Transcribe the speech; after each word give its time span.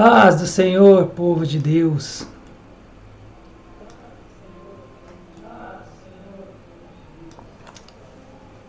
paz 0.00 0.40
do 0.40 0.46
Senhor, 0.46 1.08
povo 1.08 1.44
de 1.44 1.58
Deus. 1.58 2.26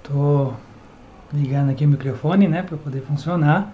Tô 0.03 0.51
ligando 1.31 1.71
aqui 1.71 1.85
o 1.85 1.87
microfone, 1.87 2.49
né, 2.49 2.63
para 2.63 2.75
poder 2.75 2.99
funcionar. 3.03 3.73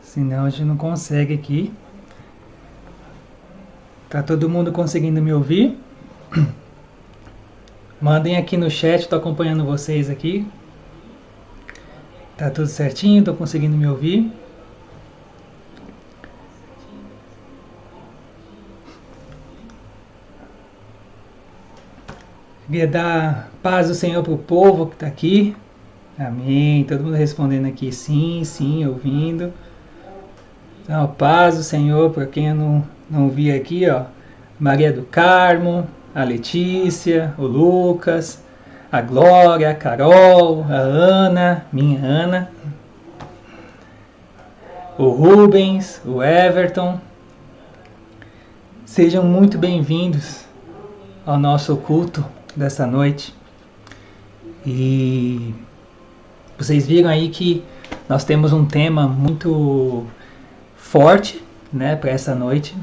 Senão 0.00 0.44
a 0.44 0.50
gente 0.50 0.62
não 0.62 0.76
consegue 0.76 1.34
aqui. 1.34 1.72
Tá 4.08 4.22
todo 4.22 4.48
mundo 4.48 4.70
conseguindo 4.70 5.20
me 5.20 5.32
ouvir? 5.32 5.76
Mandem 8.00 8.36
aqui 8.36 8.56
no 8.56 8.70
chat, 8.70 9.08
tô 9.08 9.16
acompanhando 9.16 9.64
vocês 9.64 10.08
aqui. 10.08 10.46
Tá 12.36 12.48
tudo 12.48 12.68
certinho, 12.68 13.24
tô 13.24 13.34
conseguindo 13.34 13.76
me 13.76 13.88
ouvir. 13.88 14.32
Queria 22.72 22.88
dar 22.88 23.50
paz 23.62 23.88
do 23.88 23.94
Senhor 23.94 24.22
para 24.22 24.32
o 24.32 24.38
povo 24.38 24.86
que 24.86 24.94
está 24.94 25.06
aqui. 25.06 25.54
Amém. 26.18 26.84
Todo 26.84 27.04
mundo 27.04 27.16
respondendo 27.16 27.66
aqui 27.66 27.92
sim, 27.92 28.42
sim, 28.44 28.86
ouvindo. 28.86 29.52
Então, 30.82 31.06
paz 31.06 31.58
do 31.58 31.62
Senhor 31.62 32.08
para 32.12 32.24
quem 32.24 32.48
eu 32.48 32.54
não, 32.54 32.82
não 33.10 33.28
vi 33.28 33.52
aqui, 33.52 33.86
ó. 33.90 34.04
Maria 34.58 34.90
do 34.90 35.02
Carmo, 35.02 35.86
a 36.14 36.24
Letícia, 36.24 37.34
o 37.36 37.42
Lucas, 37.42 38.42
a 38.90 39.02
Glória, 39.02 39.68
a 39.68 39.74
Carol, 39.74 40.64
a 40.66 40.76
Ana, 40.76 41.66
minha 41.70 42.00
Ana, 42.00 42.50
o 44.96 45.10
Rubens, 45.10 46.00
o 46.06 46.22
Everton. 46.22 46.98
Sejam 48.86 49.24
muito 49.24 49.58
bem-vindos 49.58 50.46
ao 51.26 51.38
nosso 51.38 51.76
culto 51.76 52.24
dessa 52.56 52.86
noite. 52.86 53.34
E 54.64 55.54
vocês 56.58 56.86
viram 56.86 57.08
aí 57.08 57.28
que 57.28 57.64
nós 58.08 58.24
temos 58.24 58.52
um 58.52 58.64
tema 58.64 59.06
muito 59.06 60.06
forte, 60.76 61.42
né, 61.72 61.96
para 61.96 62.10
essa 62.10 62.34
noite. 62.34 62.76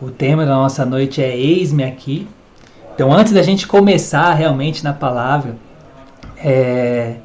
O 0.00 0.10
tema 0.10 0.44
da 0.44 0.54
nossa 0.54 0.84
noite 0.84 1.22
é 1.22 1.36
Eis-me 1.36 1.84
aqui. 1.84 2.28
Então, 2.94 3.12
antes 3.12 3.32
da 3.32 3.42
gente 3.42 3.66
começar 3.66 4.34
realmente 4.34 4.84
na 4.84 4.92
palavra, 4.92 5.56
é, 6.36 7.16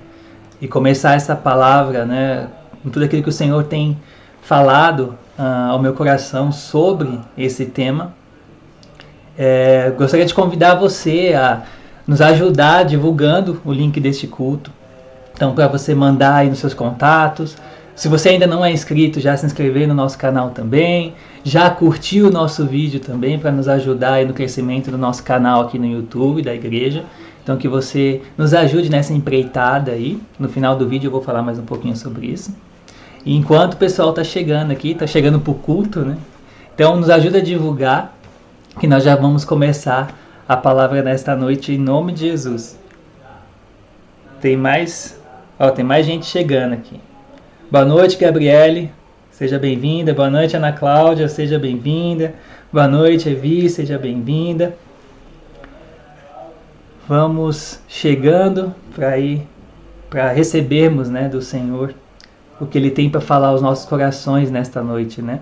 e 0.62 0.68
começar 0.68 1.14
essa 1.14 1.36
palavra, 1.36 2.06
né, 2.06 2.48
com 2.82 2.90
tudo 2.90 3.06
aquilo 3.06 3.24
que 3.24 3.30
o 3.30 3.34
Senhor 3.34 3.64
tem 3.66 3.98
falado 4.42 5.18
uh, 5.38 5.72
ao 5.72 5.80
meu 5.82 5.94
coração 5.94 6.52
sobre 6.52 7.20
esse 7.38 7.66
tema, 7.66 8.14
é, 9.38 9.92
gostaria 9.98 10.26
de 10.26 10.34
convidar 10.34 10.76
você 10.76 11.34
a 11.36 11.64
nos 12.08 12.22
ajudar 12.22 12.84
divulgando 12.84 13.62
o 13.66 13.74
link 13.74 14.00
deste 14.00 14.28
culto. 14.28 14.72
Então, 15.34 15.54
para 15.54 15.68
você 15.68 15.94
mandar 15.94 16.36
aí 16.36 16.50
nos 16.50 16.60
seus 16.60 16.74
contatos. 16.74 17.58
Se 17.96 18.08
você 18.08 18.30
ainda 18.30 18.46
não 18.46 18.64
é 18.64 18.72
inscrito, 18.72 19.20
já 19.20 19.36
se 19.36 19.46
inscrever 19.46 19.88
no 19.88 19.94
nosso 19.94 20.18
canal 20.18 20.52
também. 20.52 21.14
Já 21.44 21.70
curtiu 21.70 22.28
o 22.28 22.32
nosso 22.32 22.66
vídeo 22.66 23.00
também 23.00 23.38
para 23.40 23.52
nos 23.52 23.68
ajudar 23.68 24.14
aí 24.14 24.26
no 24.26 24.34
crescimento 24.34 24.92
do 24.92 24.98
nosso 24.98 25.24
canal 25.24 25.62
aqui 25.62 25.78
no 25.80 25.86
YouTube 25.86 26.42
da 26.42 26.54
igreja. 26.54 27.04
Então, 27.44 27.58
que 27.58 27.68
você 27.68 28.22
nos 28.38 28.54
ajude 28.54 28.90
nessa 28.90 29.14
empreitada 29.14 29.92
aí. 29.92 30.20
No 30.40 30.50
final 30.50 30.76
do 30.76 30.88
vídeo 30.88 31.08
eu 31.08 31.12
vou 31.12 31.22
falar 31.22 31.42
mais 31.42 31.60
um 31.60 31.66
pouquinho 31.66 31.96
sobre 31.96 32.28
isso. 32.28 32.56
E 33.26 33.36
enquanto 33.36 33.74
o 33.74 33.78
pessoal 33.78 34.12
está 34.12 34.24
chegando 34.24 34.72
aqui, 34.72 34.92
está 34.92 35.08
chegando 35.08 35.40
para 35.40 35.52
o 35.52 35.56
culto, 35.56 36.02
né? 36.02 36.18
Então, 36.74 36.98
nos 36.98 37.10
ajuda 37.10 37.38
a 37.38 37.42
divulgar 37.42 38.15
que 38.80 38.88
nós 38.88 39.04
já 39.04 39.16
vamos 39.16 39.46
começar 39.46 40.14
a 40.48 40.58
palavra 40.58 41.02
nesta 41.02 41.36
noite 41.36 41.74
em 41.74 41.78
nome 41.78 42.12
de 42.12 42.28
Jesus. 42.28 42.80
Tem 44.42 44.58
mais, 44.58 45.20
ó, 45.58 45.72
tem 45.72 45.84
mais 45.84 46.06
gente 46.06 46.26
chegando 46.26 46.74
aqui. 46.74 47.00
Boa 47.72 47.86
noite, 47.86 48.18
Gabriele. 48.18 48.92
Seja 49.32 49.58
bem-vinda. 49.58 50.14
Boa 50.14 50.30
noite, 50.30 50.56
Ana 50.56 50.72
Cláudia. 50.72 51.28
Seja 51.28 51.58
bem-vinda. 51.58 52.36
Boa 52.72 52.88
noite, 52.88 53.30
Evi. 53.30 53.70
Seja 53.70 53.98
bem-vinda. 53.98 54.76
Vamos 57.08 57.82
chegando 57.88 58.74
para 58.94 59.18
ir 59.18 59.48
para 60.10 60.32
recebermos, 60.32 61.10
né, 61.10 61.28
do 61.28 61.42
Senhor 61.42 61.94
o 62.60 62.66
que 62.66 62.78
ele 62.78 62.90
tem 62.90 63.10
para 63.10 63.22
falar 63.22 63.50
aos 63.50 63.62
nossos 63.62 63.86
corações 63.86 64.50
nesta 64.50 64.82
noite, 64.82 65.22
né? 65.22 65.42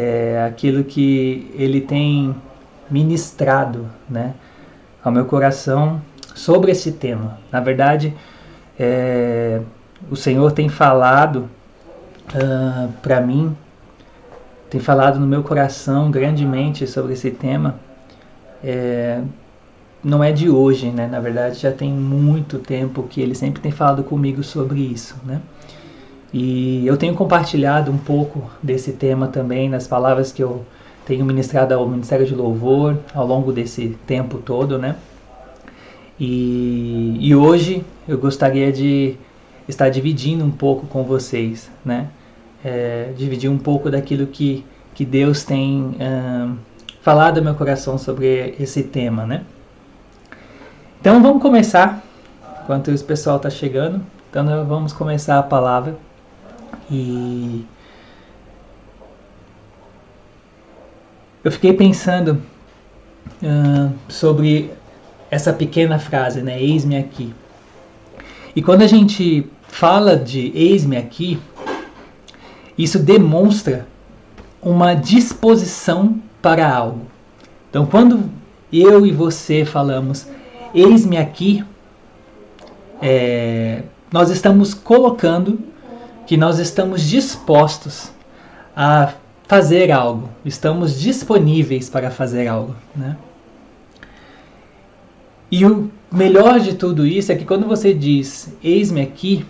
É, 0.00 0.46
aquilo 0.46 0.82
que 0.82 1.52
ele 1.54 1.80
tem 1.82 2.34
ministrado 2.90 3.86
né, 4.08 4.34
ao 5.04 5.12
meu 5.12 5.26
coração 5.26 6.00
sobre 6.34 6.72
esse 6.72 6.92
tema. 6.92 7.38
Na 7.52 7.60
verdade, 7.60 8.14
é, 8.78 9.60
o 10.10 10.16
Senhor 10.16 10.52
tem 10.52 10.68
falado 10.70 11.50
uh, 12.34 12.90
para 13.02 13.20
mim, 13.20 13.54
tem 14.70 14.80
falado 14.80 15.20
no 15.20 15.26
meu 15.26 15.42
coração 15.42 16.10
grandemente 16.10 16.86
sobre 16.86 17.12
esse 17.12 17.30
tema. 17.30 17.78
É, 18.64 19.20
não 20.02 20.24
é 20.24 20.32
de 20.32 20.48
hoje, 20.48 20.90
né? 20.90 21.06
Na 21.06 21.20
verdade, 21.20 21.58
já 21.58 21.72
tem 21.72 21.92
muito 21.92 22.58
tempo 22.58 23.02
que 23.02 23.20
ele 23.20 23.34
sempre 23.34 23.60
tem 23.60 23.70
falado 23.70 24.02
comigo 24.02 24.42
sobre 24.42 24.80
isso, 24.80 25.16
né? 25.26 25.42
E 26.32 26.86
eu 26.86 26.96
tenho 26.96 27.14
compartilhado 27.14 27.90
um 27.90 27.98
pouco 27.98 28.48
desse 28.62 28.92
tema 28.92 29.26
também 29.26 29.68
nas 29.68 29.86
palavras 29.86 30.30
que 30.30 30.42
eu 30.42 30.64
tenho 31.04 31.24
ministrado 31.24 31.74
ao 31.74 31.88
Ministério 31.88 32.24
de 32.24 32.34
Louvor 32.34 32.96
ao 33.12 33.26
longo 33.26 33.52
desse 33.52 33.96
tempo 34.06 34.38
todo, 34.38 34.78
né? 34.78 34.94
E, 36.18 37.16
e 37.18 37.34
hoje 37.34 37.84
eu 38.06 38.16
gostaria 38.16 38.72
de 38.72 39.16
estar 39.66 39.88
dividindo 39.88 40.44
um 40.44 40.50
pouco 40.50 40.86
com 40.86 41.02
vocês, 41.02 41.70
né? 41.84 42.08
É, 42.64 43.12
dividir 43.16 43.50
um 43.50 43.58
pouco 43.58 43.90
daquilo 43.90 44.26
que, 44.26 44.64
que 44.94 45.04
Deus 45.04 45.42
tem 45.44 45.96
falado 47.00 47.38
ao 47.38 47.44
meu 47.44 47.54
coração 47.54 47.98
sobre 47.98 48.54
esse 48.60 48.82
tema, 48.84 49.26
né? 49.26 49.42
Então 51.00 51.22
vamos 51.22 51.40
começar, 51.40 52.04
enquanto 52.62 52.88
o 52.88 53.04
pessoal 53.04 53.38
está 53.38 53.48
chegando. 53.48 54.00
Então 54.28 54.44
vamos 54.66 54.92
começar 54.92 55.38
a 55.38 55.42
palavra. 55.42 55.96
E 56.90 57.64
eu 61.44 61.52
fiquei 61.52 61.72
pensando 61.72 62.42
uh, 63.42 63.92
sobre 64.08 64.70
essa 65.30 65.52
pequena 65.52 65.98
frase, 65.98 66.42
né? 66.42 66.60
Eis-me 66.60 66.96
aqui. 66.96 67.32
E 68.54 68.60
quando 68.60 68.82
a 68.82 68.86
gente 68.86 69.48
fala 69.68 70.16
de 70.16 70.50
eis-me 70.54 70.96
aqui, 70.96 71.38
isso 72.76 72.98
demonstra 72.98 73.86
uma 74.60 74.94
disposição 74.94 76.20
para 76.42 76.68
algo. 76.68 77.06
Então, 77.68 77.86
quando 77.86 78.28
eu 78.72 79.06
e 79.06 79.12
você 79.12 79.64
falamos 79.64 80.26
eis-me 80.74 81.16
aqui, 81.16 81.64
é, 83.00 83.82
nós 84.12 84.30
estamos 84.30 84.74
colocando 84.74 85.69
que 86.30 86.36
nós 86.36 86.60
estamos 86.60 87.02
dispostos 87.02 88.12
a 88.76 89.14
fazer 89.48 89.90
algo, 89.90 90.28
estamos 90.44 91.00
disponíveis 91.00 91.90
para 91.90 92.08
fazer 92.08 92.46
algo, 92.46 92.76
né? 92.94 93.16
E 95.50 95.66
o 95.66 95.90
melhor 96.08 96.60
de 96.60 96.76
tudo 96.76 97.04
isso 97.04 97.32
é 97.32 97.34
que 97.34 97.44
quando 97.44 97.66
você 97.66 97.92
diz 97.92 98.56
eis-me 98.62 99.00
aqui, 99.00 99.44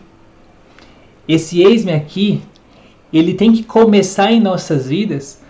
esse 1.29 1.61
eis-me 1.61 1.93
aqui, 1.93 2.41
ele 3.12 3.35
tem 3.35 3.53
que 3.53 3.62
começar 3.62 4.33
em 4.33 4.41
nossas 4.41 4.88
vidas 4.88 5.43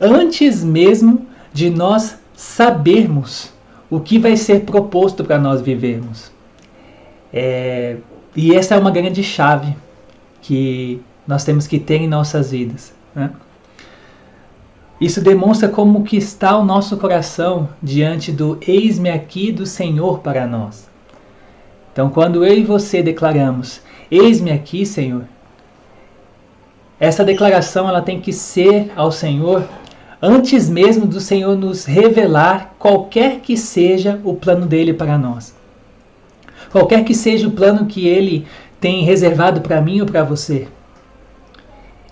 antes 0.00 0.64
mesmo 0.64 1.26
de 1.52 1.68
nós 1.68 2.18
sabermos 2.34 3.52
o 3.90 4.00
que 4.00 4.18
vai 4.18 4.34
ser 4.34 4.60
proposto 4.60 5.24
para 5.24 5.38
nós 5.38 5.60
vivermos. 5.60 6.32
É, 7.30 7.98
e 8.34 8.54
essa 8.54 8.76
é 8.76 8.78
uma 8.78 8.90
grande 8.90 9.22
chave 9.22 9.76
que 10.40 11.02
nós 11.26 11.44
temos 11.44 11.66
que 11.66 11.78
ter 11.78 11.96
em 11.96 12.08
nossas 12.08 12.50
vidas. 12.50 12.92
Né? 13.14 13.30
Isso 15.00 15.20
demonstra 15.20 15.68
como 15.68 16.04
que 16.04 16.16
está 16.16 16.56
o 16.56 16.64
nosso 16.64 16.96
coração 16.96 17.68
diante 17.82 18.30
do 18.30 18.58
eis-me 18.66 19.10
aqui 19.10 19.50
do 19.50 19.64
Senhor 19.64 20.18
para 20.18 20.46
nós. 20.46 20.88
Então, 21.92 22.10
quando 22.10 22.44
eu 22.44 22.54
e 22.54 22.62
você 22.62 23.02
declaramos 23.02 23.80
eis-me 24.10 24.50
aqui, 24.50 24.84
Senhor, 24.84 25.24
essa 26.98 27.24
declaração 27.24 27.88
ela 27.88 28.02
tem 28.02 28.20
que 28.20 28.32
ser 28.32 28.92
ao 28.94 29.10
Senhor 29.10 29.66
antes 30.20 30.68
mesmo 30.68 31.06
do 31.06 31.20
Senhor 31.20 31.56
nos 31.56 31.84
revelar 31.84 32.74
qualquer 32.78 33.40
que 33.40 33.56
seja 33.56 34.20
o 34.22 34.34
plano 34.34 34.66
dele 34.66 34.92
para 34.92 35.16
nós. 35.16 35.54
Qualquer 36.70 37.04
que 37.04 37.14
seja 37.14 37.48
o 37.48 37.52
plano 37.52 37.86
que 37.86 38.06
ele 38.06 38.46
tem 38.80 39.04
reservado 39.04 39.60
para 39.60 39.80
mim 39.80 40.00
ou 40.00 40.06
para 40.06 40.24
você. 40.24 40.66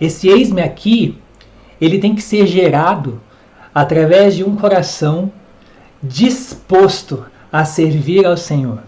Esse 0.01 0.29
eis-me 0.29 0.61
aqui 0.61 1.19
ele 1.81 1.99
tem 1.99 2.15
que 2.15 2.23
ser 2.23 2.47
gerado 2.47 3.21
através 3.75 4.35
de 4.35 4.45
um 4.45 4.57
coração 4.57 5.31
disposto 6.03 7.25
a 7.53 7.65
servir 7.65 8.27
ao 8.27 8.37
Senhor. 8.37 8.83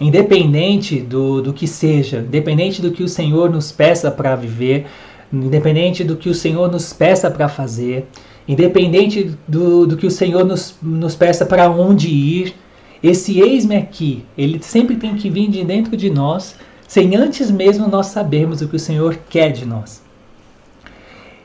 Independente 0.00 1.00
do, 1.00 1.42
do 1.42 1.52
que 1.52 1.66
seja, 1.66 2.18
independente 2.18 2.80
do 2.80 2.92
que 2.92 3.02
o 3.02 3.08
Senhor 3.08 3.50
nos 3.50 3.72
peça 3.72 4.10
para 4.10 4.36
viver, 4.36 4.86
independente 5.32 6.04
do 6.04 6.16
que 6.16 6.28
o 6.28 6.34
Senhor 6.34 6.70
nos 6.70 6.92
peça 6.92 7.30
para 7.30 7.48
fazer, 7.48 8.06
independente 8.46 9.36
do, 9.46 9.86
do 9.86 9.96
que 9.96 10.06
o 10.06 10.10
Senhor 10.10 10.44
nos, 10.44 10.76
nos 10.80 11.14
peça 11.14 11.44
para 11.44 11.68
onde 11.68 12.08
ir, 12.08 12.54
esse 13.02 13.40
eis-me 13.40 13.76
aqui, 13.76 14.24
ele 14.36 14.60
sempre 14.60 14.96
tem 14.96 15.14
que 15.14 15.30
vir 15.30 15.48
de 15.48 15.64
dentro 15.64 15.96
de 15.96 16.10
nós, 16.10 16.56
sem 16.88 17.14
antes 17.14 17.50
mesmo 17.50 17.86
nós 17.86 18.06
sabermos 18.06 18.62
o 18.62 18.66
que 18.66 18.76
o 18.76 18.80
Senhor 18.80 19.16
quer 19.28 19.52
de 19.52 19.66
nós. 19.66 20.02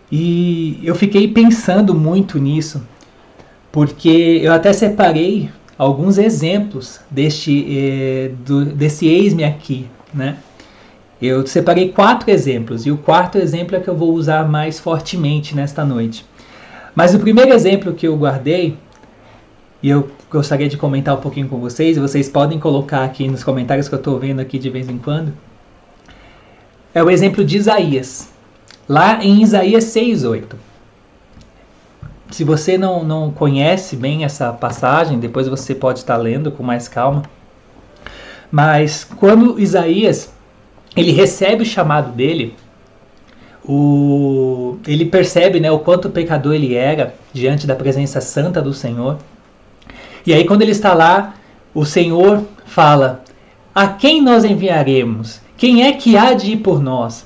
E 0.09 0.79
eu 0.81 0.95
fiquei 0.95 1.27
pensando 1.27 1.93
muito 1.93 2.39
nisso, 2.39 2.81
porque 3.71 4.39
eu 4.41 4.53
até 4.53 4.71
separei 4.71 5.49
alguns 5.77 6.17
exemplos 6.17 7.01
deste, 7.11 7.65
eh, 7.69 8.31
desse 8.73 9.05
eis-me 9.07 9.43
aqui, 9.43 9.87
né? 10.13 10.37
Eu 11.21 11.45
separei 11.45 11.89
quatro 11.89 12.29
exemplos 12.31 12.85
e 12.85 12.91
o 12.91 12.97
quarto 12.97 13.37
exemplo 13.37 13.75
é 13.75 13.79
que 13.79 13.89
eu 13.89 13.95
vou 13.95 14.13
usar 14.13 14.47
mais 14.47 14.79
fortemente 14.79 15.55
nesta 15.55 15.83
noite. 15.83 16.25
Mas 16.95 17.13
o 17.13 17.19
primeiro 17.19 17.53
exemplo 17.53 17.93
que 17.93 18.07
eu 18.07 18.15
guardei, 18.15 18.77
e 19.81 19.89
eu 19.89 20.09
gostaria 20.33 20.67
de 20.67 20.77
comentar 20.77 21.15
um 21.15 21.21
pouquinho 21.21 21.47
com 21.47 21.59
vocês, 21.59 21.95
vocês 21.95 22.27
podem 22.27 22.59
colocar 22.59 23.03
aqui 23.03 23.27
nos 23.27 23.43
comentários 23.43 23.87
que 23.87 23.93
eu 23.93 23.99
estou 23.99 24.17
vendo 24.17 24.39
aqui 24.39 24.57
de 24.57 24.67
vez 24.67 24.89
em 24.89 24.97
quando, 24.97 25.31
é 26.91 27.03
o 27.03 27.09
exemplo 27.09 27.45
de 27.45 27.57
Isaías. 27.57 28.29
Lá 28.89 29.23
em 29.23 29.43
Isaías 29.43 29.85
6,8. 29.85 30.55
Se 32.31 32.43
você 32.43 32.79
não, 32.79 33.03
não 33.03 33.31
conhece 33.31 33.95
bem 33.95 34.25
essa 34.25 34.51
passagem, 34.51 35.19
depois 35.19 35.47
você 35.47 35.75
pode 35.75 35.99
estar 35.99 36.17
lendo 36.17 36.51
com 36.51 36.63
mais 36.63 36.87
calma. 36.87 37.21
Mas 38.51 39.03
quando 39.03 39.59
Isaías 39.59 40.33
ele 40.95 41.11
recebe 41.11 41.61
o 41.61 41.65
chamado 41.65 42.11
dele, 42.11 42.55
o, 43.63 44.77
ele 44.87 45.05
percebe 45.05 45.59
né, 45.59 45.71
o 45.71 45.79
quanto 45.79 46.09
pecador 46.09 46.55
ele 46.55 46.73
era 46.73 47.13
diante 47.31 47.67
da 47.67 47.75
presença 47.75 48.19
santa 48.19 48.59
do 48.61 48.73
Senhor. 48.73 49.19
E 50.25 50.33
aí, 50.33 50.45
quando 50.45 50.61
ele 50.61 50.71
está 50.71 50.93
lá, 50.93 51.35
o 51.73 51.85
Senhor 51.85 52.43
fala: 52.65 53.23
A 53.73 53.87
quem 53.87 54.21
nós 54.21 54.43
enviaremos? 54.43 55.41
Quem 55.57 55.83
é 55.83 55.93
que 55.93 56.17
há 56.17 56.33
de 56.33 56.53
ir 56.53 56.57
por 56.57 56.81
nós? 56.81 57.25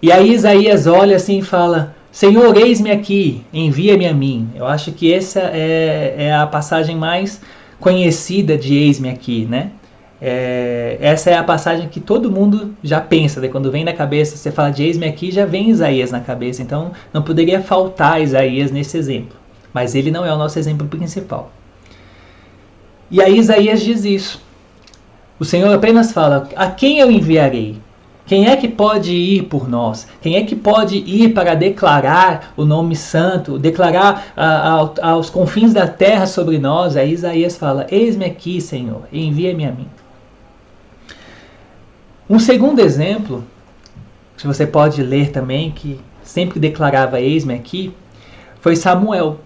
E 0.00 0.12
aí, 0.12 0.32
Isaías 0.32 0.86
olha 0.86 1.16
assim 1.16 1.38
e 1.38 1.42
fala: 1.42 1.94
Senhor, 2.10 2.56
eis-me 2.56 2.90
aqui, 2.90 3.42
envia-me 3.52 4.06
a 4.06 4.12
mim. 4.12 4.50
Eu 4.54 4.66
acho 4.66 4.92
que 4.92 5.12
essa 5.12 5.40
é, 5.40 6.14
é 6.18 6.34
a 6.34 6.46
passagem 6.46 6.96
mais 6.96 7.40
conhecida 7.78 8.56
de 8.58 8.76
eis-me 8.76 9.08
aqui, 9.08 9.46
né? 9.48 9.70
É, 10.20 10.98
essa 11.00 11.30
é 11.30 11.36
a 11.36 11.44
passagem 11.44 11.88
que 11.88 12.00
todo 12.00 12.30
mundo 12.30 12.74
já 12.82 13.00
pensa, 13.00 13.40
né? 13.40 13.46
quando 13.46 13.70
vem 13.70 13.84
na 13.84 13.92
cabeça, 13.92 14.36
você 14.36 14.50
fala 14.50 14.70
de 14.70 14.82
eis-me 14.82 15.06
aqui, 15.06 15.30
já 15.30 15.46
vem 15.46 15.70
Isaías 15.70 16.10
na 16.10 16.18
cabeça, 16.18 16.60
então 16.60 16.90
não 17.12 17.22
poderia 17.22 17.62
faltar 17.62 18.20
Isaías 18.20 18.72
nesse 18.72 18.98
exemplo, 18.98 19.36
mas 19.72 19.94
ele 19.94 20.10
não 20.10 20.26
é 20.26 20.34
o 20.34 20.36
nosso 20.36 20.58
exemplo 20.58 20.88
principal. 20.88 21.52
E 23.10 23.22
aí 23.22 23.38
Isaías 23.38 23.80
diz 23.80 24.04
isso. 24.04 24.40
O 25.38 25.44
Senhor 25.44 25.72
apenas 25.72 26.12
fala: 26.12 26.48
A 26.56 26.68
quem 26.68 26.98
eu 26.98 27.10
enviarei? 27.10 27.80
Quem 28.26 28.46
é 28.46 28.56
que 28.56 28.68
pode 28.68 29.14
ir 29.14 29.44
por 29.44 29.66
nós? 29.66 30.06
Quem 30.20 30.36
é 30.36 30.42
que 30.44 30.54
pode 30.54 30.98
ir 30.98 31.32
para 31.32 31.54
declarar 31.54 32.52
o 32.58 32.64
nome 32.64 32.94
santo, 32.94 33.58
declarar 33.58 34.32
a, 34.36 34.82
a, 34.82 35.10
aos 35.12 35.30
confins 35.30 35.72
da 35.72 35.86
terra 35.86 36.26
sobre 36.26 36.58
nós? 36.58 36.94
Aí 36.94 37.12
Isaías 37.12 37.56
fala: 37.56 37.86
Eis-me 37.90 38.26
aqui, 38.26 38.60
Senhor, 38.60 39.04
envia-me 39.10 39.64
a 39.64 39.72
mim. 39.72 39.88
Um 42.28 42.38
segundo 42.38 42.80
exemplo, 42.80 43.42
que 44.36 44.46
você 44.46 44.66
pode 44.66 45.02
ler 45.02 45.30
também, 45.30 45.70
que 45.70 45.98
sempre 46.22 46.60
declarava 46.60 47.18
eis-me 47.18 47.54
aqui, 47.54 47.94
foi 48.60 48.76
Samuel. 48.76 49.40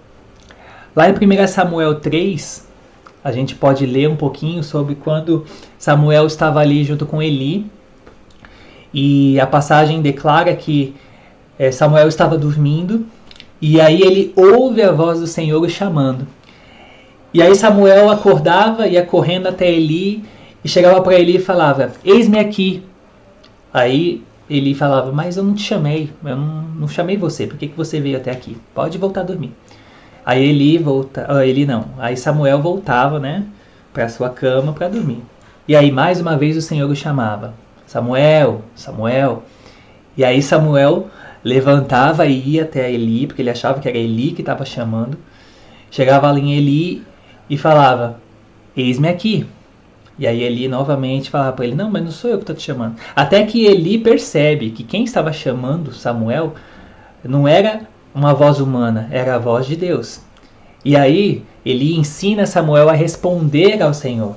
Lá 0.97 1.09
em 1.09 1.13
1 1.13 1.47
Samuel 1.47 2.01
3, 2.01 2.67
a 3.25 3.31
gente 3.31 3.55
pode 3.55 3.87
ler 3.87 4.09
um 4.09 4.17
pouquinho 4.17 4.63
sobre 4.63 4.95
quando 4.95 5.45
Samuel 5.79 6.27
estava 6.27 6.61
ali 6.61 6.85
junto 6.85 7.07
com 7.07 7.23
Eli. 7.23 7.67
E 8.93 9.39
a 9.41 9.47
passagem 9.47 10.03
declara 10.03 10.55
que 10.55 10.95
é, 11.59 11.71
Samuel 11.71 12.09
estava 12.09 12.37
dormindo 12.37 13.07
e 13.61 13.81
aí 13.81 14.03
ele 14.03 14.33
ouve 14.35 14.83
a 14.83 14.91
voz 14.91 15.21
do 15.21 15.27
Senhor 15.27 15.67
chamando. 15.69 16.27
E 17.33 17.41
aí 17.41 17.55
Samuel 17.55 18.11
acordava, 18.11 18.87
ia 18.89 19.07
correndo 19.07 19.47
até 19.47 19.71
Eli 19.71 20.25
e 20.65 20.69
chegava 20.69 21.01
para 21.01 21.15
ele 21.15 21.37
e 21.37 21.39
falava: 21.39 21.93
Eis-me 22.05 22.39
aqui. 22.39 22.83
Aí 23.73 24.23
ele 24.51 24.75
falava: 24.75 25.13
Mas 25.13 25.37
eu 25.37 25.45
não 25.45 25.55
te 25.55 25.63
chamei, 25.63 26.11
eu 26.25 26.37
não, 26.37 26.63
não 26.63 26.89
chamei 26.89 27.17
você, 27.17 27.47
por 27.47 27.57
que, 27.57 27.69
que 27.69 27.77
você 27.77 28.01
veio 28.01 28.19
até 28.19 28.31
aqui? 28.31 28.57
Pode 28.75 28.99
voltar 28.99 29.21
a 29.21 29.25
dormir. 29.25 29.53
Aí 30.25 30.49
Eli 30.49 30.79
volta, 30.79 31.27
ah, 31.29 31.67
não. 31.67 31.87
Aí 31.99 32.17
Samuel 32.17 32.61
voltava, 32.63 33.19
né, 33.19 33.45
para 33.93 34.09
sua 34.09 34.31
cama 34.31 34.73
para 34.73 34.89
dormir. 34.89 35.23
E 35.67 35.77
aí 35.77 35.91
mais 35.91 36.21
uma 36.21 36.37
vez 36.37 36.57
o 36.57 36.63
Senhor 36.63 36.89
o 36.89 36.97
chamava: 36.97 37.55
Samuel, 37.87 38.63
Samuel. 38.75 39.43
E 40.17 40.25
aí 40.25 40.43
Samuel 40.43 41.09
levantava 41.43 42.27
e 42.27 42.51
ia 42.51 42.63
até 42.63 42.93
Eli, 42.93 43.27
porque 43.27 43.43
ele 43.43 43.51
achava 43.51 43.81
que 43.81 43.89
era 43.89 43.99
Eli 43.99 44.33
que 44.33 44.43
estava 44.43 44.65
chamando. 44.65 45.19
Chegava 45.91 46.29
ali 46.29 46.41
em 46.41 46.55
Eli 46.55 47.03
e 47.51 47.59
falava: 47.59 48.21
Eis-me 48.77 49.09
aqui. 49.09 49.47
E 50.19 50.27
aí 50.27 50.43
Eli 50.43 50.69
novamente 50.69 51.31
falava 51.31 51.53
para 51.53 51.65
ele: 51.65 51.75
Não, 51.75 51.91
mas 51.91 52.05
não 52.05 52.11
sou 52.11 52.31
eu 52.31 52.39
que 52.39 52.45
estou 52.45 52.57
te 52.57 52.63
chamando. 52.63 52.97
Até 53.15 53.45
que 53.45 53.67
Eli 53.67 53.99
percebe 53.99 54.71
que 54.71 54.85
quem 54.85 55.05
estava 55.05 55.33
chamando 55.33 55.93
Samuel 55.93 56.55
não 57.25 57.47
era 57.47 57.83
uma 58.15 58.35
voz 58.35 58.61
humana, 58.61 59.09
era 59.11 59.37
a 59.37 59.39
voz 59.39 59.67
de 59.67 59.77
Deus. 59.77 60.21
E 60.85 60.97
aí 60.97 61.45
Eli 61.65 61.97
ensina 61.97 62.47
Samuel 62.47 62.89
a 62.89 62.93
responder 62.93 63.83
ao 63.83 63.95
Senhor. 63.95 64.37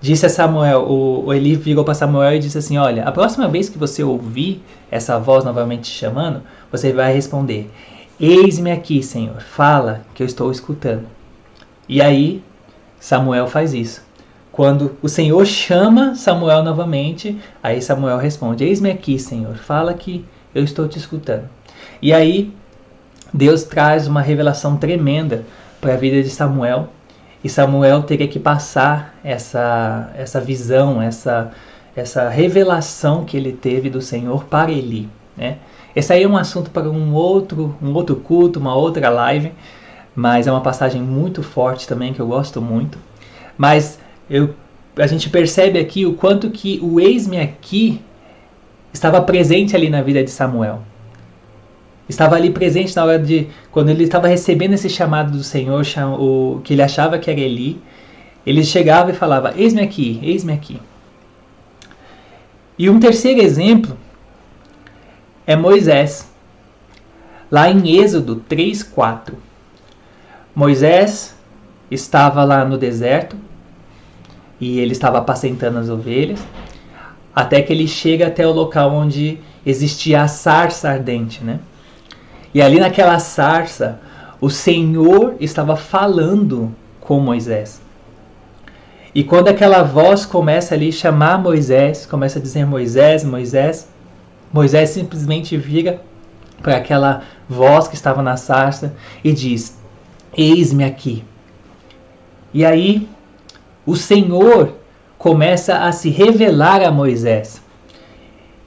Disse 0.00 0.26
a 0.26 0.28
Samuel, 0.28 0.82
o, 0.82 1.26
o 1.26 1.34
Eli 1.34 1.56
virou 1.56 1.84
para 1.84 1.94
Samuel 1.94 2.34
e 2.34 2.38
disse 2.38 2.58
assim: 2.58 2.78
Olha, 2.78 3.04
a 3.04 3.12
próxima 3.12 3.48
vez 3.48 3.68
que 3.68 3.78
você 3.78 4.02
ouvir 4.02 4.62
essa 4.90 5.18
voz 5.18 5.44
novamente 5.44 5.90
te 5.90 5.98
chamando, 5.98 6.42
você 6.70 6.92
vai 6.92 7.12
responder: 7.12 7.70
Eis-me 8.20 8.70
aqui, 8.70 9.02
Senhor, 9.02 9.40
fala 9.40 10.02
que 10.14 10.22
eu 10.22 10.26
estou 10.26 10.50
escutando. 10.50 11.06
E 11.88 12.02
aí 12.02 12.42
Samuel 13.00 13.46
faz 13.46 13.72
isso. 13.72 14.06
Quando 14.52 14.96
o 15.00 15.08
Senhor 15.08 15.44
chama 15.46 16.16
Samuel 16.16 16.62
novamente, 16.64 17.38
aí 17.62 17.80
Samuel 17.80 18.18
responde: 18.18 18.64
Eis-me 18.64 18.90
aqui, 18.90 19.18
Senhor, 19.18 19.56
fala 19.56 19.94
que 19.94 20.24
eu 20.54 20.64
estou 20.64 20.88
te 20.88 20.98
escutando. 20.98 21.48
E 22.02 22.12
aí 22.12 22.52
Deus 23.32 23.64
traz 23.64 24.06
uma 24.06 24.22
revelação 24.22 24.76
tremenda 24.76 25.44
para 25.80 25.94
a 25.94 25.96
vida 25.96 26.22
de 26.22 26.30
Samuel. 26.30 26.88
E 27.42 27.48
Samuel 27.48 28.02
teria 28.02 28.26
que 28.26 28.38
passar 28.38 29.14
essa, 29.22 30.10
essa 30.16 30.40
visão, 30.40 31.00
essa, 31.00 31.52
essa 31.94 32.28
revelação 32.28 33.24
que 33.24 33.36
ele 33.36 33.52
teve 33.52 33.90
do 33.90 34.00
Senhor 34.00 34.44
para 34.44 34.72
Eli. 34.72 35.08
Né? 35.36 35.58
Esse 35.94 36.12
aí 36.12 36.22
é 36.22 36.28
um 36.28 36.36
assunto 36.36 36.70
para 36.70 36.88
um 36.88 37.14
outro, 37.14 37.76
um 37.82 37.92
outro 37.92 38.16
culto, 38.16 38.58
uma 38.58 38.74
outra 38.74 39.08
live, 39.08 39.52
mas 40.14 40.46
é 40.46 40.50
uma 40.50 40.60
passagem 40.60 41.02
muito 41.02 41.42
forte 41.42 41.86
também 41.86 42.12
que 42.12 42.20
eu 42.20 42.26
gosto 42.26 42.60
muito. 42.60 42.98
Mas 43.56 43.98
eu, 44.28 44.54
a 44.96 45.06
gente 45.06 45.30
percebe 45.30 45.78
aqui 45.78 46.06
o 46.06 46.14
quanto 46.14 46.50
que 46.50 46.80
o 46.82 46.98
eis-me 46.98 47.38
aqui 47.40 48.02
estava 48.92 49.20
presente 49.22 49.76
ali 49.76 49.88
na 49.88 50.02
vida 50.02 50.24
de 50.24 50.30
Samuel. 50.30 50.82
Estava 52.08 52.36
ali 52.36 52.50
presente 52.50 52.96
na 52.96 53.04
hora 53.04 53.18
de 53.18 53.48
quando 53.70 53.90
ele 53.90 54.04
estava 54.04 54.28
recebendo 54.28 54.72
esse 54.72 54.88
chamado 54.88 55.32
do 55.32 55.44
Senhor, 55.44 55.82
o 56.18 56.60
que 56.64 56.72
ele 56.72 56.82
achava 56.82 57.18
que 57.18 57.30
era 57.30 57.40
Eli, 57.40 57.80
ele 58.46 58.64
chegava 58.64 59.10
e 59.10 59.14
falava: 59.14 59.52
"Eis-me 59.56 59.82
aqui, 59.82 60.18
eis-me 60.22 60.52
aqui". 60.52 60.80
E 62.78 62.88
um 62.88 62.98
terceiro 62.98 63.40
exemplo 63.42 63.96
é 65.46 65.54
Moisés. 65.56 66.30
Lá 67.50 67.70
em 67.70 67.98
Êxodo 67.98 68.36
3:4. 68.48 69.34
Moisés 70.54 71.36
estava 71.90 72.44
lá 72.44 72.64
no 72.64 72.78
deserto 72.78 73.36
e 74.60 74.78
ele 74.80 74.92
estava 74.92 75.18
apacentando 75.18 75.78
as 75.78 75.88
ovelhas, 75.88 76.40
até 77.34 77.62
que 77.62 77.72
ele 77.72 77.86
chega 77.86 78.26
até 78.26 78.46
o 78.46 78.52
local 78.52 78.92
onde 78.92 79.38
existia 79.64 80.22
a 80.22 80.28
sarça 80.28 80.90
ardente, 80.90 81.44
né? 81.44 81.60
E 82.58 82.60
ali 82.60 82.80
naquela 82.80 83.20
sarça, 83.20 84.00
o 84.40 84.50
Senhor 84.50 85.36
estava 85.38 85.76
falando 85.76 86.74
com 86.98 87.20
Moisés. 87.20 87.80
E 89.14 89.22
quando 89.22 89.46
aquela 89.46 89.84
voz 89.84 90.26
começa 90.26 90.74
ali 90.74 90.88
a 90.88 90.92
chamar 90.92 91.40
Moisés, 91.40 92.04
começa 92.04 92.40
a 92.40 92.42
dizer 92.42 92.66
Moisés, 92.66 93.22
Moisés, 93.22 93.88
Moisés 94.52 94.90
simplesmente 94.90 95.56
vira 95.56 96.02
para 96.60 96.78
aquela 96.78 97.22
voz 97.48 97.86
que 97.86 97.94
estava 97.94 98.24
na 98.24 98.36
sarça 98.36 98.92
e 99.22 99.32
diz: 99.32 99.78
Eis-me 100.36 100.82
aqui. 100.82 101.22
E 102.52 102.64
aí 102.64 103.08
o 103.86 103.94
Senhor 103.94 104.72
começa 105.16 105.84
a 105.84 105.92
se 105.92 106.10
revelar 106.10 106.82
a 106.82 106.90
Moisés. 106.90 107.62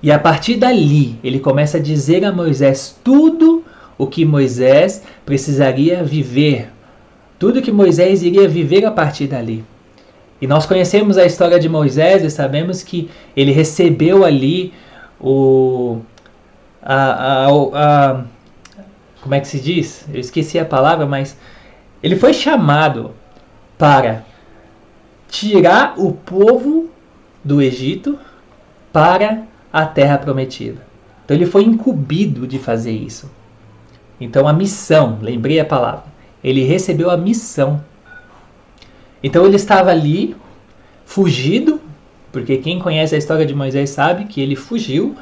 E 0.02 0.10
a 0.14 0.18
partir 0.18 0.56
dali, 0.56 1.20
ele 1.22 1.42
começa 1.42 1.76
a 1.76 1.82
dizer 1.82 2.24
a 2.24 2.32
Moisés 2.32 2.98
tudo 3.04 3.66
o 4.02 4.08
que 4.08 4.26
Moisés 4.26 5.04
precisaria 5.24 6.04
viver, 6.04 6.70
tudo 7.38 7.62
que 7.62 7.72
Moisés 7.72 8.24
iria 8.24 8.48
viver 8.48 8.84
a 8.84 8.90
partir 8.90 9.28
dali. 9.28 9.64
E 10.42 10.48
nós 10.48 10.66
conhecemos 10.66 11.20
a 11.20 11.26
história 11.26 11.60
de 11.60 11.70
Moisés 11.70 12.24
e 12.24 12.32
sabemos 12.32 12.82
que 12.82 13.12
ele 13.38 13.52
recebeu 13.52 14.26
ali 14.26 14.74
o. 15.20 16.00
A, 16.82 16.96
a, 16.96 17.48
a, 17.48 18.24
como 19.22 19.36
é 19.36 19.40
que 19.40 19.48
se 19.48 19.60
diz? 19.60 20.08
Eu 20.12 20.20
esqueci 20.20 20.58
a 20.58 20.66
palavra, 20.66 21.06
mas 21.06 21.38
ele 22.02 22.16
foi 22.16 22.34
chamado 22.34 23.12
para 23.78 24.26
tirar 25.30 25.94
o 26.00 26.12
povo 26.12 26.90
do 27.44 27.62
Egito 27.62 28.18
para 28.92 29.44
a 29.72 29.86
terra 29.86 30.18
prometida. 30.18 30.82
Então 31.24 31.38
ele 31.38 31.46
foi 31.46 31.66
incumbido 31.66 32.48
de 32.48 32.58
fazer 32.58 32.94
isso. 32.94 33.30
Então 34.22 34.48
a 34.48 34.54
missão, 34.54 35.18
lembrei 35.20 35.60
a 35.60 35.66
palavra, 35.66 36.04
ele 36.44 36.64
recebeu 36.64 37.10
a 37.10 37.18
missão. 37.18 37.84
Então 39.24 39.46
ele 39.46 39.56
estava 39.56 39.90
ali, 39.90 40.36
fugido, 41.04 41.82
porque 42.32 42.58
quem 42.58 42.80
conhece 42.80 43.16
a 43.16 43.18
história 43.18 43.46
de 43.46 43.56
Moisés 43.56 43.90
sabe 43.90 44.26
que 44.26 44.40
ele 44.40 44.56
fugiu 44.56 45.16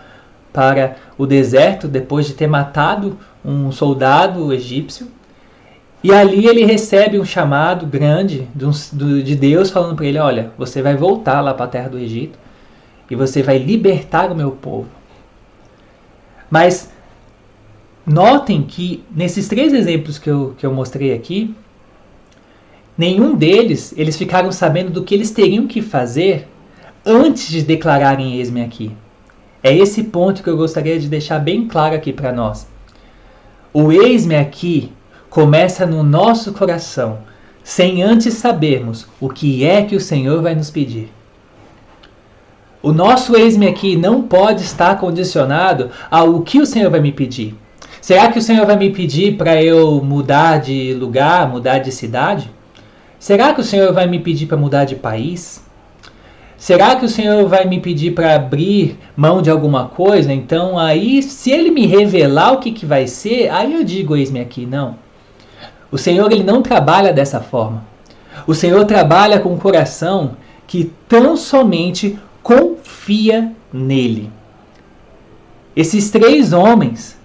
para 0.51 0.97
o 1.17 1.25
deserto 1.25 1.87
depois 1.87 2.27
de 2.27 2.33
ter 2.33 2.47
matado 2.47 3.17
um 3.43 3.71
soldado 3.71 4.51
egípcio. 4.53 5.07
E 6.03 6.13
ali 6.13 6.45
ele 6.45 6.65
recebe 6.65 7.19
um 7.19 7.25
chamado 7.25 7.85
grande 7.85 8.47
de 8.53 9.35
Deus 9.35 9.69
falando 9.69 9.95
para 9.95 10.05
ele: 10.05 10.19
Olha, 10.19 10.51
você 10.57 10.81
vai 10.81 10.95
voltar 10.95 11.41
lá 11.41 11.53
para 11.53 11.65
a 11.65 11.69
terra 11.69 11.89
do 11.89 11.97
Egito 11.97 12.37
e 13.09 13.15
você 13.15 13.41
vai 13.41 13.57
libertar 13.57 14.31
o 14.31 14.35
meu 14.35 14.51
povo. 14.51 14.87
Mas 16.49 16.91
Notem 18.11 18.63
que 18.63 19.03
nesses 19.15 19.47
três 19.47 19.71
exemplos 19.71 20.17
que 20.17 20.27
eu, 20.27 20.55
que 20.57 20.65
eu 20.65 20.73
mostrei 20.73 21.13
aqui, 21.13 21.53
nenhum 22.97 23.35
deles 23.35 23.93
eles 23.95 24.17
ficaram 24.17 24.51
sabendo 24.51 24.89
do 24.89 25.03
que 25.03 25.13
eles 25.13 25.29
teriam 25.29 25.67
que 25.67 25.79
fazer 25.79 26.47
antes 27.05 27.47
de 27.47 27.61
declararem 27.61 28.37
eis-me 28.37 28.63
aqui. 28.63 28.91
É 29.61 29.71
esse 29.71 30.05
ponto 30.05 30.41
que 30.41 30.49
eu 30.49 30.57
gostaria 30.57 30.97
de 30.99 31.07
deixar 31.07 31.37
bem 31.37 31.67
claro 31.67 31.93
aqui 31.93 32.11
para 32.11 32.33
nós. 32.33 32.67
O 33.71 33.91
eis-me 33.91 34.35
aqui 34.35 34.91
começa 35.29 35.85
no 35.85 36.01
nosso 36.01 36.51
coração, 36.51 37.19
sem 37.63 38.01
antes 38.01 38.33
sabermos 38.33 39.05
o 39.21 39.29
que 39.29 39.63
é 39.63 39.83
que 39.83 39.95
o 39.95 40.01
Senhor 40.01 40.41
vai 40.41 40.55
nos 40.55 40.71
pedir. 40.71 41.11
O 42.81 42.91
nosso 42.91 43.35
eis-me 43.35 43.67
aqui 43.67 43.95
não 43.95 44.23
pode 44.23 44.63
estar 44.63 44.97
condicionado 44.97 45.91
ao 46.09 46.41
que 46.41 46.59
o 46.59 46.65
Senhor 46.65 46.89
vai 46.89 47.01
me 47.01 47.11
pedir. 47.11 47.55
Será 48.01 48.31
que 48.31 48.39
o 48.39 48.41
Senhor 48.41 48.65
vai 48.65 48.77
me 48.77 48.89
pedir 48.91 49.35
para 49.37 49.61
eu 49.61 50.01
mudar 50.03 50.59
de 50.59 50.93
lugar, 50.93 51.49
mudar 51.49 51.79
de 51.79 51.91
cidade? 51.91 52.49
Será 53.19 53.53
que 53.53 53.61
o 53.61 53.63
Senhor 53.63 53.91
vai 53.93 54.07
me 54.07 54.19
pedir 54.19 54.45
para 54.45 54.57
mudar 54.57 54.85
de 54.85 54.95
país? 54.95 55.63
Será 56.57 56.95
que 56.95 57.05
o 57.05 57.09
Senhor 57.09 57.47
vai 57.47 57.65
me 57.65 57.79
pedir 57.79 58.11
para 58.11 58.35
abrir 58.35 58.97
mão 59.15 59.41
de 59.41 59.49
alguma 59.49 59.87
coisa? 59.87 60.31
Então, 60.33 60.77
aí, 60.77 61.21
se 61.23 61.51
ele 61.51 61.71
me 61.71 61.85
revelar 61.85 62.53
o 62.53 62.59
que, 62.59 62.71
que 62.71 62.85
vai 62.85 63.07
ser, 63.07 63.49
aí 63.49 63.73
eu 63.73 63.83
digo: 63.83 64.15
eis-me 64.15 64.39
aqui. 64.39 64.65
Não. 64.65 64.95
O 65.91 65.97
Senhor 65.97 66.31
ele 66.31 66.43
não 66.43 66.61
trabalha 66.61 67.11
dessa 67.11 67.39
forma. 67.39 67.83
O 68.47 68.53
Senhor 68.53 68.85
trabalha 68.85 69.39
com 69.39 69.53
um 69.53 69.57
coração 69.57 70.37
que 70.67 70.91
tão 71.07 71.35
somente 71.35 72.17
confia 72.43 73.51
nele. 73.71 74.31
Esses 75.75 76.09
três 76.09 76.53
homens, 76.53 77.18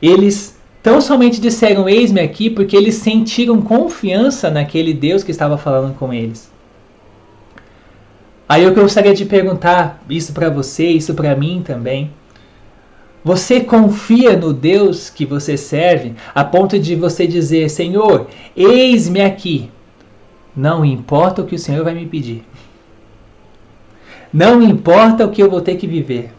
eles 0.00 0.58
tão 0.82 1.00
somente 1.00 1.40
disseram 1.40 1.88
eis-me 1.88 2.20
aqui 2.20 2.48
porque 2.48 2.76
eles 2.76 2.96
sentiram 2.96 3.60
confiança 3.60 4.50
naquele 4.50 4.94
Deus 4.94 5.22
que 5.22 5.30
estava 5.30 5.58
falando 5.58 5.94
com 5.94 6.12
eles. 6.12 6.50
Aí 8.48 8.62
eu 8.64 8.74
gostaria 8.74 9.12
de 9.12 9.26
perguntar 9.26 10.02
isso 10.08 10.32
para 10.32 10.48
você, 10.48 10.86
isso 10.86 11.14
para 11.14 11.36
mim 11.36 11.62
também. 11.64 12.10
Você 13.22 13.60
confia 13.60 14.36
no 14.36 14.54
Deus 14.54 15.10
que 15.10 15.26
você 15.26 15.56
serve 15.56 16.14
a 16.34 16.44
ponto 16.44 16.78
de 16.78 16.94
você 16.94 17.26
dizer: 17.26 17.68
Senhor, 17.68 18.28
eis-me 18.56 19.20
aqui. 19.20 19.70
Não 20.56 20.84
importa 20.84 21.42
o 21.42 21.46
que 21.46 21.56
o 21.56 21.58
Senhor 21.58 21.84
vai 21.84 21.94
me 21.94 22.06
pedir. 22.06 22.42
Não 24.32 24.62
importa 24.62 25.26
o 25.26 25.30
que 25.30 25.42
eu 25.42 25.50
vou 25.50 25.60
ter 25.60 25.76
que 25.76 25.86
viver. 25.86 26.32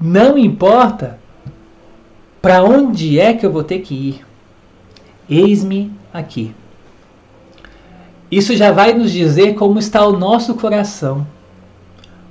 Não 0.00 0.38
importa 0.38 1.18
para 2.48 2.64
onde 2.64 3.20
é 3.20 3.34
que 3.34 3.44
eu 3.44 3.52
vou 3.52 3.62
ter 3.62 3.80
que 3.80 3.94
ir? 3.94 4.26
Eis-me 5.28 5.92
aqui. 6.10 6.54
Isso 8.30 8.56
já 8.56 8.72
vai 8.72 8.94
nos 8.94 9.12
dizer 9.12 9.54
como 9.54 9.78
está 9.78 10.06
o 10.06 10.16
nosso 10.16 10.54
coração, 10.54 11.26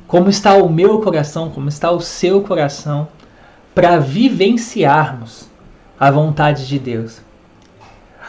como 0.07 0.27
está 0.27 0.55
o 0.55 0.67
meu 0.67 1.01
coração, 1.01 1.51
como 1.51 1.69
está 1.69 1.91
o 1.91 2.01
seu 2.01 2.41
coração, 2.41 3.07
para 3.75 3.99
vivenciarmos 3.99 5.47
a 5.99 6.09
vontade 6.09 6.67
de 6.67 6.79
Deus. 6.79 7.21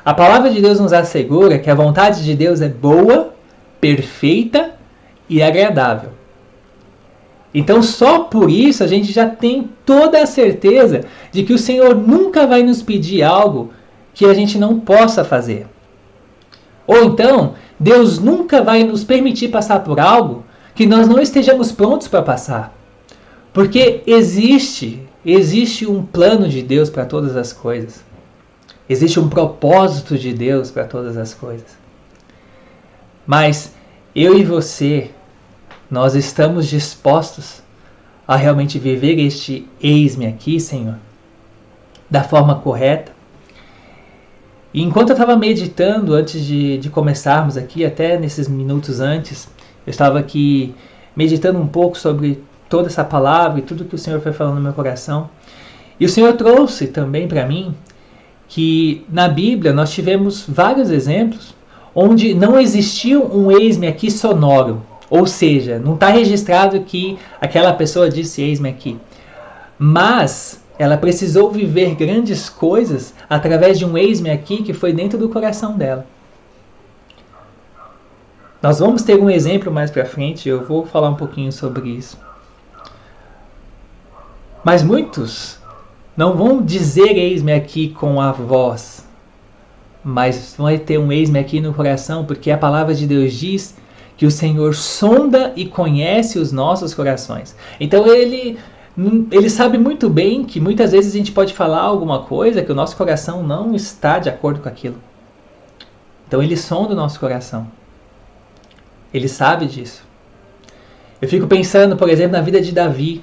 A 0.05 0.13
palavra 0.13 0.51
de 0.51 0.61
Deus 0.61 0.79
nos 0.79 0.93
assegura 0.93 1.59
que 1.59 1.71
a 1.71 1.75
vontade 1.75 2.23
de 2.23 2.35
Deus 2.35 2.61
é 2.61 2.69
boa, 2.69 3.33
perfeita 3.81 4.73
e 5.27 5.43
agradável. 5.43 6.11
Então, 7.59 7.83
só 7.83 8.21
por 8.21 8.49
isso 8.49 8.85
a 8.85 8.87
gente 8.87 9.11
já 9.11 9.29
tem 9.29 9.69
toda 9.85 10.23
a 10.23 10.27
certeza 10.27 11.01
de 11.33 11.43
que 11.43 11.53
o 11.53 11.59
Senhor 11.59 11.93
nunca 11.93 12.47
vai 12.47 12.63
nos 12.63 12.85
pedir 12.85 13.25
algo 13.25 13.73
que 14.15 14.25
a 14.25 14.33
gente 14.33 14.57
não 14.57 14.79
possa 14.79 15.25
fazer. 15.25 15.67
Ou 16.87 17.03
então, 17.03 17.55
Deus 17.77 18.21
nunca 18.21 18.63
vai 18.63 18.85
nos 18.85 19.03
permitir 19.03 19.49
passar 19.49 19.81
por 19.81 19.99
algo 19.99 20.45
que 20.73 20.87
nós 20.87 21.09
não 21.09 21.21
estejamos 21.21 21.73
prontos 21.73 22.07
para 22.07 22.23
passar. 22.23 22.73
Porque 23.53 24.05
existe, 24.07 25.03
existe 25.27 25.85
um 25.85 26.05
plano 26.05 26.49
de 26.49 26.63
Deus 26.63 26.89
para 26.89 27.07
todas 27.07 27.37
as 27.37 27.53
coisas. 27.53 28.05
Existe 28.89 29.19
um 29.19 29.29
propósito 29.29 30.17
de 30.17 30.33
Deus 30.33 30.71
para 30.71 30.85
todas 30.85 31.17
as 31.17 31.35
coisas. 31.35 31.77
Mas 33.27 33.75
eu 34.15 34.39
e 34.39 34.45
você 34.45 35.11
nós 35.91 36.15
estamos 36.15 36.67
dispostos 36.67 37.63
a 38.27 38.37
realmente 38.37 38.79
viver 38.79 39.19
este 39.19 39.67
eis-me 39.81 40.27
aqui, 40.27 40.61
Senhor, 40.61 40.97
da 42.11 42.23
forma 42.23 42.57
correta. 42.57 43.13
E 44.73 44.83
enquanto 44.83 45.11
eu 45.11 45.15
estava 45.15 45.35
meditando 45.35 46.13
antes 46.13 46.45
de, 46.45 46.77
de 46.77 46.91
começarmos 46.91 47.57
aqui, 47.57 47.87
até 47.87 48.19
nesses 48.19 48.47
minutos 48.49 49.01
antes, 49.01 49.49
eu 49.87 49.91
estava 49.91 50.19
aqui 50.19 50.75
meditando 51.17 51.59
um 51.59 51.67
pouco 51.67 51.97
sobre 51.97 52.45
toda 52.69 52.89
essa 52.89 53.03
palavra 53.03 53.61
e 53.61 53.63
tudo 53.63 53.87
que 53.87 53.95
o 53.95 53.99
Senhor 53.99 54.21
foi 54.21 54.33
falando 54.33 54.57
no 54.57 54.61
meu 54.61 54.75
coração. 54.75 55.31
E 55.99 56.05
o 56.05 56.09
Senhor 56.09 56.35
trouxe 56.35 56.89
também 56.89 57.27
para 57.27 57.47
mim 57.47 57.75
que 58.47 59.05
na 59.09 59.27
Bíblia 59.27 59.73
nós 59.73 59.91
tivemos 59.91 60.45
vários 60.47 60.91
exemplos 60.91 61.55
onde 61.95 62.35
não 62.35 62.61
existia 62.61 63.19
um 63.19 63.51
eis-me 63.51 63.87
aqui 63.87 64.11
sonoro, 64.11 64.83
ou 65.11 65.27
seja, 65.27 65.79
não 65.79 65.95
está 65.95 66.09
registrado 66.09 66.81
que 66.81 67.19
aquela 67.41 67.73
pessoa 67.73 68.09
disse 68.09 68.43
eis-me 68.43 68.69
aqui. 68.69 68.99
Mas 69.79 70.63
ela 70.79 70.97
precisou 70.97 71.51
viver 71.51 71.95
grandes 71.95 72.49
coisas 72.49 73.15
através 73.29 73.79
de 73.79 73.85
um 73.85 73.97
eis-me 73.97 74.31
aqui 74.31 74.63
que 74.63 74.73
foi 74.73 74.93
dentro 74.93 75.19
do 75.19 75.29
coração 75.29 75.77
dela. 75.77 76.07
Nós 78.61 78.81
vamos 78.81 79.03
ter 79.03 79.19
um 79.21 79.31
exemplo 79.31 79.73
mais 79.73 79.91
para 79.91 80.05
frente, 80.05 80.49
eu 80.49 80.65
vou 80.65 80.85
falar 80.85 81.11
um 81.11 81.15
pouquinho 81.15 81.53
sobre 81.53 81.91
isso. 81.91 82.19
Mas 84.65 84.83
muitos 84.83 85.59
não 86.17 86.37
vão 86.37 86.61
dizer 86.61 87.17
eis-me 87.17 87.53
aqui 87.53 87.91
com 87.91 88.21
a 88.21 88.33
voz, 88.33 89.07
mas 90.03 90.57
vão 90.59 90.77
ter 90.77 90.99
um 90.99 91.13
eis-me 91.13 91.39
aqui 91.39 91.61
no 91.61 91.73
coração, 91.73 92.25
porque 92.25 92.51
a 92.51 92.59
palavra 92.59 92.95
de 92.95 93.07
Deus 93.07 93.33
diz 93.33 93.77
que 94.19 94.27
o 94.27 94.31
Senhor 94.31 94.75
sonda 94.75 95.53
e 95.55 95.65
conhece 95.65 96.41
os 96.41 96.51
nossos 96.51 96.93
corações. 96.93 97.57
Então 97.81 98.07
ele 98.09 98.59
ele 99.31 99.49
sabe 99.49 99.79
muito 99.79 100.11
bem 100.11 100.43
que 100.43 100.59
muitas 100.59 100.91
vezes 100.91 101.15
a 101.15 101.17
gente 101.17 101.31
pode 101.31 101.55
falar 101.55 101.83
alguma 101.83 102.25
coisa 102.25 102.65
que 102.65 102.73
o 102.73 102.75
nosso 102.75 102.97
coração 102.97 103.45
não 103.45 103.77
está 103.77 104.19
de 104.19 104.29
acordo 104.29 104.59
com 104.59 104.69
aquilo. 104.69 104.97
Então 106.27 106.43
ele 106.43 106.57
sonda 106.57 106.95
o 106.95 106.97
nosso 106.97 107.21
coração. 107.21 107.69
Ele 109.15 109.29
sabe 109.29 109.67
disso. 109.67 110.03
Eu 111.23 111.29
fico 111.29 111.47
pensando, 111.47 111.97
por 111.97 112.11
exemplo, 112.11 112.33
na 112.33 112.41
vida 112.41 112.61
de 112.61 112.73
Davi. 112.73 113.23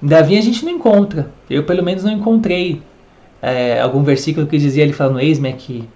Davi 0.00 0.36
a 0.36 0.40
gente 0.42 0.64
não 0.64 0.72
encontra. 0.72 1.30
Eu 1.48 1.62
pelo 1.62 1.84
menos 1.84 2.02
não 2.02 2.10
encontrei 2.10 2.82
é, 3.40 3.80
algum 3.80 4.02
versículo 4.02 4.48
que 4.48 4.58
dizia 4.58 4.82
ele 4.82 4.92
falando, 4.92 5.20
eis-me 5.20 5.48
aqui. 5.48 5.88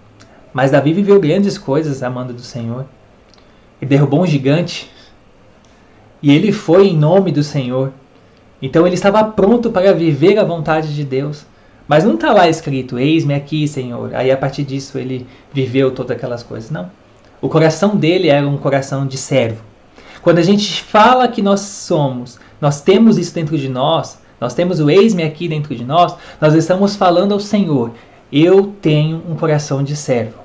Mas 0.53 0.71
Davi 0.71 0.93
viveu 0.93 1.21
grandes 1.21 1.59
coisas 1.59 2.05
amando 2.05 2.33
do 2.33 2.41
Senhor. 2.41 2.87
Ele 3.81 3.89
derrubou 3.89 4.23
um 4.23 4.27
gigante. 4.27 4.91
E 6.23 6.33
ele 6.33 6.53
foi 6.53 6.89
em 6.89 6.97
nome 6.97 7.31
do 7.31 7.43
Senhor. 7.43 7.93
Então 8.61 8.87
ele 8.87 8.95
estava 8.95 9.23
pronto 9.25 9.71
para 9.71 9.93
viver 9.93 10.39
a 10.39 10.45
vontade 10.45 10.95
de 10.95 11.05
Deus. 11.05 11.45
Mas 11.87 12.05
não 12.05 12.15
está 12.15 12.33
lá 12.33 12.49
escrito, 12.49 12.99
eis-me 12.99 13.35
aqui, 13.35 13.69
Senhor. 13.69 14.15
Aí 14.15 14.31
a 14.31 14.37
partir 14.37 14.65
disso 14.65 14.99
ele 14.99 15.27
viveu 15.53 15.93
todas 15.93 16.17
aquelas 16.17 16.43
coisas. 16.43 16.71
Não. 16.71 16.91
O 17.41 17.49
coração 17.49 17.95
dele 17.95 18.29
era 18.29 18.47
um 18.47 18.57
coração 18.57 19.07
de 19.07 19.17
servo. 19.17 19.63
Quando 20.23 20.39
a 20.39 20.43
gente 20.43 20.83
fala 20.83 21.29
que 21.29 21.41
nós 21.43 21.61
somos, 21.61 22.41
nós 22.61 22.81
temos 22.81 23.19
isso 23.19 23.33
dentro 23.33 23.57
de 23.57 23.69
nós, 23.69 24.19
nós 24.41 24.55
temos 24.55 24.81
o 24.81 24.91
eis-me 24.91 25.23
aqui 25.23 25.47
dentro 25.47 25.75
de 25.77 25.85
nós, 25.85 26.17
nós 26.41 26.55
estamos 26.55 26.97
falando 26.97 27.33
ao 27.33 27.39
Senhor: 27.39 27.93
eu 28.33 28.75
tenho 28.83 29.23
um 29.29 29.37
coração 29.37 29.85
de 29.85 29.95
servo. 29.95 30.41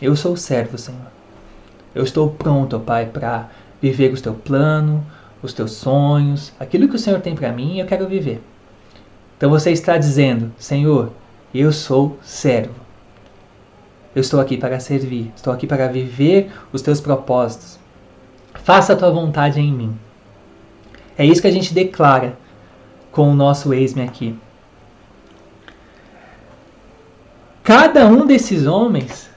Eu 0.00 0.16
sou 0.16 0.36
servo, 0.36 0.78
Senhor. 0.78 1.19
Eu 1.94 2.04
estou 2.04 2.30
pronto, 2.30 2.78
Pai, 2.78 3.06
para 3.06 3.48
viver 3.80 4.12
o 4.12 4.20
teu 4.20 4.34
plano, 4.34 5.04
os 5.42 5.52
teus 5.52 5.72
sonhos, 5.72 6.52
aquilo 6.60 6.88
que 6.88 6.96
o 6.96 6.98
Senhor 6.98 7.20
tem 7.20 7.34
para 7.34 7.52
mim, 7.52 7.78
eu 7.78 7.86
quero 7.86 8.06
viver. 8.06 8.42
Então 9.36 9.50
você 9.50 9.72
está 9.72 9.96
dizendo, 9.96 10.52
Senhor, 10.58 11.10
eu 11.54 11.72
sou 11.72 12.18
servo. 12.22 12.74
Eu 14.14 14.20
estou 14.20 14.40
aqui 14.40 14.56
para 14.56 14.78
servir, 14.80 15.32
estou 15.34 15.52
aqui 15.52 15.66
para 15.66 15.88
viver 15.88 16.52
os 16.72 16.82
teus 16.82 17.00
propósitos. 17.00 17.78
Faça 18.62 18.92
a 18.92 18.96
tua 18.96 19.10
vontade 19.10 19.60
em 19.60 19.72
mim. 19.72 19.98
É 21.16 21.24
isso 21.24 21.40
que 21.40 21.48
a 21.48 21.52
gente 21.52 21.72
declara 21.72 22.36
com 23.10 23.30
o 23.30 23.34
nosso 23.34 23.72
ex-me 23.72 24.02
aqui. 24.02 24.38
Cada 27.62 28.06
um 28.06 28.26
desses 28.26 28.66
homens 28.66 29.29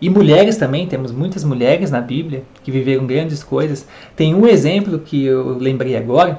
e 0.00 0.10
mulheres 0.10 0.56
também, 0.56 0.86
temos 0.86 1.10
muitas 1.10 1.42
mulheres 1.42 1.90
na 1.90 2.00
Bíblia 2.00 2.42
que 2.62 2.70
viveram 2.70 3.06
grandes 3.06 3.42
coisas. 3.42 3.86
Tem 4.14 4.34
um 4.34 4.46
exemplo 4.46 4.98
que 4.98 5.24
eu 5.24 5.56
lembrei 5.56 5.96
agora, 5.96 6.38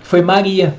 que 0.00 0.06
foi 0.06 0.22
Maria. 0.22 0.74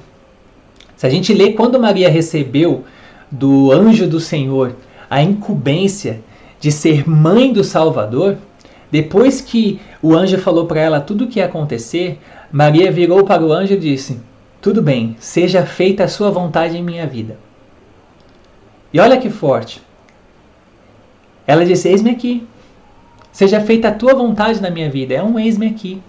Se 0.96 1.06
a 1.06 1.10
gente 1.10 1.32
lê 1.32 1.54
quando 1.54 1.80
Maria 1.80 2.10
recebeu 2.10 2.84
do 3.30 3.72
anjo 3.72 4.08
do 4.08 4.20
Senhor 4.20 4.76
a 5.10 5.22
incumbência 5.22 6.22
de 6.60 6.72
ser 6.72 7.08
mãe 7.08 7.54
do 7.54 7.64
Salvador, 7.64 8.38
depois 8.92 9.40
que 9.40 9.80
o 10.02 10.16
anjo 10.16 10.40
falou 10.40 10.66
para 10.66 10.80
ela 10.80 11.00
tudo 11.00 11.26
o 11.26 11.28
que 11.28 11.38
ia 11.38 11.46
acontecer, 11.46 12.20
Maria 12.52 12.92
virou 12.92 13.24
para 13.26 13.44
o 13.44 13.54
anjo 13.54 13.74
e 13.74 13.80
disse: 13.80 14.20
Tudo 14.60 14.82
bem, 14.82 15.16
seja 15.20 15.68
feita 15.68 16.06
a 16.06 16.08
sua 16.08 16.32
vontade 16.32 16.76
em 16.76 16.84
minha 16.84 17.06
vida. 17.06 17.38
E 18.92 19.00
olha 19.00 19.18
que 19.18 19.30
forte. 19.30 19.86
Ela 21.48 21.66
disse: 21.66 21.88
Eis-me 21.88 22.12
aqui. 22.12 22.46
Seja 23.32 23.62
feita 23.62 23.88
a 23.88 23.94
tua 23.94 24.14
vontade 24.14 24.62
na 24.62 24.70
minha 24.70 24.90
vida. 24.90 25.14
É 25.14 25.24
um 25.24 25.40
eis-me 25.40 25.68
aqui. 25.68 26.02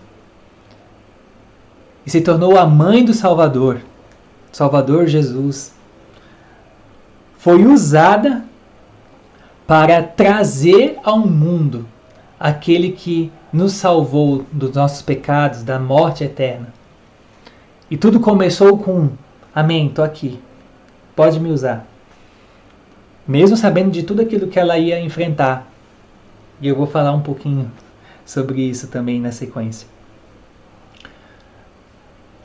E 2.04 2.10
se 2.10 2.20
tornou 2.20 2.58
a 2.58 2.66
mãe 2.66 3.04
do 3.04 3.14
Salvador, 3.14 3.80
Salvador 4.50 5.06
Jesus. 5.06 5.72
Foi 7.36 7.64
usada 7.64 8.44
para 9.66 10.02
trazer 10.02 10.98
ao 11.04 11.18
mundo 11.20 11.86
aquele 12.40 12.92
que 12.92 13.30
nos 13.52 13.72
salvou 13.74 14.44
dos 14.50 14.72
nossos 14.72 15.02
pecados, 15.02 15.62
da 15.62 15.78
morte 15.78 16.24
eterna. 16.24 16.72
E 17.90 17.96
tudo 17.96 18.20
começou 18.20 18.78
com: 18.78 19.10
Amém, 19.54 19.88
estou 19.88 20.04
aqui. 20.04 20.40
Pode 21.14 21.38
me 21.38 21.50
usar. 21.50 21.87
Mesmo 23.28 23.56
sabendo 23.56 23.90
de 23.90 24.02
tudo 24.02 24.22
aquilo 24.22 24.48
que 24.48 24.58
ela 24.58 24.78
ia 24.78 24.98
enfrentar. 24.98 25.70
E 26.62 26.66
eu 26.66 26.74
vou 26.74 26.86
falar 26.86 27.12
um 27.12 27.20
pouquinho 27.20 27.70
sobre 28.24 28.62
isso 28.62 28.88
também 28.88 29.20
na 29.20 29.30
sequência. 29.30 29.86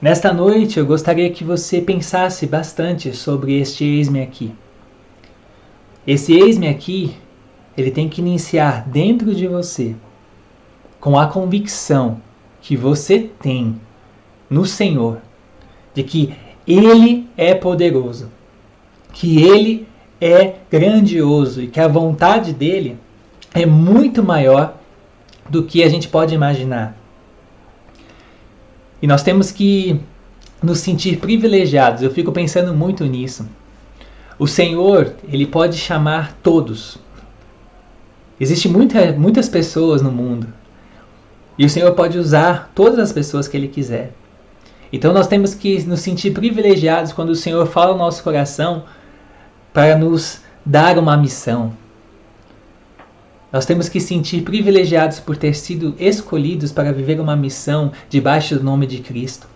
Nesta 0.02 0.34
noite 0.34 0.78
eu 0.78 0.86
gostaria 0.86 1.30
que 1.32 1.46
você 1.46 1.80
pensasse 1.80 2.46
bastante 2.46 3.16
sobre 3.16 3.58
este 3.58 3.86
eis-me 3.86 4.22
aqui. 4.22 4.54
Esse 6.06 6.34
eis-me 6.34 6.68
aqui, 6.68 7.16
ele 7.78 7.90
tem 7.90 8.10
que 8.10 8.20
iniciar 8.20 8.86
dentro 8.86 9.34
de 9.34 9.48
você 9.48 9.96
com 11.00 11.18
a 11.18 11.28
convicção 11.28 12.20
que 12.62 12.76
você 12.76 13.30
tem 13.40 13.80
no 14.50 14.66
Senhor 14.66 15.20
de 15.94 16.04
que 16.04 16.34
Ele 16.68 17.28
é 17.38 17.54
poderoso, 17.54 18.30
que 19.12 19.42
Ele 19.42 19.88
é 20.24 20.56
grandioso 20.72 21.62
e 21.62 21.68
que 21.68 21.82
a 21.82 21.88
vontade 21.88 22.54
dele 22.54 22.98
é 23.54 23.66
muito 23.66 24.24
maior 24.24 24.76
do 25.50 25.64
que 25.64 25.84
a 25.84 25.90
gente 25.90 26.08
pode 26.08 26.34
imaginar. 26.34 26.96
E 29.02 29.06
nós 29.06 29.22
temos 29.22 29.52
que 29.52 30.00
nos 30.62 30.80
sentir 30.80 31.18
privilegiados. 31.18 32.02
Eu 32.02 32.10
fico 32.10 32.32
pensando 32.32 32.74
muito 32.74 33.04
nisso. 33.04 33.46
O 34.40 34.48
Senhor, 34.48 35.14
ele 35.28 35.46
pode 35.46 35.78
chamar 35.78 36.38
todos. 36.42 36.98
Existem 38.40 38.72
muita, 38.72 39.12
muitas 39.12 39.50
pessoas 39.50 40.02
no 40.02 40.12
mundo. 40.12 40.48
E 41.58 41.66
o 41.66 41.70
Senhor 41.70 41.92
pode 41.92 42.18
usar 42.18 42.72
todas 42.74 42.98
as 42.98 43.12
pessoas 43.12 43.48
que 43.48 43.58
Ele 43.58 43.68
quiser. 43.68 44.14
Então 44.92 45.12
nós 45.12 45.28
temos 45.28 45.54
que 45.54 45.84
nos 45.84 46.00
sentir 46.00 46.32
privilegiados 46.32 47.12
quando 47.12 47.32
o 47.32 47.36
Senhor 47.36 47.66
fala 47.68 47.92
no 47.92 48.00
nosso 48.00 48.24
coração 48.24 48.86
para 49.74 49.98
nos 49.98 50.42
dar 50.66 50.98
uma 50.98 51.18
missão. 51.18 51.74
Nós 53.52 53.66
temos 53.66 53.90
que 53.90 54.00
sentir 54.00 54.42
privilegiados 54.44 55.20
por 55.20 55.36
ter 55.36 55.54
sido 55.54 55.96
escolhidos 56.00 56.72
para 56.72 56.92
viver 56.92 57.20
uma 57.20 57.36
missão 57.36 57.92
debaixo 58.10 58.56
do 58.56 58.64
nome 58.64 58.88
de 58.88 59.00
Cristo. 59.00 59.48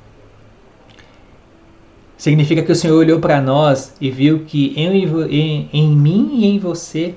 Significa 2.17 2.63
que 2.63 2.71
o 2.71 2.75
Senhor 2.75 2.97
olhou 2.97 3.19
para 3.19 3.39
nós 3.39 3.93
e 4.01 4.09
viu 4.09 4.39
que 4.45 4.73
em, 4.75 5.05
em, 5.29 5.69
em 5.71 5.95
mim 5.95 6.29
e 6.33 6.45
em 6.45 6.59
você 6.59 7.13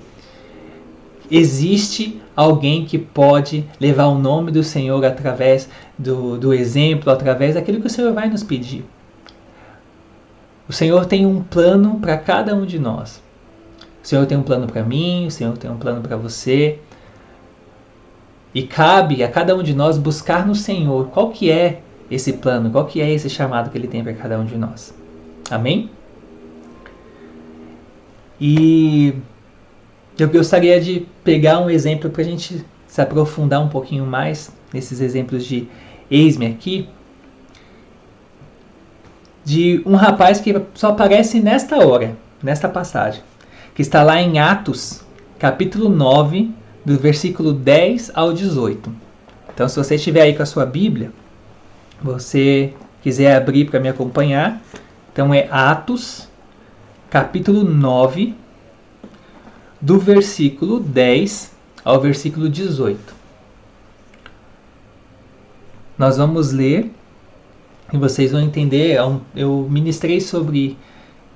existe 1.30 2.20
alguém 2.36 2.84
que 2.84 2.98
pode 2.98 3.64
levar 3.78 4.06
o 4.06 4.18
nome 4.18 4.50
do 4.50 4.62
Senhor 4.62 5.02
através 5.04 5.68
do, 5.98 6.38
do 6.38 6.52
exemplo, 6.52 7.10
através 7.12 7.54
daquilo 7.54 7.80
que 7.80 7.86
o 7.86 7.90
Senhor 7.90 8.12
vai 8.12 8.28
nos 8.28 8.42
pedir. 8.42 8.84
O 10.70 10.72
Senhor 10.72 11.04
tem 11.04 11.26
um 11.26 11.42
plano 11.42 11.98
para 11.98 12.16
cada 12.16 12.54
um 12.54 12.64
de 12.64 12.78
nós. 12.78 13.20
O 14.04 14.06
Senhor 14.06 14.24
tem 14.24 14.38
um 14.38 14.42
plano 14.44 14.68
para 14.68 14.84
mim, 14.84 15.26
o 15.26 15.30
Senhor 15.32 15.58
tem 15.58 15.68
um 15.68 15.76
plano 15.76 16.00
para 16.00 16.16
você. 16.16 16.78
E 18.54 18.62
cabe 18.62 19.24
a 19.24 19.28
cada 19.28 19.56
um 19.56 19.64
de 19.64 19.74
nós 19.74 19.98
buscar 19.98 20.46
no 20.46 20.54
Senhor 20.54 21.08
qual 21.08 21.30
que 21.30 21.50
é 21.50 21.80
esse 22.08 22.34
plano, 22.34 22.70
qual 22.70 22.86
que 22.86 23.00
é 23.00 23.12
esse 23.12 23.28
chamado 23.28 23.68
que 23.68 23.76
ele 23.76 23.88
tem 23.88 24.04
para 24.04 24.12
cada 24.12 24.38
um 24.38 24.44
de 24.44 24.56
nós. 24.56 24.94
Amém? 25.50 25.90
E 28.40 29.12
eu 30.16 30.28
gostaria 30.28 30.80
de 30.80 31.04
pegar 31.24 31.58
um 31.58 31.68
exemplo 31.68 32.10
para 32.10 32.22
a 32.22 32.24
gente 32.24 32.64
se 32.86 33.00
aprofundar 33.00 33.60
um 33.60 33.68
pouquinho 33.68 34.06
mais 34.06 34.52
nesses 34.72 35.00
exemplos 35.00 35.44
de 35.44 35.66
eis-me 36.08 36.46
aqui, 36.46 36.88
de 39.44 39.82
um 39.86 39.94
rapaz 39.94 40.40
que 40.40 40.54
só 40.74 40.90
aparece 40.90 41.40
nesta 41.40 41.76
hora, 41.84 42.16
nesta 42.42 42.68
passagem, 42.68 43.22
que 43.74 43.82
está 43.82 44.02
lá 44.02 44.20
em 44.20 44.38
Atos, 44.38 45.02
capítulo 45.38 45.88
9, 45.88 46.50
do 46.84 46.98
versículo 46.98 47.52
10 47.52 48.12
ao 48.14 48.32
18. 48.32 48.92
Então, 49.52 49.68
se 49.68 49.76
você 49.76 49.96
estiver 49.96 50.22
aí 50.22 50.34
com 50.34 50.42
a 50.42 50.46
sua 50.46 50.64
Bíblia, 50.64 51.12
você 52.02 52.72
quiser 53.02 53.36
abrir 53.36 53.66
para 53.66 53.80
me 53.80 53.88
acompanhar, 53.88 54.60
então 55.12 55.32
é 55.34 55.48
Atos, 55.50 56.28
capítulo 57.10 57.64
9, 57.64 58.34
do 59.80 59.98
versículo 59.98 60.78
10 60.78 61.52
ao 61.84 62.00
versículo 62.00 62.48
18. 62.48 63.14
Nós 65.98 66.16
vamos 66.16 66.52
ler 66.52 66.90
e 67.92 67.96
vocês 67.96 68.32
vão 68.32 68.40
entender. 68.40 68.96
É 68.96 69.00
eu 69.34 69.66
ministrei 69.70 70.20
sobre 70.20 70.76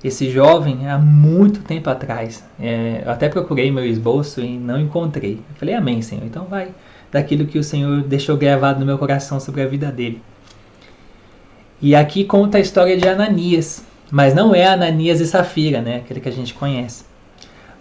esse 0.03 0.29
jovem 0.29 0.87
há 0.87 0.97
muito 0.97 1.61
tempo 1.61 1.89
atrás. 1.89 2.43
É, 2.59 3.03
eu 3.05 3.11
até 3.11 3.29
procurei 3.29 3.71
meu 3.71 3.85
esboço 3.85 4.41
e 4.41 4.57
não 4.57 4.79
encontrei. 4.79 5.33
Eu 5.33 5.55
falei, 5.55 5.75
Amém, 5.75 6.01
Senhor. 6.01 6.25
Então 6.25 6.45
vai 6.45 6.69
daquilo 7.11 7.45
que 7.45 7.57
o 7.57 7.63
Senhor 7.63 8.01
deixou 8.03 8.37
gravado 8.37 8.79
no 8.79 8.85
meu 8.85 8.97
coração 8.97 9.39
sobre 9.39 9.61
a 9.61 9.67
vida 9.67 9.91
dele. 9.91 10.21
E 11.81 11.95
aqui 11.95 12.23
conta 12.23 12.57
a 12.57 12.61
história 12.61 12.97
de 12.97 13.07
Ananias, 13.07 13.83
mas 14.11 14.33
não 14.33 14.55
é 14.55 14.65
Ananias 14.65 15.19
e 15.19 15.27
Safira, 15.27 15.81
né? 15.81 15.97
Aquele 15.97 16.19
que 16.19 16.29
a 16.29 16.31
gente 16.31 16.53
conhece 16.53 17.03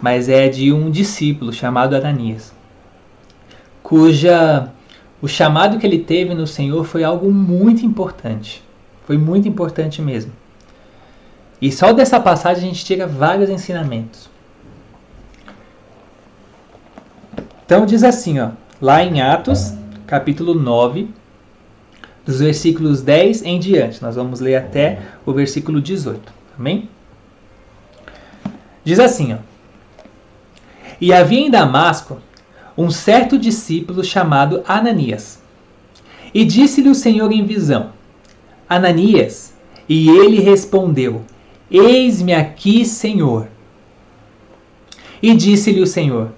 mas 0.01 0.29
é 0.29 0.49
de 0.49 0.73
um 0.73 0.91
discípulo 0.91 1.53
chamado 1.53 1.95
Ananias, 1.95 2.53
cuja 3.83 4.71
o 5.21 5.29
chamado 5.29 5.79
que 5.79 5.87
ele 5.87 5.99
teve 5.99 6.35
no 6.35 6.47
Senhor 6.47 6.85
foi 6.85 7.05
algo 7.05 7.33
muito 7.33 7.85
importante. 7.85 8.63
Foi 9.07 9.19
muito 9.19 9.47
importante 9.49 10.01
mesmo. 10.01 10.33
E 11.61 11.71
só 11.71 11.93
dessa 11.93 12.19
passagem 12.21 12.65
a 12.65 12.73
gente 12.73 12.85
tira 12.85 13.07
vários 13.07 13.49
ensinamentos. 13.49 14.29
Então 17.65 17.87
diz 17.87 18.03
assim, 18.03 18.39
ó, 18.41 18.51
lá 18.81 19.03
em 19.03 19.21
Atos, 19.23 19.73
capítulo 20.07 20.55
9, 20.55 21.09
dos 22.25 22.41
versículos 22.41 23.03
10 23.03 23.43
em 23.43 23.59
diante. 23.59 24.03
Nós 24.03 24.17
vamos 24.17 24.41
ler 24.41 24.57
até 24.57 25.01
o 25.25 25.33
versículo 25.33 25.81
18. 25.81 26.33
Amém? 26.59 26.89
Diz 28.85 29.01
assim, 29.01 29.35
ó. 29.35 29.39
E 31.01 31.13
havia 31.13 31.41
em 31.41 31.51
Damasco 31.51 32.19
um 32.77 32.91
certo 32.91 33.39
discípulo 33.39 34.03
chamado 34.05 34.63
Ananias. 34.67 35.43
E 36.33 36.45
disse-lhe 36.45 36.89
o 36.89 36.95
Senhor 36.95 37.31
em 37.33 37.45
visão: 37.45 37.91
Ananias. 38.69 39.55
E 39.89 40.09
ele 40.09 40.41
respondeu: 40.41 41.23
Eis-me 41.71 42.33
aqui, 42.33 42.85
Senhor. 42.85 43.49
E 45.23 45.35
disse-lhe 45.35 45.81
o 45.81 45.87
Senhor: 45.87 46.33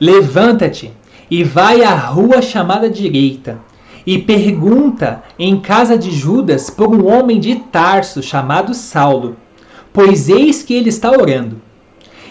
Levanta-te 0.00 0.92
e 1.30 1.42
vai 1.42 1.82
à 1.82 1.94
rua 1.94 2.40
chamada 2.40 2.88
direita, 2.88 3.58
e 4.06 4.18
pergunta 4.18 5.22
em 5.38 5.58
casa 5.58 5.98
de 5.98 6.10
Judas 6.10 6.70
por 6.70 6.94
um 6.94 7.06
homem 7.06 7.40
de 7.40 7.56
Tarso 7.56 8.22
chamado 8.22 8.72
Saulo, 8.74 9.36
pois 9.92 10.28
eis 10.28 10.62
que 10.62 10.74
ele 10.74 10.88
está 10.88 11.10
orando. 11.10 11.60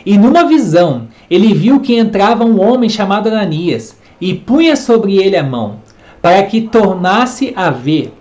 E 0.06 0.18
numa 0.18 0.46
visão 0.46 1.08
ele 1.30 1.54
viu 1.54 1.80
que 1.80 1.96
entrava 1.96 2.46
um 2.46 2.62
homem 2.62 2.90
chamado 2.90 3.28
Ananias, 3.28 3.98
e 4.22 4.34
punha 4.34 4.76
sobre 4.76 5.18
ele 5.18 5.36
a 5.36 5.44
mão, 5.44 5.80
para 6.22 6.42
que 6.44 6.62
tornasse 6.62 7.52
a 7.56 7.70
ver. 7.70 8.14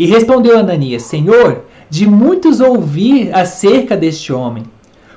E 0.00 0.06
respondeu 0.06 0.58
Ananias: 0.58 1.02
Senhor, 1.02 1.66
de 1.90 2.06
muitos 2.08 2.58
ouvir 2.58 3.34
acerca 3.34 3.94
deste 3.94 4.32
homem. 4.32 4.64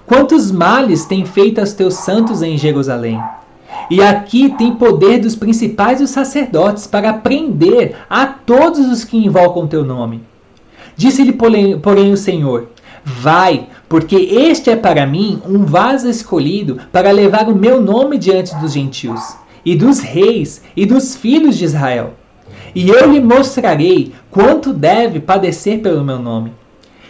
Quantos 0.06 0.52
males 0.52 1.06
tem 1.06 1.26
feito 1.26 1.60
aos 1.60 1.72
teus 1.72 1.94
santos 1.94 2.42
em 2.42 2.58
Jerusalém? 2.58 3.18
E 3.90 4.02
aqui 4.02 4.54
tem 4.58 4.76
poder 4.76 5.20
dos 5.20 5.38
principais 5.38 6.00
dos 6.00 6.10
sacerdotes 6.10 6.86
para 6.86 7.14
prender 7.14 7.96
a 8.10 8.26
todos 8.26 8.92
os 8.92 9.06
que 9.06 9.16
invocam 9.16 9.68
teu 9.68 9.86
nome. 9.86 10.22
Disse-lhe, 10.98 11.32
porém, 11.32 12.12
o 12.12 12.18
Senhor: 12.18 12.68
Vai, 13.06 13.70
porque 13.88 14.18
este 14.18 14.70
é 14.70 14.76
para 14.76 15.08
mim 15.08 15.42
um 15.48 15.64
vaso 15.64 16.10
escolhido 16.10 16.78
para 16.92 17.10
levar 17.10 17.48
o 17.48 17.56
meu 17.56 17.82
nome 17.82 18.18
diante 18.18 18.54
dos 18.58 18.74
gentios, 18.74 19.38
e 19.64 19.78
dos 19.78 20.02
reis, 20.02 20.62
e 20.76 20.86
dos 20.86 21.16
filhos 21.16 21.58
de 21.58 21.64
Israel. 21.64 22.16
E 22.76 22.90
eu 22.90 23.12
lhe 23.12 23.20
mostrarei 23.20 24.14
quanto 24.32 24.74
deve 24.74 25.20
padecer 25.20 25.80
pelo 25.82 26.04
meu 26.04 26.20
nome. 26.20 26.52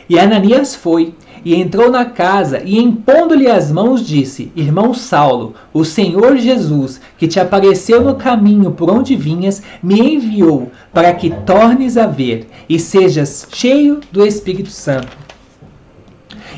E 0.09 0.19
Ananias 0.19 0.75
foi 0.75 1.13
e 1.45 1.55
entrou 1.55 1.89
na 1.89 2.05
casa 2.05 2.61
e, 2.63 2.77
impondo-lhe 2.79 3.47
as 3.47 3.71
mãos, 3.71 4.05
disse: 4.05 4.51
Irmão 4.55 4.93
Saulo, 4.93 5.53
o 5.73 5.83
Senhor 5.83 6.37
Jesus, 6.37 7.01
que 7.17 7.27
te 7.27 7.39
apareceu 7.39 8.01
no 8.01 8.15
caminho 8.15 8.71
por 8.71 8.89
onde 8.89 9.15
vinhas, 9.15 9.61
me 9.81 10.15
enviou 10.15 10.71
para 10.93 11.13
que 11.13 11.29
tornes 11.29 11.97
a 11.97 12.07
ver 12.07 12.47
e 12.69 12.79
sejas 12.79 13.47
cheio 13.51 13.99
do 14.11 14.25
Espírito 14.25 14.69
Santo. 14.69 15.17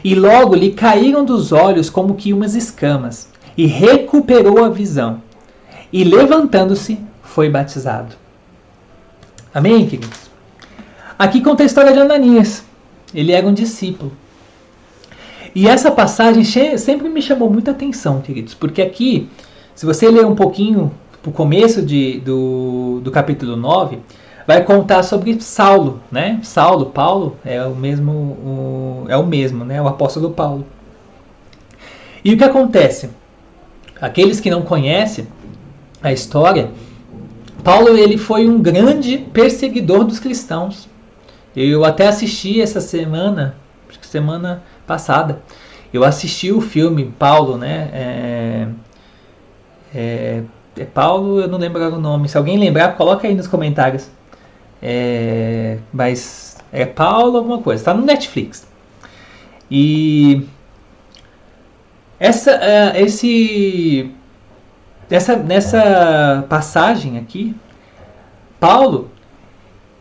E 0.04 0.14
logo 0.14 0.54
lhe 0.54 0.72
caíram 0.72 1.26
dos 1.26 1.52
olhos 1.52 1.90
como 1.90 2.16
que 2.16 2.34
umas 2.34 2.54
escamas, 2.54 3.30
e 3.58 3.66
recuperou 3.66 4.64
a 4.64 4.70
visão. 4.70 5.22
E 5.92 6.04
levantando-se, 6.04 7.00
foi 7.24 7.50
batizado. 7.50 8.25
Amém, 9.56 9.88
queridos? 9.88 10.30
Aqui 11.18 11.40
conta 11.40 11.64
a 11.64 11.66
história 11.66 11.94
de 11.94 12.00
Ananias. 12.02 12.66
Ele 13.14 13.32
era 13.32 13.48
um 13.48 13.54
discípulo. 13.54 14.12
E 15.56 15.66
essa 15.66 15.90
passagem 15.90 16.44
sempre 16.78 17.08
me 17.08 17.22
chamou 17.22 17.50
muita 17.50 17.72
atenção, 17.72 18.20
queridos, 18.20 18.54
porque 18.54 18.82
aqui, 18.82 19.30
se 19.74 19.86
você 19.86 20.10
ler 20.10 20.26
um 20.26 20.36
pouquinho 20.36 20.92
o 21.26 21.32
começo 21.32 21.82
de, 21.82 22.20
do, 22.20 23.00
do 23.02 23.10
capítulo 23.12 23.56
9, 23.56 24.00
vai 24.46 24.62
contar 24.62 25.04
sobre 25.04 25.40
Saulo, 25.40 26.02
né? 26.12 26.38
Saulo, 26.44 26.88
Paulo 26.88 27.38
é 27.46 27.64
o 27.64 27.74
mesmo, 27.74 28.12
o, 28.12 29.06
é 29.08 29.16
o 29.16 29.26
mesmo, 29.26 29.64
né? 29.64 29.82
O 29.82 29.88
apóstolo 29.88 30.32
Paulo. 30.32 30.66
E 32.26 32.34
o 32.34 32.38
que 32.38 32.44
acontece? 32.44 33.10
Aqueles 34.02 34.42
que 34.42 34.50
não 34.50 34.64
conhecem 34.64 35.26
a 36.04 36.12
história, 36.12 36.72
Paulo 37.66 37.98
ele 37.98 38.16
foi 38.16 38.48
um 38.48 38.62
grande 38.62 39.18
perseguidor 39.18 40.04
dos 40.04 40.20
cristãos. 40.20 40.88
Eu 41.56 41.84
até 41.84 42.06
assisti 42.06 42.62
essa 42.62 42.80
semana, 42.80 43.56
acho 43.90 44.00
que 44.00 44.06
semana 44.06 44.62
passada. 44.86 45.42
Eu 45.92 46.04
assisti 46.04 46.52
o 46.52 46.62
filme 46.62 47.12
Paulo, 47.18 47.58
né? 47.58 47.90
É, 47.92 48.68
é, 49.96 50.44
é 50.78 50.86
Paulo, 50.86 51.40
eu 51.40 51.48
não 51.48 51.58
lembro 51.58 51.84
o 51.84 52.00
nome. 52.00 52.30
Se 52.30 52.38
alguém 52.38 52.56
lembrar, 52.56 52.96
coloca 52.96 53.28
aí 53.28 53.34
nos 53.34 53.48
comentários. 53.48 54.12
É, 54.80 55.80
mas 55.92 56.58
é 56.72 56.86
Paulo 56.86 57.36
alguma 57.38 57.64
coisa. 57.64 57.82
Está 57.82 57.96
no 57.96 58.06
Netflix. 58.06 58.68
E 59.72 60.46
essa, 62.20 62.52
uh, 62.58 62.98
esse, 62.98 64.12
essa, 65.10 65.36
nessa 65.36 66.46
passagem 66.50 67.18
aqui, 67.18 67.56
Paulo 68.60 69.12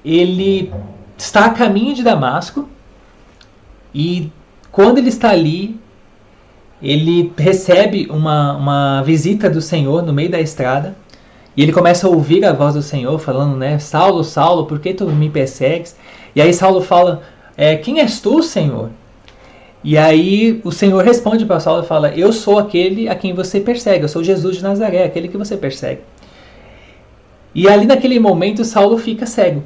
ele 0.04 0.72
está 1.16 1.46
a 1.46 1.50
caminho 1.50 1.94
de 1.94 2.02
Damasco 2.02 2.68
e 3.94 4.30
quando 4.70 4.98
ele 4.98 5.08
está 5.08 5.30
ali, 5.30 5.80
ele 6.82 7.32
recebe 7.38 8.06
uma, 8.10 8.56
uma 8.56 9.02
visita 9.02 9.48
do 9.48 9.60
Senhor 9.60 10.02
no 10.02 10.12
meio 10.12 10.30
da 10.30 10.40
estrada 10.40 10.94
e 11.56 11.62
ele 11.62 11.72
começa 11.72 12.06
a 12.06 12.10
ouvir 12.10 12.44
a 12.44 12.52
voz 12.52 12.74
do 12.74 12.82
Senhor 12.82 13.18
falando, 13.18 13.56
né? 13.56 13.78
Saulo, 13.78 14.24
Saulo, 14.24 14.66
por 14.66 14.80
que 14.80 14.92
tu 14.92 15.06
me 15.06 15.30
persegues? 15.30 15.96
E 16.34 16.42
aí 16.42 16.52
Saulo 16.52 16.82
fala, 16.82 17.22
é, 17.56 17.76
quem 17.76 18.00
és 18.00 18.20
tu, 18.20 18.42
Senhor? 18.42 18.90
E 19.84 19.98
aí 19.98 20.62
o 20.64 20.72
Senhor 20.72 21.04
responde 21.04 21.44
para 21.44 21.60
Saulo 21.60 21.84
e 21.84 21.86
fala, 21.86 22.08
eu 22.16 22.32
sou 22.32 22.58
aquele 22.58 23.06
a 23.06 23.14
quem 23.14 23.34
você 23.34 23.60
persegue, 23.60 24.02
eu 24.02 24.08
sou 24.08 24.24
Jesus 24.24 24.56
de 24.56 24.62
Nazaré, 24.62 25.04
aquele 25.04 25.28
que 25.28 25.36
você 25.36 25.58
persegue. 25.58 26.00
E 27.54 27.68
ali 27.68 27.86
naquele 27.86 28.18
momento 28.18 28.64
Saulo 28.64 28.96
fica 28.96 29.26
cego. 29.26 29.62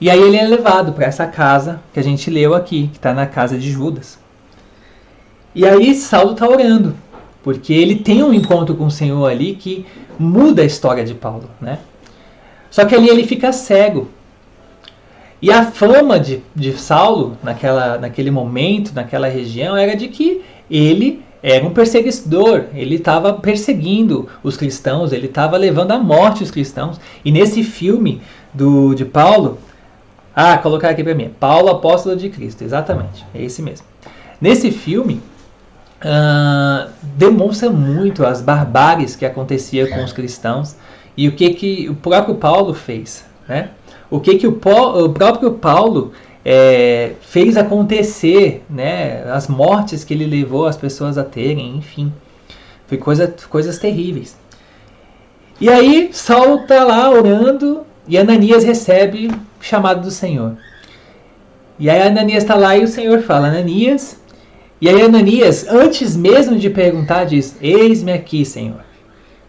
E 0.00 0.10
aí 0.10 0.20
ele 0.20 0.36
é 0.36 0.44
levado 0.44 0.92
para 0.92 1.06
essa 1.06 1.24
casa 1.24 1.80
que 1.92 2.00
a 2.00 2.02
gente 2.02 2.28
leu 2.28 2.52
aqui, 2.52 2.88
que 2.88 2.98
está 2.98 3.14
na 3.14 3.26
casa 3.26 3.56
de 3.56 3.70
Judas. 3.70 4.18
E 5.54 5.64
aí 5.64 5.94
Saulo 5.94 6.32
está 6.32 6.48
orando, 6.48 6.96
porque 7.44 7.72
ele 7.72 7.94
tem 7.94 8.24
um 8.24 8.34
encontro 8.34 8.74
com 8.74 8.86
o 8.86 8.90
Senhor 8.90 9.24
ali 9.24 9.54
que 9.54 9.86
muda 10.18 10.62
a 10.62 10.66
história 10.66 11.04
de 11.04 11.14
Paulo, 11.14 11.48
né? 11.60 11.78
Só 12.72 12.84
que 12.84 12.94
ali 12.96 13.08
ele 13.08 13.24
fica 13.24 13.52
cego. 13.52 14.08
E 15.40 15.50
a 15.50 15.64
fama 15.64 16.18
de, 16.18 16.42
de 16.54 16.72
Saulo, 16.78 17.36
naquela, 17.42 17.98
naquele 17.98 18.30
momento, 18.30 18.92
naquela 18.94 19.28
região, 19.28 19.76
era 19.76 19.94
de 19.94 20.08
que 20.08 20.42
ele 20.70 21.22
era 21.42 21.66
um 21.66 21.70
perseguidor, 21.70 22.64
ele 22.72 22.94
estava 22.94 23.34
perseguindo 23.34 24.28
os 24.42 24.56
cristãos, 24.56 25.12
ele 25.12 25.26
estava 25.26 25.58
levando 25.58 25.90
à 25.90 25.98
morte 25.98 26.42
os 26.42 26.50
cristãos. 26.50 26.98
E 27.22 27.30
nesse 27.30 27.62
filme 27.62 28.22
do, 28.54 28.94
de 28.94 29.04
Paulo, 29.04 29.58
ah, 30.34 30.56
colocar 30.58 30.88
aqui 30.88 31.04
para 31.04 31.14
mim. 31.14 31.30
Paulo, 31.38 31.68
apóstolo 31.68 32.16
de 32.16 32.30
Cristo. 32.30 32.64
Exatamente. 32.64 33.24
É 33.34 33.42
esse 33.42 33.60
mesmo. 33.60 33.86
Nesse 34.40 34.70
filme, 34.70 35.20
uh, 36.00 36.90
demonstra 37.02 37.70
muito 37.70 38.24
as 38.24 38.40
barbáries 38.40 39.14
que 39.14 39.24
acontecia 39.24 39.86
com 39.88 40.02
os 40.02 40.12
cristãos 40.12 40.76
e 41.16 41.28
o 41.28 41.32
que, 41.32 41.50
que 41.50 41.88
o 41.88 41.94
próprio 41.94 42.34
Paulo 42.34 42.74
fez. 42.74 43.24
Né? 43.48 43.70
O 44.14 44.20
que, 44.20 44.36
que 44.36 44.46
o, 44.46 44.52
o 44.52 45.08
próprio 45.08 45.54
Paulo 45.54 46.12
é, 46.44 47.14
fez 47.20 47.56
acontecer, 47.56 48.62
né? 48.70 49.24
as 49.24 49.48
mortes 49.48 50.04
que 50.04 50.14
ele 50.14 50.24
levou 50.24 50.66
as 50.66 50.76
pessoas 50.76 51.18
a 51.18 51.24
terem, 51.24 51.76
enfim. 51.76 52.12
Foi 52.86 52.96
coisa, 52.96 53.34
coisas 53.50 53.76
terríveis. 53.76 54.36
E 55.60 55.68
aí, 55.68 56.10
Saulo 56.12 56.62
está 56.62 56.84
lá 56.84 57.10
orando 57.10 57.84
e 58.06 58.16
Ananias 58.16 58.62
recebe 58.62 59.32
chamado 59.60 60.02
do 60.02 60.12
Senhor. 60.12 60.56
E 61.76 61.90
aí 61.90 62.00
Ananias 62.00 62.44
está 62.44 62.54
lá 62.54 62.76
e 62.76 62.84
o 62.84 62.88
Senhor 62.88 63.20
fala, 63.20 63.48
Ananias. 63.48 64.20
E 64.80 64.88
aí 64.88 65.02
Ananias, 65.02 65.66
antes 65.66 66.16
mesmo 66.16 66.56
de 66.56 66.70
perguntar, 66.70 67.24
diz: 67.24 67.56
Eis-me 67.60 68.12
aqui, 68.12 68.44
Senhor. 68.44 68.84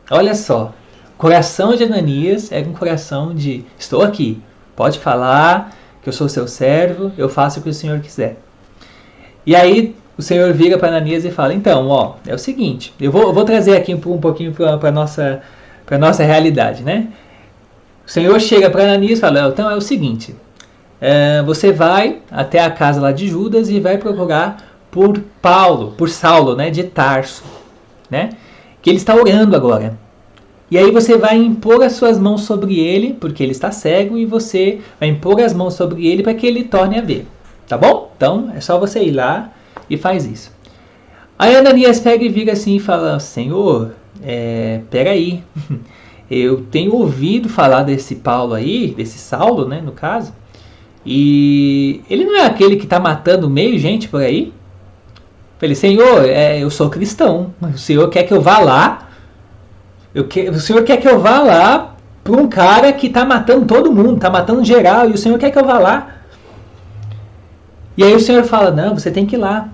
Olha 0.09 0.33
só, 0.33 0.73
o 1.13 1.17
coração 1.19 1.75
de 1.75 1.83
Ananias 1.83 2.51
era 2.51 2.67
um 2.67 2.73
coração 2.73 3.35
de: 3.35 3.63
Estou 3.77 4.01
aqui, 4.01 4.41
pode 4.75 4.99
falar, 4.99 5.71
que 6.01 6.09
eu 6.09 6.13
sou 6.13 6.29
seu 6.29 6.47
servo, 6.47 7.11
eu 7.17 7.27
faço 7.27 7.59
o 7.59 7.63
que 7.63 7.69
o 7.69 7.73
Senhor 7.73 7.99
quiser. 7.99 8.37
E 9.45 9.55
aí 9.55 9.95
o 10.17 10.21
Senhor 10.21 10.53
vira 10.53 10.77
para 10.77 10.87
Ananias 10.89 11.25
e 11.25 11.31
fala: 11.31 11.53
Então, 11.53 11.87
ó, 11.87 12.15
é 12.25 12.33
o 12.33 12.37
seguinte, 12.37 12.93
eu 12.99 13.11
vou, 13.11 13.23
eu 13.23 13.33
vou 13.33 13.43
trazer 13.43 13.75
aqui 13.75 13.93
um, 13.93 13.99
pouquinho 13.99 14.53
para 14.53 14.89
a 14.89 14.91
nossa, 14.91 15.41
nossa 15.99 16.23
realidade, 16.23 16.83
né? 16.83 17.07
O 18.05 18.09
Senhor 18.09 18.39
chega 18.39 18.69
para 18.69 18.83
Ananias 18.83 19.17
e 19.19 19.21
fala: 19.21 19.49
Então 19.49 19.69
é 19.69 19.75
o 19.75 19.81
seguinte, 19.81 20.35
é, 21.01 21.41
você 21.43 21.71
vai 21.71 22.19
até 22.31 22.59
a 22.59 22.69
casa 22.69 23.01
lá 23.01 23.11
de 23.11 23.27
Judas 23.27 23.69
e 23.69 23.79
vai 23.79 23.97
procurar 23.97 24.57
por 24.91 25.19
Paulo, 25.41 25.91
por 25.97 26.09
Saulo, 26.09 26.55
né, 26.55 26.69
de 26.69 26.83
Tarso, 26.83 27.43
né? 28.09 28.29
Que 28.81 28.89
ele 28.89 28.97
está 28.97 29.13
orando 29.15 29.55
agora. 29.55 30.04
E 30.69 30.77
aí 30.77 30.89
você 30.91 31.17
vai 31.17 31.37
impor 31.37 31.83
as 31.83 31.93
suas 31.93 32.17
mãos 32.17 32.41
sobre 32.41 32.79
ele, 32.79 33.13
porque 33.13 33.43
ele 33.43 33.51
está 33.51 33.71
cego, 33.71 34.17
e 34.17 34.25
você 34.25 34.79
vai 34.99 35.09
impor 35.09 35.39
as 35.41 35.53
mãos 35.53 35.75
sobre 35.75 36.07
ele 36.07 36.23
para 36.23 36.33
que 36.33 36.47
ele 36.47 36.63
torne 36.63 36.97
a 36.97 37.01
ver. 37.01 37.27
Tá 37.67 37.77
bom? 37.77 38.11
Então 38.15 38.51
é 38.55 38.59
só 38.59 38.79
você 38.79 39.03
ir 39.03 39.11
lá 39.11 39.51
e 39.89 39.97
faz 39.97 40.25
isso. 40.25 40.51
Aí 41.37 41.55
Ananias 41.55 41.99
pega 41.99 42.23
e 42.23 42.29
vira 42.29 42.53
assim 42.53 42.75
e 42.75 42.79
fala: 42.79 43.19
Senhor, 43.19 43.91
é, 44.23 44.81
peraí, 44.89 45.43
eu 46.29 46.61
tenho 46.71 46.93
ouvido 46.93 47.49
falar 47.49 47.83
desse 47.83 48.15
Paulo 48.15 48.53
aí, 48.53 48.93
desse 48.95 49.17
Saulo, 49.17 49.67
né, 49.67 49.81
no 49.81 49.91
caso, 49.91 50.33
e 51.05 52.01
ele 52.09 52.25
não 52.25 52.35
é 52.35 52.45
aquele 52.45 52.77
que 52.77 52.85
está 52.85 52.99
matando 52.99 53.49
meio 53.49 53.77
gente 53.77 54.07
por 54.07 54.21
aí? 54.21 54.53
Falei, 55.59 55.75
Senhor, 55.75 56.25
é, 56.25 56.59
eu 56.61 56.69
sou 56.69 56.89
cristão, 56.89 57.53
o 57.61 57.77
Senhor 57.77 58.09
quer 58.09 58.23
que 58.23 58.33
eu 58.33 58.41
vá 58.41 58.59
lá, 58.59 59.04
que, 60.23 60.49
o 60.49 60.59
Senhor 60.59 60.83
quer 60.83 60.97
que 60.97 61.07
eu 61.07 61.19
vá 61.19 61.41
lá 61.41 61.95
para 62.23 62.33
um 62.33 62.47
cara 62.47 62.91
que 62.93 63.07
está 63.07 63.25
matando 63.25 63.65
todo 63.65 63.91
mundo, 63.91 64.15
está 64.15 64.29
matando 64.29 64.63
geral, 64.63 65.09
e 65.09 65.13
o 65.13 65.17
Senhor 65.17 65.37
quer 65.37 65.51
que 65.51 65.59
eu 65.59 65.65
vá 65.65 65.77
lá. 65.77 66.15
E 67.97 68.03
aí 68.03 68.15
o 68.15 68.19
Senhor 68.19 68.43
fala: 68.43 68.71
Não, 68.71 68.97
você 68.97 69.11
tem 69.11 69.25
que 69.25 69.35
ir 69.35 69.39
lá. 69.39 69.69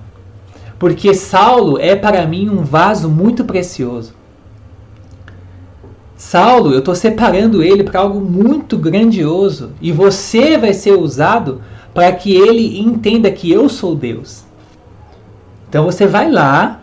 Porque 0.77 1.13
Saulo 1.13 1.77
é 1.79 1.95
para 1.95 2.25
mim 2.25 2.49
um 2.49 2.63
vaso 2.63 3.07
muito 3.07 3.45
precioso. 3.45 4.13
Saulo, 6.17 6.71
eu 6.71 6.79
estou 6.79 6.95
separando 6.95 7.63
ele 7.63 7.83
para 7.83 7.99
algo 7.99 8.19
muito 8.19 8.77
grandioso. 8.77 9.71
E 9.79 9.91
você 9.91 10.57
vai 10.57 10.73
ser 10.73 10.93
usado 10.93 11.61
para 11.93 12.11
que 12.11 12.35
ele 12.35 12.79
entenda 12.79 13.31
que 13.31 13.51
eu 13.51 13.69
sou 13.69 13.95
Deus. 13.95 14.43
Então 15.69 15.85
você 15.85 16.05
vai 16.05 16.29
lá, 16.29 16.80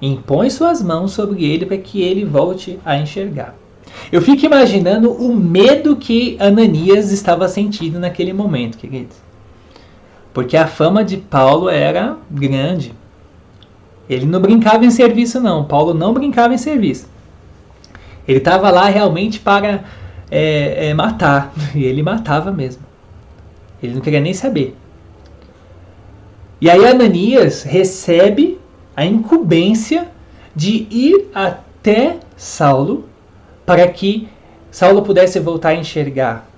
impõe 0.00 0.50
suas 0.50 0.82
mãos 0.82 1.12
sobre 1.12 1.44
ele 1.44 1.66
para 1.66 1.78
que 1.78 2.02
ele 2.02 2.24
volte 2.24 2.78
a 2.84 2.96
enxergar. 2.96 3.54
Eu 4.12 4.22
fico 4.22 4.44
imaginando 4.44 5.10
o 5.10 5.34
medo 5.34 5.96
que 5.96 6.36
Ananias 6.38 7.10
estava 7.10 7.48
sentindo 7.48 7.98
naquele 7.98 8.32
momento, 8.32 8.78
queridos. 8.78 9.16
Porque 10.32 10.56
a 10.56 10.66
fama 10.66 11.04
de 11.04 11.16
Paulo 11.16 11.68
era 11.68 12.16
grande. 12.30 12.94
Ele 14.08 14.24
não 14.24 14.40
brincava 14.40 14.84
em 14.84 14.90
serviço, 14.90 15.40
não. 15.40 15.64
Paulo 15.64 15.92
não 15.92 16.14
brincava 16.14 16.54
em 16.54 16.58
serviço. 16.58 17.08
Ele 18.26 18.38
estava 18.38 18.70
lá 18.70 18.86
realmente 18.88 19.40
para 19.40 19.84
é, 20.30 20.88
é, 20.88 20.94
matar. 20.94 21.52
E 21.74 21.84
ele 21.84 22.02
matava 22.02 22.50
mesmo. 22.50 22.82
Ele 23.82 23.94
não 23.94 24.00
queria 24.00 24.20
nem 24.20 24.34
saber. 24.34 24.76
E 26.60 26.68
aí 26.68 26.86
Ananias 26.86 27.62
recebe 27.62 28.58
a 28.98 29.04
incumbência 29.04 30.08
de 30.56 30.88
ir 30.90 31.30
até 31.32 32.18
Saulo 32.36 33.04
para 33.64 33.86
que 33.86 34.28
Saulo 34.72 35.02
pudesse 35.02 35.38
voltar 35.38 35.68
a 35.68 35.74
enxergar. 35.76 36.50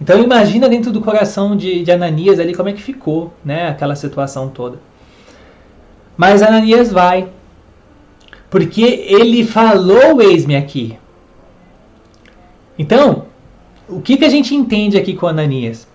Então 0.00 0.20
imagina 0.20 0.68
dentro 0.68 0.90
do 0.90 1.00
coração 1.00 1.56
de, 1.56 1.84
de 1.84 1.92
Ananias 1.92 2.40
ali 2.40 2.52
como 2.52 2.68
é 2.68 2.72
que 2.72 2.82
ficou, 2.82 3.32
né, 3.44 3.68
aquela 3.68 3.94
situação 3.94 4.48
toda. 4.48 4.80
Mas 6.16 6.42
Ananias 6.42 6.90
vai, 6.90 7.28
porque 8.50 8.82
ele 8.82 9.46
falou 9.46 10.20
eis-me 10.20 10.56
aqui. 10.56 10.98
Então, 12.76 13.26
o 13.88 14.00
que, 14.00 14.16
que 14.16 14.24
a 14.24 14.28
gente 14.28 14.52
entende 14.52 14.98
aqui 14.98 15.14
com 15.14 15.28
Ananias? 15.28 15.86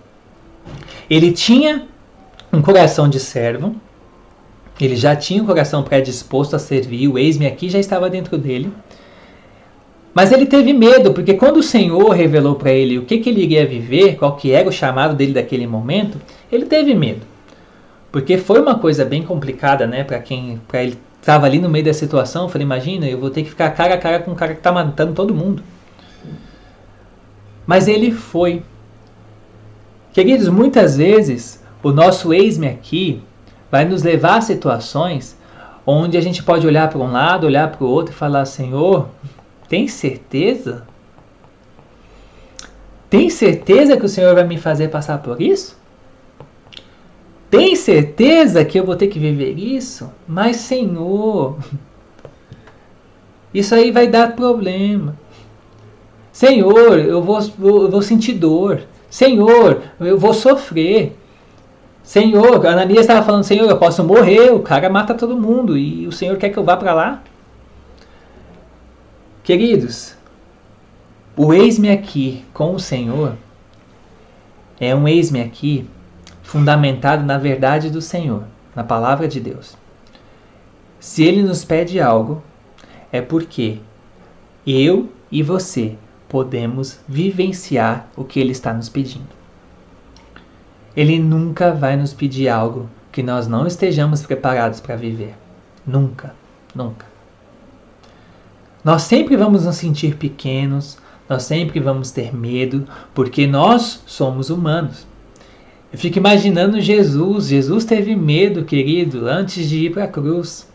Ele 1.10 1.30
tinha 1.30 1.86
um 2.50 2.62
coração 2.62 3.06
de 3.06 3.20
servo, 3.20 3.76
ele 4.84 4.96
já 4.96 5.16
tinha 5.16 5.42
um 5.42 5.46
coração 5.46 5.82
predisposto 5.82 6.54
a 6.54 6.58
servir, 6.58 7.08
o 7.08 7.18
eis-me 7.18 7.46
aqui 7.46 7.68
já 7.68 7.78
estava 7.78 8.08
dentro 8.08 8.38
dele. 8.38 8.72
Mas 10.14 10.32
ele 10.32 10.46
teve 10.46 10.72
medo, 10.72 11.12
porque 11.12 11.34
quando 11.34 11.58
o 11.58 11.62
Senhor 11.62 12.10
revelou 12.10 12.54
para 12.54 12.72
ele 12.72 12.98
o 12.98 13.04
que, 13.04 13.18
que 13.18 13.28
ele 13.28 13.42
iria 13.42 13.66
viver, 13.66 14.16
qual 14.16 14.36
que 14.36 14.52
era 14.52 14.68
o 14.68 14.72
chamado 14.72 15.14
dele 15.14 15.32
daquele 15.32 15.66
momento, 15.66 16.20
ele 16.50 16.66
teve 16.66 16.94
medo. 16.94 17.20
Porque 18.10 18.38
foi 18.38 18.60
uma 18.60 18.78
coisa 18.78 19.04
bem 19.04 19.22
complicada, 19.22 19.86
né, 19.86 20.02
para 20.02 20.18
quem, 20.18 20.60
para 20.66 20.82
ele 20.82 20.98
estava 21.20 21.46
ali 21.46 21.58
no 21.58 21.68
meio 21.68 21.84
da 21.84 21.92
situação, 21.92 22.44
eu 22.44 22.48
falei, 22.48 22.64
imagina, 22.64 23.06
eu 23.06 23.18
vou 23.18 23.30
ter 23.30 23.42
que 23.42 23.50
ficar 23.50 23.70
cara 23.70 23.94
a 23.94 23.98
cara 23.98 24.20
com 24.20 24.30
um 24.30 24.34
cara 24.34 24.54
que 24.54 24.60
está 24.60 24.72
matando 24.72 25.12
todo 25.12 25.34
mundo. 25.34 25.62
Mas 27.66 27.86
ele 27.86 28.10
foi. 28.10 28.62
Queridos, 30.12 30.48
muitas 30.48 30.96
vezes 30.96 31.62
o 31.82 31.92
nosso 31.92 32.32
ex-me 32.32 32.66
aqui 32.66 33.20
vai 33.70 33.84
nos 33.84 34.02
levar 34.02 34.38
a 34.38 34.40
situações 34.40 35.36
onde 35.86 36.18
a 36.18 36.20
gente 36.20 36.42
pode 36.42 36.66
olhar 36.66 36.88
para 36.88 36.98
um 36.98 37.10
lado, 37.10 37.46
olhar 37.46 37.70
para 37.70 37.84
o 37.84 37.88
outro 37.88 38.12
e 38.12 38.16
falar, 38.16 38.44
Senhor, 38.44 39.08
tem 39.68 39.88
certeza? 39.88 40.84
Tem 43.08 43.30
certeza 43.30 43.96
que 43.96 44.04
o 44.04 44.08
Senhor 44.08 44.34
vai 44.34 44.44
me 44.44 44.58
fazer 44.58 44.88
passar 44.88 45.18
por 45.18 45.40
isso? 45.40 45.78
Tem 47.50 47.74
certeza 47.74 48.64
que 48.64 48.78
eu 48.78 48.84
vou 48.84 48.96
ter 48.96 49.06
que 49.06 49.18
viver 49.18 49.58
isso? 49.58 50.12
Mas, 50.26 50.56
Senhor, 50.56 51.58
isso 53.54 53.74
aí 53.74 53.90
vai 53.90 54.06
dar 54.06 54.36
problema. 54.36 55.16
Senhor, 56.30 56.98
eu 56.98 57.22
vou, 57.22 57.40
eu 57.40 57.90
vou 57.90 58.02
sentir 58.02 58.34
dor. 58.34 58.82
Senhor, 59.08 59.82
eu 59.98 60.18
vou 60.18 60.34
sofrer. 60.34 61.16
Senhor, 62.08 62.66
Ananias 62.66 63.00
estava 63.00 63.22
falando, 63.22 63.44
Senhor, 63.44 63.68
eu 63.68 63.76
posso 63.76 64.02
morrer, 64.02 64.50
o 64.50 64.60
cara 64.60 64.88
mata 64.88 65.12
todo 65.12 65.36
mundo 65.36 65.76
e 65.76 66.06
o 66.06 66.10
Senhor 66.10 66.38
quer 66.38 66.48
que 66.48 66.58
eu 66.58 66.64
vá 66.64 66.74
para 66.74 66.94
lá? 66.94 67.22
Queridos, 69.44 70.16
o 71.36 71.52
eis-me 71.52 71.90
aqui 71.90 72.46
com 72.54 72.74
o 72.74 72.80
Senhor 72.80 73.34
é 74.80 74.94
um 74.94 75.06
eis-me 75.06 75.42
aqui 75.42 75.86
fundamentado 76.42 77.26
na 77.26 77.36
verdade 77.36 77.90
do 77.90 78.00
Senhor, 78.00 78.44
na 78.74 78.82
palavra 78.82 79.28
de 79.28 79.38
Deus. 79.38 79.76
Se 80.98 81.24
ele 81.24 81.42
nos 81.42 81.62
pede 81.62 82.00
algo, 82.00 82.42
é 83.12 83.20
porque 83.20 83.80
eu 84.66 85.10
e 85.30 85.42
você 85.42 85.94
podemos 86.26 87.00
vivenciar 87.06 88.08
o 88.16 88.24
que 88.24 88.40
ele 88.40 88.52
está 88.52 88.72
nos 88.72 88.88
pedindo. 88.88 89.37
Ele 90.98 91.16
nunca 91.16 91.70
vai 91.70 91.96
nos 91.96 92.12
pedir 92.12 92.48
algo 92.48 92.90
que 93.12 93.22
nós 93.22 93.46
não 93.46 93.68
estejamos 93.68 94.22
preparados 94.22 94.80
para 94.80 94.96
viver. 94.96 95.36
Nunca, 95.86 96.34
nunca. 96.74 97.06
Nós 98.82 99.02
sempre 99.02 99.36
vamos 99.36 99.64
nos 99.64 99.76
sentir 99.76 100.16
pequenos, 100.16 100.98
nós 101.28 101.44
sempre 101.44 101.78
vamos 101.78 102.10
ter 102.10 102.34
medo, 102.34 102.84
porque 103.14 103.46
nós 103.46 104.02
somos 104.06 104.50
humanos. 104.50 105.06
Eu 105.92 106.00
fico 106.00 106.18
imaginando 106.18 106.80
Jesus. 106.80 107.46
Jesus 107.46 107.84
teve 107.84 108.16
medo, 108.16 108.64
querido, 108.64 109.28
antes 109.28 109.68
de 109.68 109.86
ir 109.86 109.92
para 109.92 110.02
a 110.02 110.08
cruz. 110.08 110.68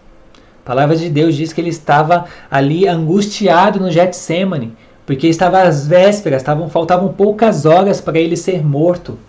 A 0.63 0.65
palavra 0.65 0.95
de 0.95 1.09
Deus 1.09 1.35
diz 1.35 1.51
que 1.51 1.59
ele 1.59 1.69
estava 1.69 2.27
ali 2.49 2.87
angustiado 2.87 3.77
no 3.77 3.91
Getsemane, 3.91 4.71
porque 5.05 5.27
estava 5.27 5.63
às 5.63 5.85
vésperas, 5.85 6.41
estavam, 6.41 6.69
faltavam 6.69 7.11
poucas 7.11 7.65
horas 7.65 7.99
para 7.99 8.17
ele 8.17 8.37
ser 8.37 8.63
morto, 8.65 9.19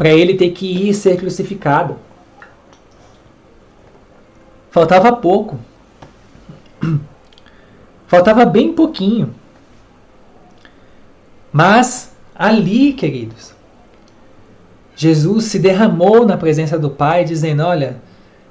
para 0.00 0.08
ele 0.08 0.32
ter 0.32 0.52
que 0.52 0.88
ir 0.88 0.94
ser 0.94 1.18
crucificado. 1.18 1.98
Faltava 4.70 5.12
pouco. 5.12 5.60
Faltava 8.06 8.46
bem 8.46 8.72
pouquinho. 8.72 9.34
Mas 11.52 12.16
ali, 12.34 12.94
queridos, 12.94 13.52
Jesus 14.96 15.44
se 15.44 15.58
derramou 15.58 16.24
na 16.24 16.38
presença 16.38 16.78
do 16.78 16.88
Pai, 16.88 17.22
dizendo: 17.22 17.62
Olha, 17.62 18.00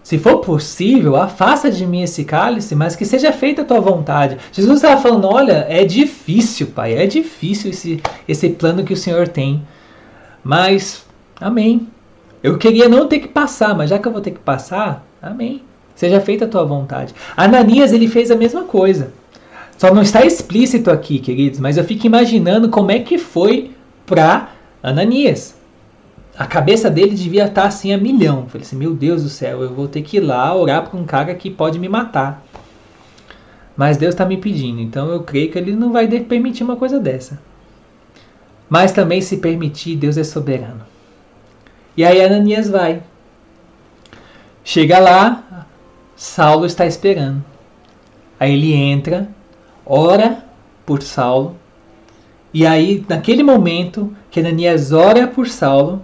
se 0.04 0.20
for 0.20 0.42
possível, 0.42 1.16
afasta 1.16 1.72
de 1.72 1.84
mim 1.84 2.04
esse 2.04 2.26
cálice, 2.26 2.76
mas 2.76 2.96
que 2.96 3.06
seja 3.06 3.34
feita 3.34 3.64
a 3.64 3.66
tua 3.66 3.80
vontade. 3.80 4.38
Jesus 4.52 4.76
estava 4.76 5.02
falando: 5.02 5.26
Olha, 5.26 5.66
é 5.68 5.84
difícil, 5.84 6.68
Pai, 6.68 6.94
é 6.94 7.08
difícil 7.08 7.72
esse, 7.72 8.00
esse 8.28 8.50
plano 8.50 8.84
que 8.84 8.94
o 8.94 8.98
Senhor 8.98 9.28
tem. 9.28 9.66
Mas, 10.44 11.09
amém. 11.40 11.88
Eu 12.42 12.58
queria 12.58 12.88
não 12.88 13.08
ter 13.08 13.20
que 13.20 13.28
passar, 13.28 13.76
mas 13.76 13.90
já 13.90 14.00
que 14.00 14.08
eu 14.08 14.12
vou 14.12 14.22
ter 14.22 14.32
que 14.32 14.40
passar, 14.40 15.06
amém. 15.22 15.62
Seja 15.96 16.22
feita 16.22 16.46
a 16.46 16.48
tua 16.48 16.64
vontade. 16.64 17.14
Ananias, 17.36 17.92
ele 17.92 18.08
fez 18.08 18.32
a 18.32 18.36
mesma 18.36 18.64
coisa. 18.64 19.12
Só 19.78 19.94
não 19.94 20.02
está 20.02 20.26
explícito 20.26 20.90
aqui, 20.92 21.20
queridos, 21.20 21.60
mas 21.60 21.78
eu 21.78 21.84
fico 21.84 22.06
imaginando 22.06 22.70
como 22.70 22.92
é 22.92 23.00
que 23.00 23.18
foi 23.18 23.72
para 24.06 24.50
Ananias. 24.82 25.56
A 26.38 26.46
cabeça 26.46 26.90
dele 26.90 27.16
devia 27.16 27.46
estar 27.46 27.66
assim 27.66 27.94
a 27.94 27.98
milhão. 27.98 28.46
Falei 28.48 28.66
assim, 28.66 28.78
meu 28.78 28.94
Deus 28.94 29.24
do 29.24 29.30
céu, 29.30 29.62
eu 29.62 29.74
vou 29.74 29.88
ter 29.88 30.02
que 30.02 30.18
ir 30.18 30.22
lá 30.22 30.56
orar 30.56 30.90
para 30.90 30.98
um 30.98 31.06
cara 31.06 31.36
que 31.36 31.50
pode 31.50 31.78
me 31.78 31.90
matar. 31.90 32.44
Mas 33.76 33.98
Deus 33.98 34.14
está 34.14 34.26
me 34.26 34.38
pedindo, 34.38 34.82
então 34.82 35.10
eu 35.10 35.24
creio 35.24 35.52
que 35.52 35.58
ele 35.58 35.74
não 35.74 35.92
vai 35.92 36.08
permitir 36.08 36.64
uma 36.64 36.76
coisa 36.76 37.00
dessa. 37.00 37.40
Mas 38.70 38.92
também 38.92 39.22
se 39.22 39.38
permitir, 39.38 39.96
Deus 39.96 40.18
é 40.18 40.24
soberano. 40.24 40.82
E 42.00 42.06
aí 42.06 42.24
Ananias 42.24 42.70
vai. 42.70 43.04
Chega 44.64 45.00
lá, 45.00 45.66
Saulo 46.16 46.66
está 46.66 46.86
esperando. 46.86 47.44
Aí 48.40 48.54
ele 48.54 48.74
entra, 48.74 49.28
ora 49.86 50.46
por 50.86 51.02
Saulo. 51.02 51.58
E 52.54 52.66
aí, 52.66 53.06
naquele 53.10 53.44
momento 53.44 54.16
que 54.32 54.40
Ananias 54.40 54.94
ora 54.94 55.28
por 55.28 55.50
Saulo, 55.50 56.02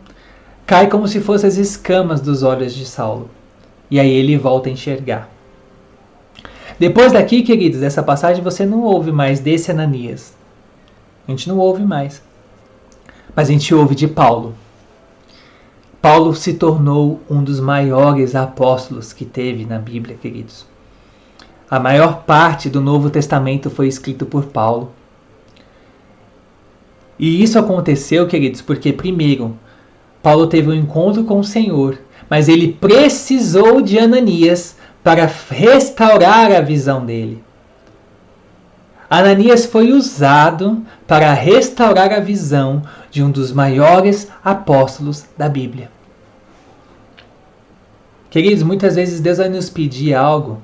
cai 0.66 0.90
como 0.90 1.08
se 1.08 1.22
fossem 1.22 1.48
as 1.48 1.56
escamas 1.56 2.20
dos 2.20 2.44
olhos 2.44 2.74
de 2.74 2.86
Saulo. 2.86 3.30
E 3.90 3.98
aí 3.98 4.12
ele 4.12 4.38
volta 4.38 4.68
a 4.68 4.74
enxergar. 4.74 5.30
Depois 6.78 7.14
daqui, 7.14 7.42
queridos, 7.42 7.80
dessa 7.80 8.04
passagem 8.04 8.44
você 8.44 8.66
não 8.66 8.82
ouve 8.82 9.14
mais 9.14 9.40
desse 9.40 9.72
Ananias. 9.72 10.36
A 11.26 11.32
gente 11.32 11.48
não 11.48 11.58
ouve 11.58 11.84
mais. 11.84 12.22
Mas 13.34 13.48
a 13.48 13.54
gente 13.54 13.74
ouve 13.74 13.96
de 13.96 14.10
Paulo. 14.10 14.56
Paulo 16.06 16.36
se 16.36 16.54
tornou 16.54 17.20
um 17.28 17.44
dos 17.44 17.60
maiores 17.60 18.36
apóstolos 18.36 19.12
que 19.12 19.26
teve 19.26 19.66
na 19.66 19.80
Bíblia, 19.80 20.16
queridos. 20.16 20.64
A 21.68 21.80
maior 21.80 22.22
parte 22.26 22.70
do 22.70 22.80
Novo 22.80 23.10
Testamento 23.10 23.72
foi 23.72 23.88
escrito 23.88 24.24
por 24.24 24.46
Paulo. 24.46 24.92
E 27.18 27.42
isso 27.42 27.58
aconteceu, 27.58 28.28
queridos, 28.28 28.62
porque, 28.62 28.94
primeiro, 28.94 29.58
Paulo 30.22 30.46
teve 30.46 30.70
um 30.70 30.76
encontro 30.76 31.24
com 31.24 31.40
o 31.40 31.44
Senhor, 31.44 31.98
mas 32.30 32.48
ele 32.48 32.74
precisou 32.74 33.82
de 33.82 33.98
Ananias 33.98 34.78
para 35.04 35.28
restaurar 35.50 36.52
a 36.52 36.62
visão 36.62 37.04
dele. 37.04 37.44
Ananias 39.10 39.66
foi 39.66 39.92
usado 39.92 40.86
para 41.08 41.34
restaurar 41.34 42.14
a 42.14 42.20
visão 42.20 42.84
de 43.10 43.24
um 43.24 43.32
dos 43.32 43.52
maiores 43.52 44.28
apóstolos 44.44 45.26
da 45.36 45.50
Bíblia. 45.50 45.95
Queridos, 48.36 48.64
muitas 48.64 48.96
vezes 48.96 49.22
Deus 49.22 49.38
vai 49.38 49.48
nos 49.48 49.70
pedir 49.70 50.14
algo 50.14 50.62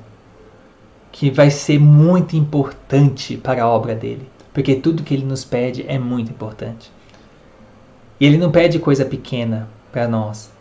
que 1.09 1.31
vai 1.31 1.49
ser 1.49 1.79
muito 1.79 2.35
importante 2.35 3.37
para 3.37 3.63
a 3.63 3.69
obra 3.69 3.95
dele, 3.95 4.27
porque 4.53 4.75
tudo 4.75 5.03
que 5.03 5.13
ele 5.13 5.23
nos 5.23 5.45
pede 5.45 5.85
é 5.87 5.97
muito 5.97 6.29
importante. 6.29 6.91
E 8.19 8.25
ele 8.25 8.37
não 8.37 8.51
pede 8.51 8.77
coisa 8.77 9.05
pequena 9.05 9.69
para 9.89 10.05
nós, 10.05 10.51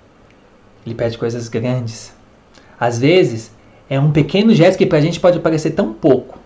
ele 0.87 0.95
pede 0.95 1.19
coisas 1.19 1.49
grandes. 1.49 2.15
Às 2.79 3.01
vezes, 3.01 3.51
é 3.89 3.99
um 3.99 4.13
pequeno 4.13 4.55
gesto 4.55 4.79
que 4.79 4.87
para 4.87 4.99
a 4.99 5.03
gente 5.03 5.19
pode 5.19 5.41
parecer 5.41 5.73
tão 5.73 5.93
pouco. 5.93 6.39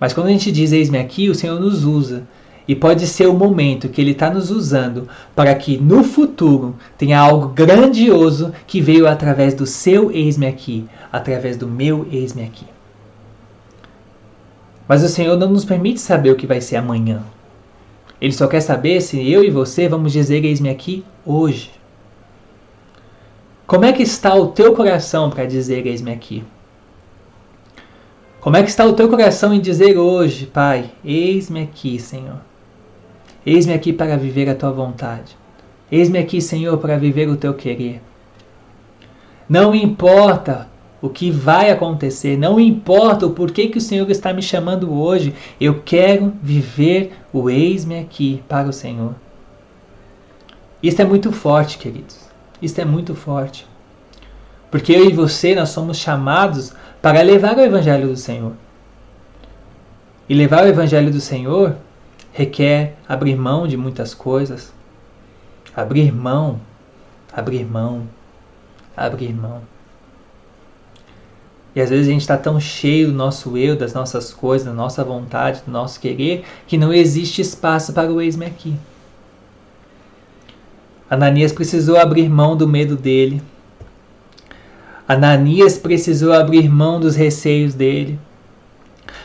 Mas 0.00 0.14
quando 0.14 0.28
a 0.28 0.30
gente 0.30 0.50
diz 0.50 0.72
eis-me 0.72 0.96
aqui, 0.96 1.28
o 1.28 1.34
Senhor 1.34 1.60
nos 1.60 1.84
usa. 1.84 2.26
E 2.68 2.76
pode 2.76 3.06
ser 3.06 3.26
o 3.26 3.32
momento 3.32 3.88
que 3.88 3.98
Ele 3.98 4.10
está 4.10 4.30
nos 4.30 4.50
usando 4.50 5.08
para 5.34 5.54
que 5.54 5.78
no 5.78 6.04
futuro 6.04 6.76
tenha 6.98 7.18
algo 7.18 7.48
grandioso 7.48 8.52
que 8.66 8.78
veio 8.78 9.08
através 9.08 9.54
do 9.54 9.64
seu 9.64 10.12
eis-me 10.12 10.46
aqui, 10.46 10.86
através 11.10 11.56
do 11.56 11.66
meu 11.66 12.06
eis-me 12.12 12.44
aqui. 12.44 12.66
Mas 14.86 15.02
o 15.02 15.08
Senhor 15.08 15.34
não 15.38 15.48
nos 15.50 15.64
permite 15.64 15.98
saber 15.98 16.30
o 16.30 16.36
que 16.36 16.46
vai 16.46 16.60
ser 16.60 16.76
amanhã. 16.76 17.22
Ele 18.20 18.32
só 18.32 18.46
quer 18.46 18.60
saber 18.60 19.00
se 19.00 19.30
eu 19.30 19.42
e 19.42 19.50
você 19.50 19.88
vamos 19.88 20.12
dizer 20.12 20.44
eis-me 20.44 20.68
aqui 20.68 21.04
hoje. 21.24 21.70
Como 23.66 23.86
é 23.86 23.92
que 23.92 24.02
está 24.02 24.34
o 24.34 24.48
teu 24.48 24.74
coração 24.74 25.30
para 25.30 25.46
dizer 25.46 25.86
eis-me 25.86 26.12
aqui? 26.12 26.44
Como 28.40 28.56
é 28.56 28.62
que 28.62 28.68
está 28.68 28.84
o 28.84 28.92
teu 28.92 29.08
coração 29.08 29.52
em 29.52 29.60
dizer 29.60 29.98
hoje, 29.98 30.46
Pai, 30.46 30.90
eis-me 31.04 31.62
aqui, 31.62 31.98
Senhor. 31.98 32.47
Eis-me 33.48 33.72
aqui 33.72 33.94
para 33.94 34.14
viver 34.14 34.46
a 34.50 34.54
tua 34.54 34.70
vontade. 34.70 35.34
Eis-me 35.90 36.18
aqui, 36.18 36.38
Senhor, 36.38 36.76
para 36.76 36.98
viver 36.98 37.30
o 37.30 37.36
teu 37.36 37.54
querer. 37.54 38.02
Não 39.48 39.74
importa 39.74 40.68
o 41.00 41.08
que 41.08 41.30
vai 41.30 41.70
acontecer, 41.70 42.36
não 42.36 42.60
importa 42.60 43.24
o 43.24 43.30
porquê 43.30 43.68
que 43.68 43.78
o 43.78 43.80
Senhor 43.80 44.10
está 44.10 44.34
me 44.34 44.42
chamando 44.42 44.92
hoje, 44.92 45.34
eu 45.58 45.80
quero 45.82 46.34
viver 46.42 47.14
o 47.32 47.48
eis-me 47.48 47.98
aqui 47.98 48.44
para 48.46 48.68
o 48.68 48.72
Senhor. 48.72 49.14
Isso 50.82 51.00
é 51.00 51.06
muito 51.06 51.32
forte, 51.32 51.78
queridos. 51.78 52.28
Isso 52.60 52.78
é 52.78 52.84
muito 52.84 53.14
forte. 53.14 53.66
Porque 54.70 54.92
eu 54.92 55.08
e 55.08 55.12
você, 55.14 55.54
nós 55.54 55.70
somos 55.70 55.96
chamados 55.96 56.74
para 57.00 57.22
levar 57.22 57.56
o 57.56 57.62
Evangelho 57.62 58.08
do 58.08 58.16
Senhor. 58.16 58.52
E 60.28 60.34
levar 60.34 60.64
o 60.64 60.68
Evangelho 60.68 61.10
do 61.10 61.20
Senhor 61.20 61.74
requer 62.38 62.94
abrir 63.08 63.34
mão 63.34 63.66
de 63.66 63.76
muitas 63.76 64.14
coisas. 64.14 64.72
Abrir 65.74 66.14
mão, 66.14 66.60
abrir 67.32 67.64
mão, 67.64 68.08
abrir 68.96 69.34
mão. 69.34 69.60
E 71.74 71.80
às 71.80 71.90
vezes 71.90 72.06
a 72.06 72.10
gente 72.12 72.20
está 72.20 72.36
tão 72.36 72.60
cheio 72.60 73.08
do 73.08 73.12
nosso 73.12 73.58
eu, 73.58 73.76
das 73.76 73.92
nossas 73.92 74.32
coisas, 74.32 74.68
da 74.68 74.72
nossa 74.72 75.02
vontade, 75.02 75.62
do 75.66 75.72
nosso 75.72 75.98
querer, 75.98 76.44
que 76.68 76.78
não 76.78 76.92
existe 76.92 77.42
espaço 77.42 77.92
para 77.92 78.10
o 78.10 78.20
ex-me 78.20 78.46
aqui. 78.46 78.76
Ananias 81.10 81.52
precisou 81.52 81.96
abrir 81.96 82.28
mão 82.28 82.56
do 82.56 82.68
medo 82.68 82.96
dele, 82.96 83.42
Ananias 85.08 85.78
precisou 85.78 86.34
abrir 86.34 86.68
mão 86.68 87.00
dos 87.00 87.16
receios 87.16 87.72
dele. 87.72 88.18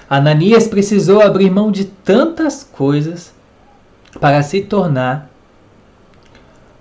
Ananias 0.10 0.68
precisou 0.68 1.22
abrir 1.22 1.50
mão 1.50 1.72
de 1.72 1.86
tantas 1.86 2.64
coisas 2.64 3.34
para 4.20 4.44
se 4.44 4.62
tornar 4.62 5.30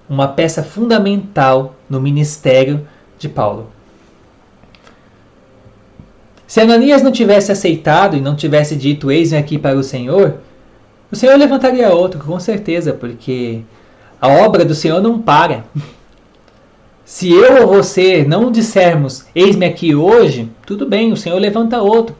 uma 0.08 0.28
peça 0.28 0.62
fundamental 0.62 1.74
no 1.88 2.00
ministério 2.00 2.86
de 3.18 3.28
Paulo. 3.28 3.70
Se 6.46 6.60
Ananias 6.60 7.02
não 7.02 7.10
tivesse 7.10 7.50
aceitado 7.50 8.14
e 8.14 8.20
não 8.20 8.36
tivesse 8.36 8.76
dito 8.76 9.10
eis-me 9.10 9.38
aqui 9.38 9.56
para 9.56 9.78
o 9.78 9.82
Senhor, 9.82 10.34
o 11.10 11.16
Senhor 11.16 11.36
levantaria 11.38 11.90
outro, 11.90 12.20
com 12.22 12.38
certeza, 12.38 12.92
porque 12.92 13.62
a 14.20 14.28
obra 14.28 14.64
do 14.64 14.74
Senhor 14.74 15.00
não 15.00 15.18
para. 15.18 15.64
Se 17.04 17.30
eu 17.30 17.62
ou 17.62 17.68
você 17.68 18.24
não 18.24 18.50
dissermos, 18.50 19.26
eis-me 19.34 19.66
aqui 19.66 19.94
hoje, 19.94 20.50
tudo 20.66 20.86
bem, 20.86 21.12
o 21.12 21.16
Senhor 21.16 21.38
levanta 21.38 21.80
outro. 21.80 22.16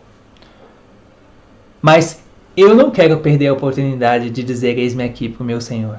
Mas 1.83 2.23
eu 2.57 2.75
não 2.75 2.92
quero 2.92 3.18
perder 3.18 3.49
a 3.49 3.53
oportunidade 3.53 4.31
de 4.31 4.45
dizer, 4.45 4.79
eis-me 4.79 5.03
aqui 5.03 5.29
para 5.29 5.42
o 5.42 5.47
meu 5.47 5.61
Senhor. 5.61 5.99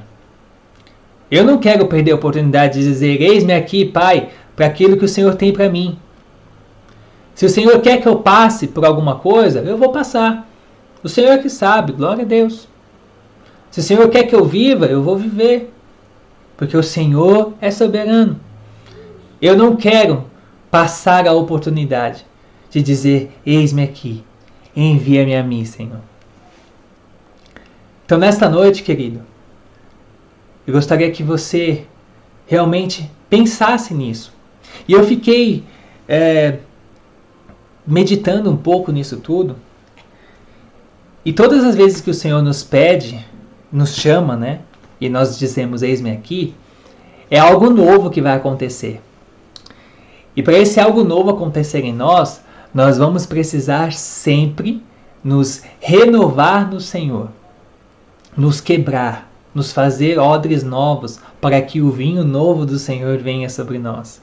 Eu 1.29 1.43
não 1.43 1.57
quero 1.57 1.85
perder 1.87 2.11
a 2.11 2.15
oportunidade 2.15 2.79
de 2.79 2.85
dizer, 2.85 3.21
eis-me 3.21 3.53
aqui, 3.53 3.83
Pai, 3.83 4.29
para 4.55 4.65
aquilo 4.65 4.95
que 4.95 5.05
o 5.05 5.09
Senhor 5.09 5.35
tem 5.35 5.51
para 5.51 5.69
mim. 5.69 5.99
Se 7.35 7.45
o 7.45 7.49
Senhor 7.49 7.81
quer 7.81 7.99
que 8.01 8.07
eu 8.07 8.17
passe 8.17 8.67
por 8.67 8.85
alguma 8.85 9.15
coisa, 9.15 9.59
eu 9.59 9.77
vou 9.77 9.91
passar. 9.91 10.47
O 11.03 11.09
Senhor 11.09 11.31
é 11.31 11.37
que 11.37 11.49
sabe, 11.49 11.91
glória 11.91 12.23
a 12.23 12.27
Deus. 12.27 12.67
Se 13.71 13.79
o 13.79 13.83
Senhor 13.83 14.07
quer 14.09 14.23
que 14.23 14.35
eu 14.35 14.45
viva, 14.45 14.85
eu 14.85 15.01
vou 15.01 15.17
viver. 15.17 15.73
Porque 16.55 16.77
o 16.77 16.83
Senhor 16.83 17.53
é 17.59 17.71
soberano. 17.71 18.39
Eu 19.41 19.57
não 19.57 19.75
quero 19.75 20.25
passar 20.69 21.27
a 21.27 21.33
oportunidade 21.33 22.25
de 22.69 22.81
dizer: 22.81 23.31
Eis-me 23.43 23.83
aqui, 23.83 24.23
envia-me 24.75 25.35
a 25.35 25.43
mim, 25.43 25.65
Senhor. 25.65 26.01
Então, 28.05 28.17
nesta 28.17 28.49
noite, 28.49 28.83
querido, 28.83 29.21
eu 30.67 30.73
gostaria 30.73 31.09
que 31.11 31.23
você 31.23 31.85
realmente 32.45 33.09
pensasse 33.29 33.93
nisso. 33.93 34.33
E 34.87 34.93
eu 34.93 35.03
fiquei 35.03 35.63
é, 36.07 36.59
meditando 37.85 38.49
um 38.49 38.57
pouco 38.57 38.91
nisso 38.91 39.17
tudo. 39.17 39.55
E 41.25 41.31
todas 41.31 41.63
as 41.63 41.75
vezes 41.75 42.01
que 42.01 42.09
o 42.09 42.13
Senhor 42.13 42.41
nos 42.41 42.63
pede, 42.63 43.25
nos 43.71 43.95
chama, 43.95 44.35
né? 44.35 44.59
E 44.99 45.09
nós 45.09 45.37
dizemos: 45.37 45.81
Eis-me 45.81 46.11
aqui, 46.11 46.53
é 47.31 47.39
algo 47.39 47.69
novo 47.69 48.09
que 48.09 48.21
vai 48.21 48.35
acontecer. 48.35 49.01
E 50.35 50.43
para 50.43 50.57
esse 50.57 50.79
algo 50.79 51.03
novo 51.03 51.29
acontecer 51.29 51.83
em 51.85 51.93
nós, 51.93 52.42
nós 52.73 52.97
vamos 52.97 53.25
precisar 53.25 53.93
sempre 53.93 54.83
nos 55.23 55.61
renovar 55.79 56.69
no 56.69 56.79
Senhor, 56.79 57.29
nos 58.35 58.59
quebrar, 58.59 59.31
nos 59.53 59.71
fazer 59.71 60.17
odres 60.17 60.63
novos, 60.63 61.19
para 61.39 61.61
que 61.61 61.81
o 61.81 61.91
vinho 61.91 62.23
novo 62.23 62.65
do 62.65 62.79
Senhor 62.79 63.17
venha 63.19 63.49
sobre 63.49 63.77
nós. 63.77 64.21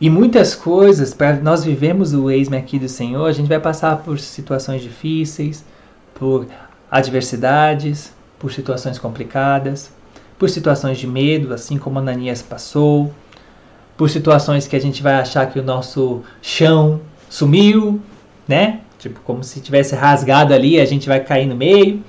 E 0.00 0.10
muitas 0.10 0.54
coisas, 0.54 1.14
para 1.14 1.36
nós 1.36 1.62
vivermos 1.62 2.12
o 2.12 2.30
ex-me 2.30 2.56
aqui 2.56 2.78
do 2.78 2.88
Senhor, 2.88 3.26
a 3.26 3.32
gente 3.32 3.48
vai 3.48 3.60
passar 3.60 3.98
por 3.98 4.18
situações 4.18 4.82
difíceis, 4.82 5.64
por 6.14 6.46
adversidades, 6.90 8.12
por 8.38 8.52
situações 8.52 8.98
complicadas 8.98 9.92
por 10.42 10.50
situações 10.50 10.98
de 10.98 11.06
medo, 11.06 11.54
assim 11.54 11.78
como 11.78 12.00
Ananias 12.00 12.42
passou, 12.42 13.14
por 14.02 14.10
situações 14.10 14.66
que 14.66 14.74
a 14.74 14.80
gente 14.80 15.00
vai 15.00 15.14
achar 15.14 15.46
que 15.46 15.60
o 15.60 15.62
nosso 15.62 16.22
chão 16.42 17.00
sumiu, 17.30 18.00
né? 18.48 18.80
Tipo, 18.98 19.20
como 19.20 19.44
se 19.44 19.60
tivesse 19.60 19.94
rasgado 19.94 20.52
ali, 20.52 20.80
a 20.80 20.84
gente 20.84 21.06
vai 21.06 21.20
cair 21.20 21.46
no 21.46 21.54
meio. 21.54 22.02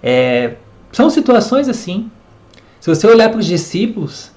É, 0.00 0.52
são 0.92 1.10
situações 1.10 1.68
assim. 1.68 2.08
Se 2.78 2.88
você 2.88 3.08
olhar 3.08 3.28
para 3.28 3.40
os 3.40 3.46
discípulos, 3.46 4.30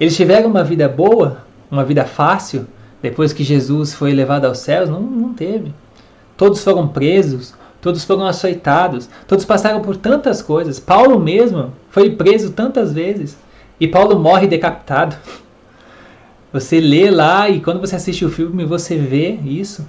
eles 0.00 0.16
tiveram 0.16 0.50
uma 0.50 0.64
vida 0.64 0.88
boa, 0.88 1.44
uma 1.70 1.84
vida 1.84 2.04
fácil, 2.04 2.66
depois 3.00 3.32
que 3.32 3.44
Jesus 3.44 3.94
foi 3.94 4.12
levado 4.12 4.46
aos 4.46 4.58
céus? 4.58 4.90
Não, 4.90 5.00
não 5.00 5.32
teve. 5.32 5.72
Todos 6.36 6.60
foram 6.64 6.88
presos, 6.88 7.54
todos 7.80 8.02
foram 8.02 8.26
açoitados, 8.26 9.08
todos 9.28 9.44
passaram 9.44 9.80
por 9.80 9.96
tantas 9.96 10.42
coisas. 10.42 10.80
Paulo 10.80 11.20
mesmo 11.20 11.72
foi 11.88 12.10
preso 12.10 12.50
tantas 12.50 12.92
vezes 12.92 13.38
e 13.78 13.86
Paulo 13.86 14.18
morre 14.18 14.48
decapitado. 14.48 15.16
Você 16.60 16.80
lê 16.80 17.10
lá 17.10 17.48
e 17.48 17.60
quando 17.60 17.80
você 17.80 17.96
assiste 17.96 18.24
o 18.24 18.30
filme 18.30 18.64
você 18.64 18.96
vê 18.96 19.38
isso. 19.44 19.86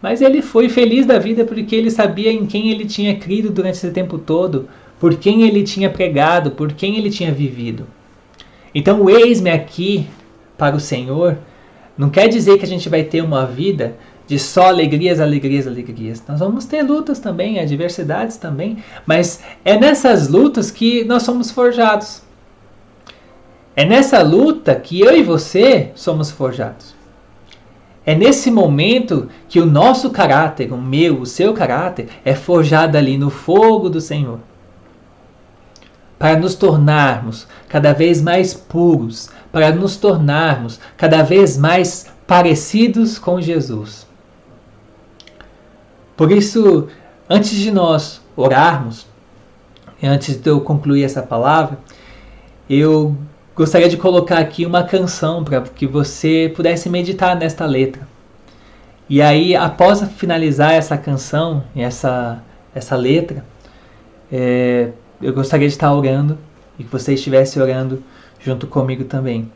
Mas 0.00 0.22
ele 0.22 0.40
foi 0.40 0.68
feliz 0.68 1.04
da 1.04 1.18
vida 1.18 1.44
porque 1.44 1.76
ele 1.76 1.90
sabia 1.90 2.32
em 2.32 2.46
quem 2.46 2.70
ele 2.70 2.86
tinha 2.86 3.16
crido 3.16 3.50
durante 3.50 3.74
esse 3.74 3.90
tempo 3.90 4.18
todo, 4.18 4.68
por 4.98 5.14
quem 5.16 5.42
ele 5.42 5.62
tinha 5.62 5.90
pregado, 5.90 6.52
por 6.52 6.72
quem 6.72 6.96
ele 6.96 7.10
tinha 7.10 7.32
vivido. 7.32 7.86
Então, 8.74 9.10
eis-me 9.10 9.50
aqui 9.50 10.06
para 10.56 10.76
o 10.76 10.80
Senhor 10.80 11.36
não 12.00 12.08
quer 12.08 12.28
dizer 12.28 12.56
que 12.56 12.64
a 12.64 12.68
gente 12.68 12.88
vai 12.88 13.04
ter 13.04 13.20
uma 13.20 13.44
vida 13.44 13.94
de 14.26 14.38
só 14.38 14.68
alegrias, 14.68 15.20
alegrias, 15.20 15.66
alegrias. 15.66 16.22
Nós 16.26 16.40
vamos 16.40 16.64
ter 16.64 16.82
lutas 16.82 17.18
também, 17.18 17.58
adversidades 17.58 18.38
também, 18.38 18.78
mas 19.04 19.42
é 19.66 19.78
nessas 19.78 20.28
lutas 20.28 20.70
que 20.70 21.04
nós 21.04 21.24
somos 21.24 21.50
forjados. 21.50 22.22
É 23.80 23.84
nessa 23.86 24.22
luta 24.22 24.74
que 24.74 25.00
eu 25.00 25.16
e 25.16 25.22
você 25.22 25.90
somos 25.94 26.30
forjados. 26.30 26.94
É 28.04 28.14
nesse 28.14 28.50
momento 28.50 29.30
que 29.48 29.58
o 29.58 29.64
nosso 29.64 30.10
caráter, 30.10 30.70
o 30.70 30.76
meu, 30.76 31.22
o 31.22 31.24
seu 31.24 31.54
caráter, 31.54 32.10
é 32.22 32.34
forjado 32.34 32.98
ali 32.98 33.16
no 33.16 33.30
fogo 33.30 33.88
do 33.88 33.98
Senhor. 33.98 34.38
Para 36.18 36.38
nos 36.38 36.54
tornarmos 36.54 37.48
cada 37.70 37.94
vez 37.94 38.20
mais 38.20 38.52
puros, 38.52 39.30
para 39.50 39.74
nos 39.74 39.96
tornarmos 39.96 40.78
cada 40.94 41.22
vez 41.22 41.56
mais 41.56 42.12
parecidos 42.26 43.18
com 43.18 43.40
Jesus. 43.40 44.06
Por 46.18 46.30
isso, 46.30 46.86
antes 47.30 47.52
de 47.52 47.70
nós 47.70 48.20
orarmos, 48.36 49.06
antes 50.02 50.36
de 50.36 50.50
eu 50.50 50.60
concluir 50.60 51.02
essa 51.02 51.22
palavra, 51.22 51.78
eu 52.68 53.16
gostaria 53.54 53.88
de 53.88 53.96
colocar 53.96 54.38
aqui 54.38 54.64
uma 54.64 54.84
canção 54.84 55.44
para 55.44 55.60
que 55.62 55.86
você 55.86 56.52
pudesse 56.54 56.88
meditar 56.88 57.36
nesta 57.36 57.66
letra. 57.66 58.06
E 59.08 59.20
aí, 59.20 59.56
após 59.56 60.02
finalizar 60.16 60.72
essa 60.72 60.96
canção, 60.96 61.64
essa, 61.74 62.42
essa 62.74 62.94
letra, 62.94 63.44
é, 64.30 64.90
eu 65.20 65.32
gostaria 65.32 65.66
de 65.66 65.74
estar 65.74 65.92
orando 65.92 66.38
e 66.78 66.84
que 66.84 66.90
você 66.90 67.14
estivesse 67.14 67.60
orando 67.60 68.02
junto 68.38 68.66
comigo 68.66 69.04
também. 69.04 69.50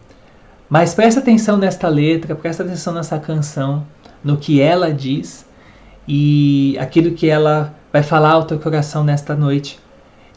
Mas 0.68 0.94
presta 0.94 1.20
atenção 1.20 1.56
nesta 1.56 1.88
letra, 1.88 2.34
presta 2.34 2.62
atenção 2.64 2.94
nessa 2.94 3.18
canção, 3.18 3.86
no 4.22 4.36
que 4.36 4.60
ela 4.60 4.92
diz 4.92 5.46
e 6.08 6.76
aquilo 6.80 7.12
que 7.12 7.28
ela 7.28 7.74
vai 7.92 8.02
falar 8.02 8.32
ao 8.32 8.44
teu 8.44 8.58
coração 8.58 9.04
nesta 9.04 9.36
noite, 9.36 9.78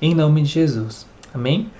em 0.01 0.13
nome 0.13 0.43
de 0.43 0.49
Jesus. 0.49 1.07
Amém? 1.33 1.71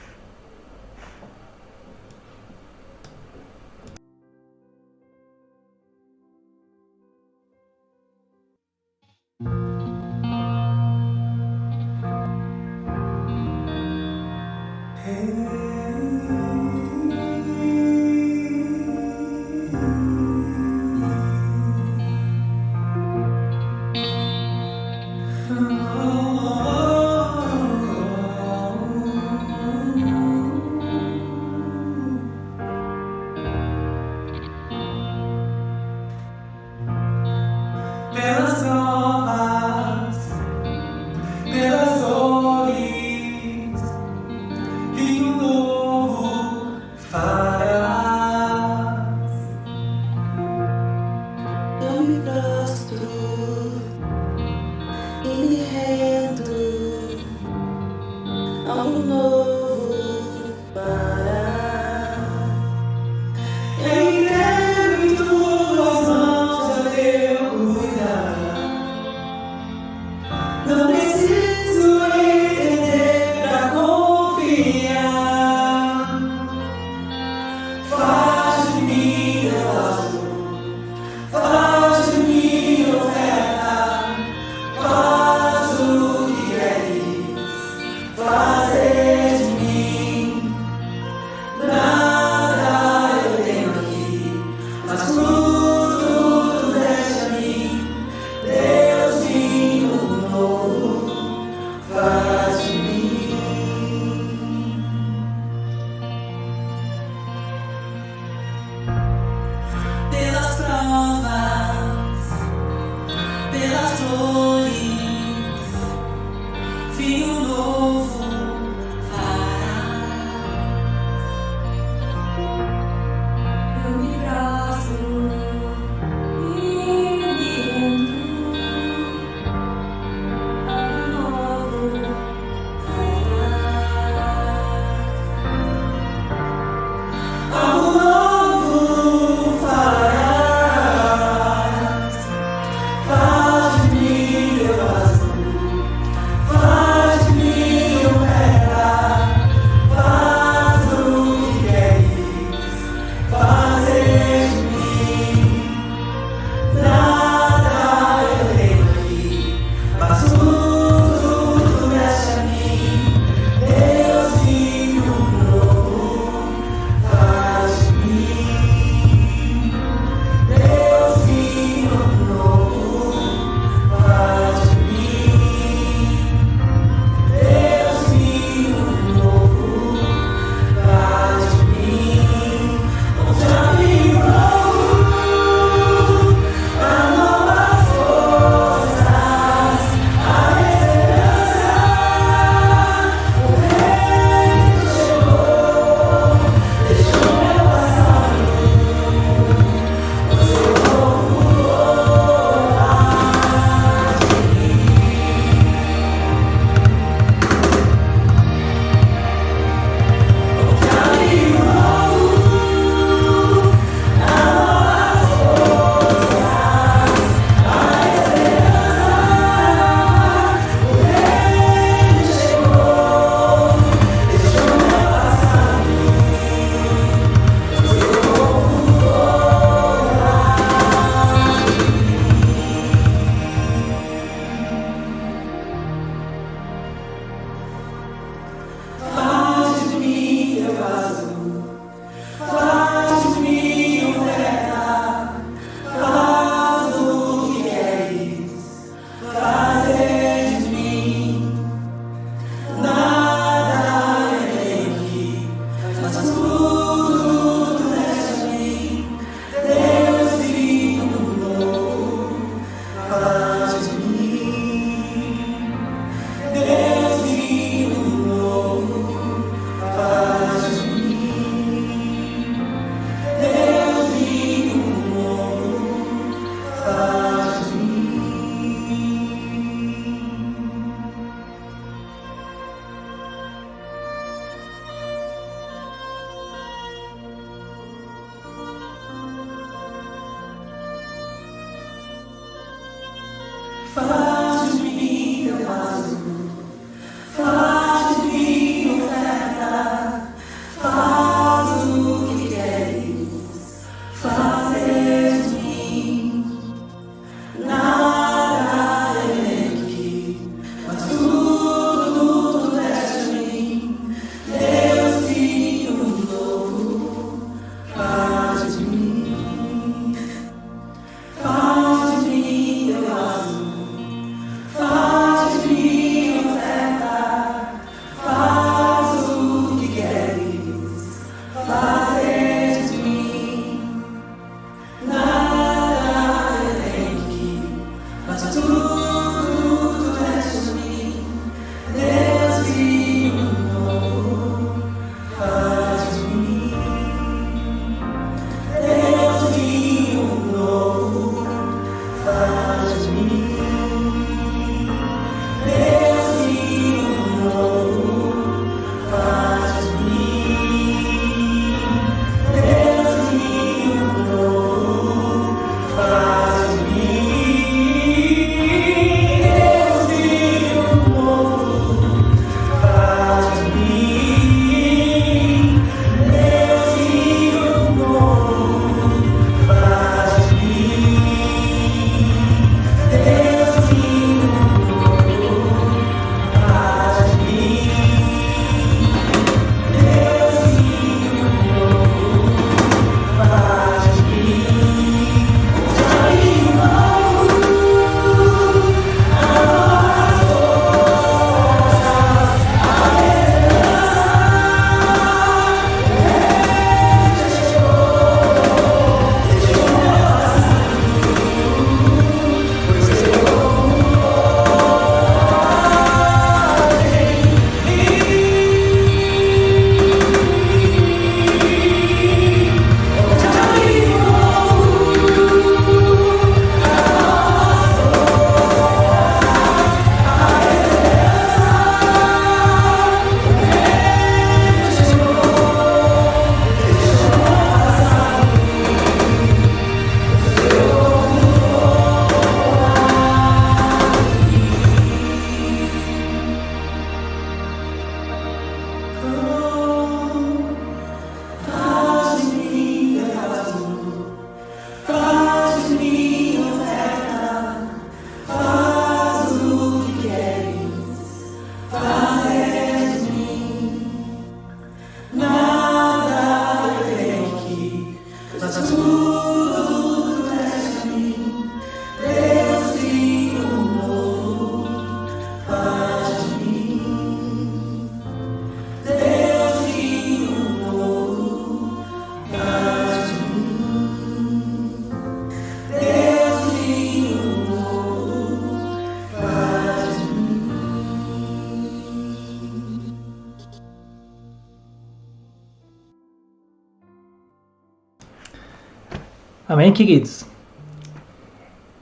Queridos? 499.98 500.45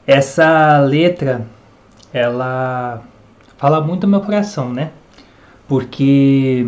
Essa 0.05 0.79
letra, 0.81 1.47
ela 2.13 3.01
fala 3.57 3.79
muito 3.79 4.01
do 4.01 4.07
meu 4.07 4.19
coração, 4.19 4.71
né? 4.71 4.91
Porque 5.65 6.67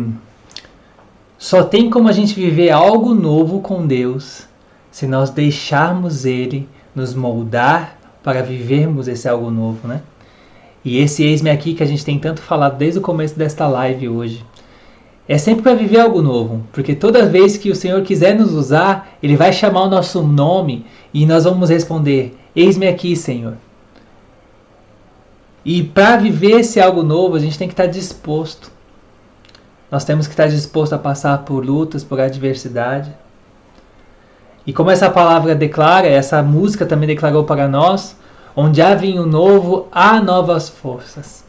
só 1.36 1.62
tem 1.62 1.90
como 1.90 2.08
a 2.08 2.12
gente 2.12 2.34
viver 2.34 2.70
algo 2.70 3.14
novo 3.14 3.60
com 3.60 3.86
Deus 3.86 4.48
se 4.90 5.06
nós 5.06 5.28
deixarmos 5.30 6.24
Ele 6.24 6.66
nos 6.94 7.14
moldar 7.14 7.98
para 8.24 8.42
vivermos 8.42 9.06
esse 9.06 9.28
algo 9.28 9.50
novo, 9.50 9.86
né? 9.86 10.00
E 10.84 10.98
esse 10.98 11.22
eis-me 11.22 11.50
aqui 11.50 11.74
que 11.74 11.82
a 11.82 11.86
gente 11.86 12.04
tem 12.04 12.18
tanto 12.18 12.40
falado 12.40 12.78
desde 12.78 12.98
o 12.98 13.02
começo 13.02 13.38
desta 13.38 13.68
live 13.68 14.08
hoje, 14.08 14.44
é 15.28 15.36
sempre 15.36 15.62
para 15.62 15.74
viver 15.74 16.00
algo 16.00 16.22
novo, 16.22 16.64
porque 16.72 16.94
toda 16.94 17.26
vez 17.26 17.58
que 17.58 17.70
o 17.70 17.76
Senhor 17.76 18.00
quiser 18.02 18.34
nos 18.34 18.54
usar, 18.54 19.10
Ele 19.22 19.36
vai 19.36 19.52
chamar 19.52 19.82
o 19.82 19.90
nosso 19.90 20.22
nome 20.22 20.86
e 21.12 21.26
nós 21.26 21.44
vamos 21.44 21.68
responder: 21.68 22.34
Eis-me 22.56 22.88
aqui, 22.88 23.14
Senhor. 23.14 23.54
E 25.62 25.82
para 25.82 26.16
viver 26.16 26.60
esse 26.60 26.80
algo 26.80 27.02
novo, 27.02 27.36
a 27.36 27.38
gente 27.38 27.58
tem 27.58 27.68
que 27.68 27.74
estar 27.74 27.86
disposto. 27.86 28.72
Nós 29.90 30.02
temos 30.02 30.26
que 30.26 30.32
estar 30.32 30.48
disposto 30.48 30.94
a 30.94 30.98
passar 30.98 31.36
por 31.44 31.62
lutas, 31.62 32.02
por 32.02 32.18
adversidade. 32.18 33.12
E 34.66 34.72
como 34.72 34.90
essa 34.90 35.10
palavra 35.10 35.54
declara, 35.54 36.06
essa 36.06 36.42
música 36.42 36.86
também 36.86 37.06
declarou 37.06 37.44
para 37.44 37.68
nós, 37.68 38.16
onde 38.56 38.80
há 38.80 38.94
vinho 38.94 39.26
novo, 39.26 39.88
há 39.92 40.20
novas 40.20 40.70
forças. 40.70 41.47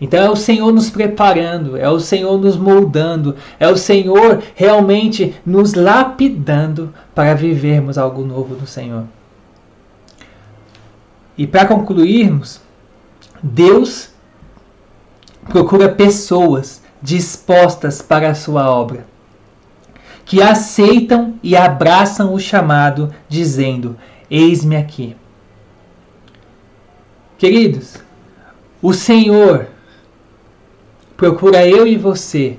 Então 0.00 0.22
é 0.22 0.28
o 0.28 0.36
Senhor 0.36 0.70
nos 0.72 0.90
preparando, 0.90 1.76
é 1.76 1.88
o 1.88 1.98
Senhor 1.98 2.38
nos 2.38 2.56
moldando, 2.56 3.34
é 3.58 3.66
o 3.66 3.76
Senhor 3.76 4.42
realmente 4.54 5.34
nos 5.44 5.72
lapidando 5.72 6.92
para 7.14 7.34
vivermos 7.34 7.96
algo 7.96 8.22
novo 8.22 8.54
do 8.54 8.66
Senhor. 8.66 9.04
E 11.38 11.46
para 11.46 11.66
concluirmos, 11.66 12.60
Deus 13.42 14.10
procura 15.48 15.88
pessoas 15.88 16.82
dispostas 17.00 18.02
para 18.02 18.30
a 18.30 18.34
sua 18.34 18.70
obra, 18.70 19.06
que 20.26 20.42
aceitam 20.42 21.38
e 21.42 21.56
abraçam 21.56 22.34
o 22.34 22.40
chamado, 22.40 23.14
dizendo: 23.28 23.96
Eis-me 24.30 24.76
aqui. 24.76 25.16
Queridos, 27.38 27.98
o 28.82 28.92
Senhor 28.92 29.68
procura 31.16 31.66
eu 31.66 31.86
e 31.86 31.96
você, 31.96 32.58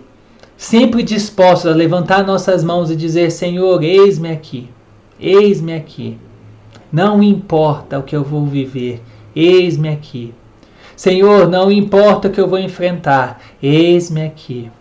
sempre 0.58 1.04
dispostos 1.04 1.72
a 1.72 1.76
levantar 1.76 2.26
nossas 2.26 2.64
mãos 2.64 2.90
e 2.90 2.96
dizer: 2.96 3.32
Senhor, 3.32 3.84
eis-me 3.84 4.32
aqui, 4.32 4.70
eis-me 5.20 5.74
aqui. 5.74 6.18
Não 6.92 7.22
importa 7.22 8.00
o 8.00 8.04
que 8.04 8.16
eu 8.16 8.24
vou 8.24 8.46
viver, 8.46 9.02
eis-me 9.36 9.90
aqui. 9.90 10.34
Senhor, 10.96 11.48
não 11.48 11.72
importa 11.72 12.28
o 12.28 12.32
que 12.32 12.42
eu 12.42 12.48
vou 12.48 12.58
enfrentar, 12.58 13.40
eis-me 13.62 14.26
aqui. 14.26 14.72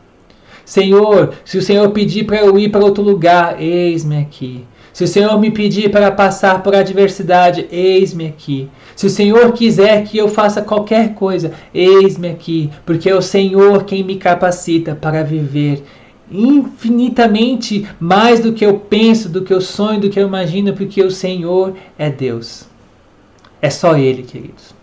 Senhor, 0.64 1.34
se 1.44 1.58
o 1.58 1.62
Senhor 1.62 1.90
pedir 1.90 2.24
para 2.24 2.38
eu 2.38 2.58
ir 2.58 2.70
para 2.70 2.84
outro 2.84 3.02
lugar, 3.02 3.60
eis-me 3.60 4.18
aqui. 4.18 4.64
Se 4.96 5.04
o 5.04 5.06
Senhor 5.06 5.38
me 5.38 5.50
pedir 5.50 5.90
para 5.90 6.10
passar 6.10 6.62
por 6.62 6.74
adversidade, 6.74 7.66
eis-me 7.70 8.28
aqui. 8.28 8.66
Se 8.94 9.04
o 9.04 9.10
Senhor 9.10 9.52
quiser 9.52 10.02
que 10.04 10.16
eu 10.16 10.26
faça 10.26 10.62
qualquer 10.62 11.12
coisa, 11.12 11.52
eis-me 11.74 12.30
aqui, 12.30 12.70
porque 12.86 13.10
é 13.10 13.14
o 13.14 13.20
Senhor 13.20 13.84
quem 13.84 14.02
me 14.02 14.16
capacita 14.16 14.94
para 14.94 15.22
viver 15.22 15.84
infinitamente 16.32 17.86
mais 18.00 18.40
do 18.40 18.54
que 18.54 18.64
eu 18.64 18.78
penso, 18.78 19.28
do 19.28 19.42
que 19.42 19.52
eu 19.52 19.60
sonho, 19.60 20.00
do 20.00 20.08
que 20.08 20.18
eu 20.18 20.26
imagino, 20.26 20.72
porque 20.72 21.02
o 21.02 21.10
Senhor 21.10 21.74
é 21.98 22.08
Deus. 22.08 22.64
É 23.60 23.68
só 23.68 23.98
Ele, 23.98 24.22
queridos. 24.22 24.74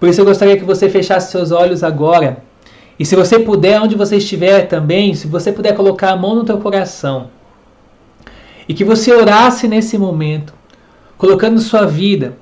Por 0.00 0.08
isso 0.08 0.22
eu 0.22 0.24
gostaria 0.24 0.56
que 0.56 0.64
você 0.64 0.88
fechasse 0.88 1.30
seus 1.30 1.50
olhos 1.50 1.84
agora. 1.84 2.38
E 2.98 3.04
se 3.04 3.14
você 3.14 3.38
puder, 3.38 3.78
onde 3.82 3.96
você 3.96 4.16
estiver 4.16 4.62
também, 4.62 5.12
se 5.12 5.26
você 5.26 5.52
puder 5.52 5.76
colocar 5.76 6.12
a 6.12 6.16
mão 6.16 6.34
no 6.34 6.44
teu 6.44 6.56
coração. 6.56 7.33
E 8.68 8.74
que 8.74 8.84
você 8.84 9.12
orasse 9.12 9.68
nesse 9.68 9.98
momento, 9.98 10.54
colocando 11.16 11.60
sua 11.60 11.84
vida, 11.86 12.36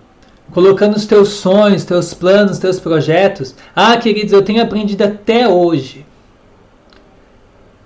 colocando 0.53 0.97
os 0.97 1.07
teus 1.07 1.31
sonhos, 1.31 1.85
teus 1.85 2.15
planos, 2.15 2.59
teus 2.59 2.79
projetos. 2.79 3.55
Ah, 3.75 3.97
queridos, 3.97 4.33
eu 4.33 4.43
tenho 4.43 4.63
aprendido 4.63 5.03
até 5.03 5.49
hoje 5.49 6.05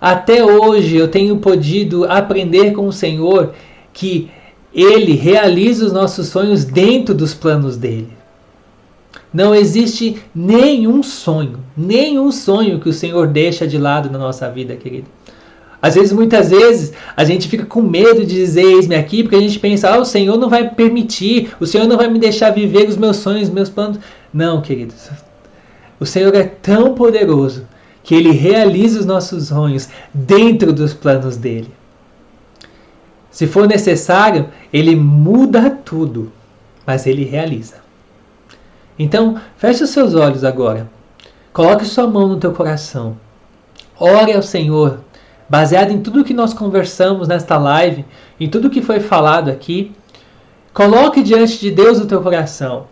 até 0.01 0.45
hoje 0.45 0.97
eu 0.97 1.09
tenho 1.09 1.39
podido 1.39 2.05
aprender 2.05 2.72
com 2.72 2.87
o 2.87 2.93
Senhor 2.93 3.55
que 3.93 4.30
Ele 4.72 5.14
realiza 5.14 5.87
os 5.87 5.93
nossos 5.93 6.28
sonhos 6.28 6.64
dentro 6.64 7.14
dos 7.14 7.32
planos 7.32 7.76
dele. 7.76 8.12
Não 9.32 9.55
existe 9.55 10.22
nenhum 10.34 11.03
sonho, 11.03 11.61
nenhum 11.76 12.30
sonho 12.30 12.78
que 12.78 12.89
o 12.89 12.93
Senhor 12.93 13.26
deixa 13.26 13.66
de 13.66 13.78
lado 13.78 14.11
na 14.11 14.18
nossa 14.18 14.51
vida, 14.51 14.76
querido. 14.76 15.09
Às 15.81 15.95
vezes, 15.95 16.12
muitas 16.12 16.51
vezes, 16.51 16.93
a 17.16 17.24
gente 17.24 17.49
fica 17.49 17.66
com 17.66 17.83
medo 17.83 18.24
de 18.24 18.35
dizer 18.35 18.64
eis-me 18.64 18.95
aqui, 18.95 19.22
porque 19.22 19.37
a 19.37 19.41
gente 19.41 19.59
pensa, 19.59 19.91
ah, 19.91 19.99
o 19.99 20.05
Senhor 20.05 20.37
não 20.37 20.49
vai 20.49 20.68
permitir, 20.70 21.55
o 21.61 21.66
Senhor 21.66 21.87
não 21.87 21.97
vai 21.97 22.09
me 22.09 22.18
deixar 22.18 22.51
viver 22.51 22.89
os 22.89 22.97
meus 22.97 23.16
sonhos, 23.16 23.49
os 23.49 23.55
meus 23.55 23.68
planos. 23.68 23.99
Não, 24.33 24.61
queridos. 24.62 25.11
O 26.01 26.07
Senhor 26.07 26.35
é 26.35 26.45
tão 26.45 26.95
poderoso 26.95 27.66
que 28.03 28.14
Ele 28.14 28.31
realize 28.31 28.99
os 28.99 29.07
nossos 29.07 29.49
sonhos 29.49 29.89
dentro 30.12 30.72
dos 30.72 30.95
planos 30.95 31.37
dele. 31.37 31.70
Se 33.31 33.47
for 33.47 33.68
necessário, 33.68 34.49
Ele 34.72 34.97
muda 34.97 35.70
tudo, 35.70 36.33
mas 36.87 37.07
Ele 37.07 37.24
realiza. 37.24 37.77
Então, 38.99 39.39
feche 39.57 39.85
os 39.85 39.91
seus 39.91 40.14
olhos 40.14 40.43
agora. 40.43 40.89
Coloque 41.53 41.85
sua 41.85 42.07
mão 42.07 42.29
no 42.29 42.39
teu 42.39 42.53
coração. 42.53 43.16
Ore 43.99 44.33
ao 44.33 44.43
Senhor, 44.43 45.01
baseado 45.49 45.91
em 45.91 46.01
tudo 46.01 46.25
que 46.25 46.35
nós 46.35 46.53
conversamos 46.53 47.29
nesta 47.29 47.57
live, 47.59 48.05
em 48.39 48.49
tudo 48.49 48.71
que 48.71 48.83
foi 48.83 49.01
falado 49.01 49.51
aqui. 49.51 49.93
Coloque 50.73 51.23
diante 51.23 51.59
de 51.59 51.71
Deus 51.71 51.99
o 51.99 52.07
teu 52.07 52.21
coração. 52.23 52.87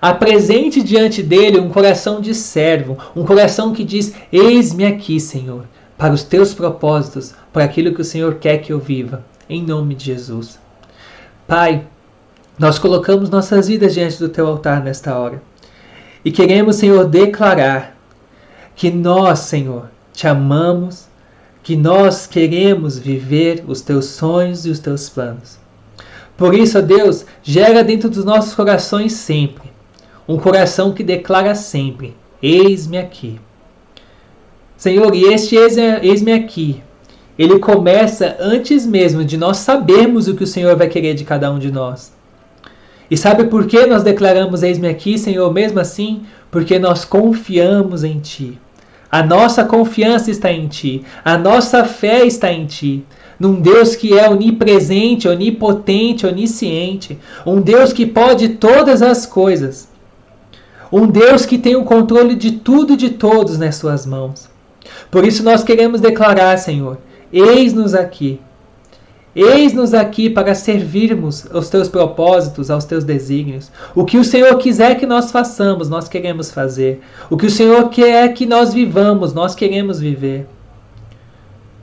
Apresente 0.00 0.82
diante 0.82 1.22
dele 1.22 1.58
um 1.58 1.68
coração 1.68 2.20
de 2.20 2.34
servo, 2.34 2.96
um 3.14 3.24
coração 3.24 3.72
que 3.72 3.84
diz: 3.84 4.14
Eis-me 4.32 4.86
aqui, 4.86 5.18
Senhor, 5.18 5.64
para 5.96 6.14
os 6.14 6.22
teus 6.22 6.54
propósitos, 6.54 7.34
para 7.52 7.64
aquilo 7.64 7.94
que 7.94 8.00
o 8.00 8.04
Senhor 8.04 8.36
quer 8.36 8.58
que 8.58 8.72
eu 8.72 8.78
viva, 8.78 9.24
em 9.48 9.62
nome 9.62 9.94
de 9.94 10.04
Jesus. 10.04 10.58
Pai, 11.46 11.84
nós 12.58 12.78
colocamos 12.78 13.30
nossas 13.30 13.68
vidas 13.68 13.94
diante 13.94 14.18
do 14.18 14.28
teu 14.28 14.46
altar 14.46 14.82
nesta 14.82 15.18
hora 15.18 15.42
e 16.24 16.30
queremos, 16.30 16.76
Senhor, 16.76 17.06
declarar 17.06 17.96
que 18.74 18.90
nós, 18.90 19.40
Senhor, 19.40 19.88
te 20.12 20.26
amamos, 20.26 21.07
que 21.62 21.76
nós 21.76 22.26
queremos 22.26 22.98
viver 22.98 23.64
os 23.66 23.80
teus 23.80 24.06
sonhos 24.06 24.64
e 24.66 24.70
os 24.70 24.78
teus 24.78 25.08
planos. 25.08 25.58
Por 26.36 26.54
isso, 26.54 26.78
ó 26.78 26.80
Deus, 26.80 27.26
gera 27.42 27.82
dentro 27.82 28.08
dos 28.08 28.24
nossos 28.24 28.54
corações 28.54 29.12
sempre 29.12 29.68
um 30.28 30.36
coração 30.36 30.92
que 30.92 31.02
declara 31.02 31.54
sempre: 31.54 32.14
Eis-me 32.42 32.98
aqui. 32.98 33.40
Senhor, 34.76 35.12
e 35.14 35.24
este 35.24 35.56
eis-me 35.56 36.32
aqui, 36.32 36.82
ele 37.36 37.58
começa 37.58 38.36
antes 38.38 38.86
mesmo 38.86 39.24
de 39.24 39.36
nós 39.36 39.56
sabermos 39.56 40.28
o 40.28 40.36
que 40.36 40.44
o 40.44 40.46
Senhor 40.46 40.76
vai 40.76 40.88
querer 40.88 41.14
de 41.14 41.24
cada 41.24 41.50
um 41.50 41.58
de 41.58 41.72
nós. 41.72 42.12
E 43.10 43.16
sabe 43.16 43.44
por 43.44 43.66
que 43.66 43.86
nós 43.86 44.02
declaramos 44.02 44.62
eis-me 44.62 44.86
aqui, 44.86 45.18
Senhor, 45.18 45.50
mesmo 45.52 45.80
assim? 45.80 46.24
Porque 46.50 46.78
nós 46.78 47.04
confiamos 47.04 48.04
em 48.04 48.20
Ti. 48.20 48.60
A 49.10 49.22
nossa 49.22 49.64
confiança 49.64 50.30
está 50.30 50.52
em 50.52 50.68
Ti. 50.68 51.02
A 51.24 51.38
nossa 51.38 51.84
fé 51.84 52.26
está 52.26 52.52
em 52.52 52.66
Ti. 52.66 53.04
Num 53.38 53.60
Deus 53.60 53.96
que 53.96 54.18
é 54.18 54.28
onipresente, 54.28 55.28
onipotente, 55.28 56.26
onisciente. 56.26 57.18
Um 57.46 57.60
Deus 57.60 57.92
que 57.92 58.04
pode 58.04 58.50
todas 58.50 59.00
as 59.00 59.24
coisas. 59.24 59.88
Um 60.92 61.06
Deus 61.06 61.46
que 61.46 61.58
tem 61.58 61.76
o 61.76 61.84
controle 61.84 62.34
de 62.34 62.52
tudo 62.52 62.94
e 62.94 62.96
de 62.96 63.10
todos 63.10 63.58
nas 63.58 63.76
suas 63.76 64.04
mãos. 64.04 64.48
Por 65.10 65.24
isso 65.26 65.42
nós 65.42 65.62
queremos 65.62 66.00
declarar, 66.00 66.58
Senhor, 66.58 66.98
eis-nos 67.32 67.94
aqui. 67.94 68.40
Eis-nos 69.40 69.94
aqui 69.94 70.28
para 70.28 70.52
servirmos 70.52 71.46
aos 71.54 71.68
teus 71.68 71.88
propósitos, 71.88 72.72
aos 72.72 72.84
teus 72.84 73.04
desígnios. 73.04 73.70
O 73.94 74.04
que 74.04 74.18
o 74.18 74.24
Senhor 74.24 74.58
quiser 74.58 74.96
que 74.96 75.06
nós 75.06 75.30
façamos, 75.30 75.88
nós 75.88 76.08
queremos 76.08 76.50
fazer. 76.50 77.00
O 77.30 77.36
que 77.36 77.46
o 77.46 77.50
Senhor 77.50 77.88
quer 77.88 78.34
que 78.34 78.44
nós 78.44 78.74
vivamos, 78.74 79.32
nós 79.32 79.54
queremos 79.54 80.00
viver. 80.00 80.44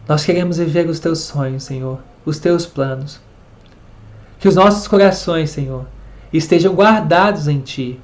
Nós 0.05 0.25
queremos 0.25 0.57
viver 0.57 0.89
os 0.89 0.99
teus 0.99 1.19
sonhos, 1.19 1.63
Senhor, 1.63 1.99
os 2.25 2.39
teus 2.39 2.65
planos. 2.65 3.21
Que 4.37 4.49
os 4.49 4.55
nossos 4.55 4.85
corações, 4.85 5.49
Senhor, 5.49 5.85
estejam 6.33 6.73
guardados 6.73 7.47
em 7.47 7.61
Ti. 7.61 7.97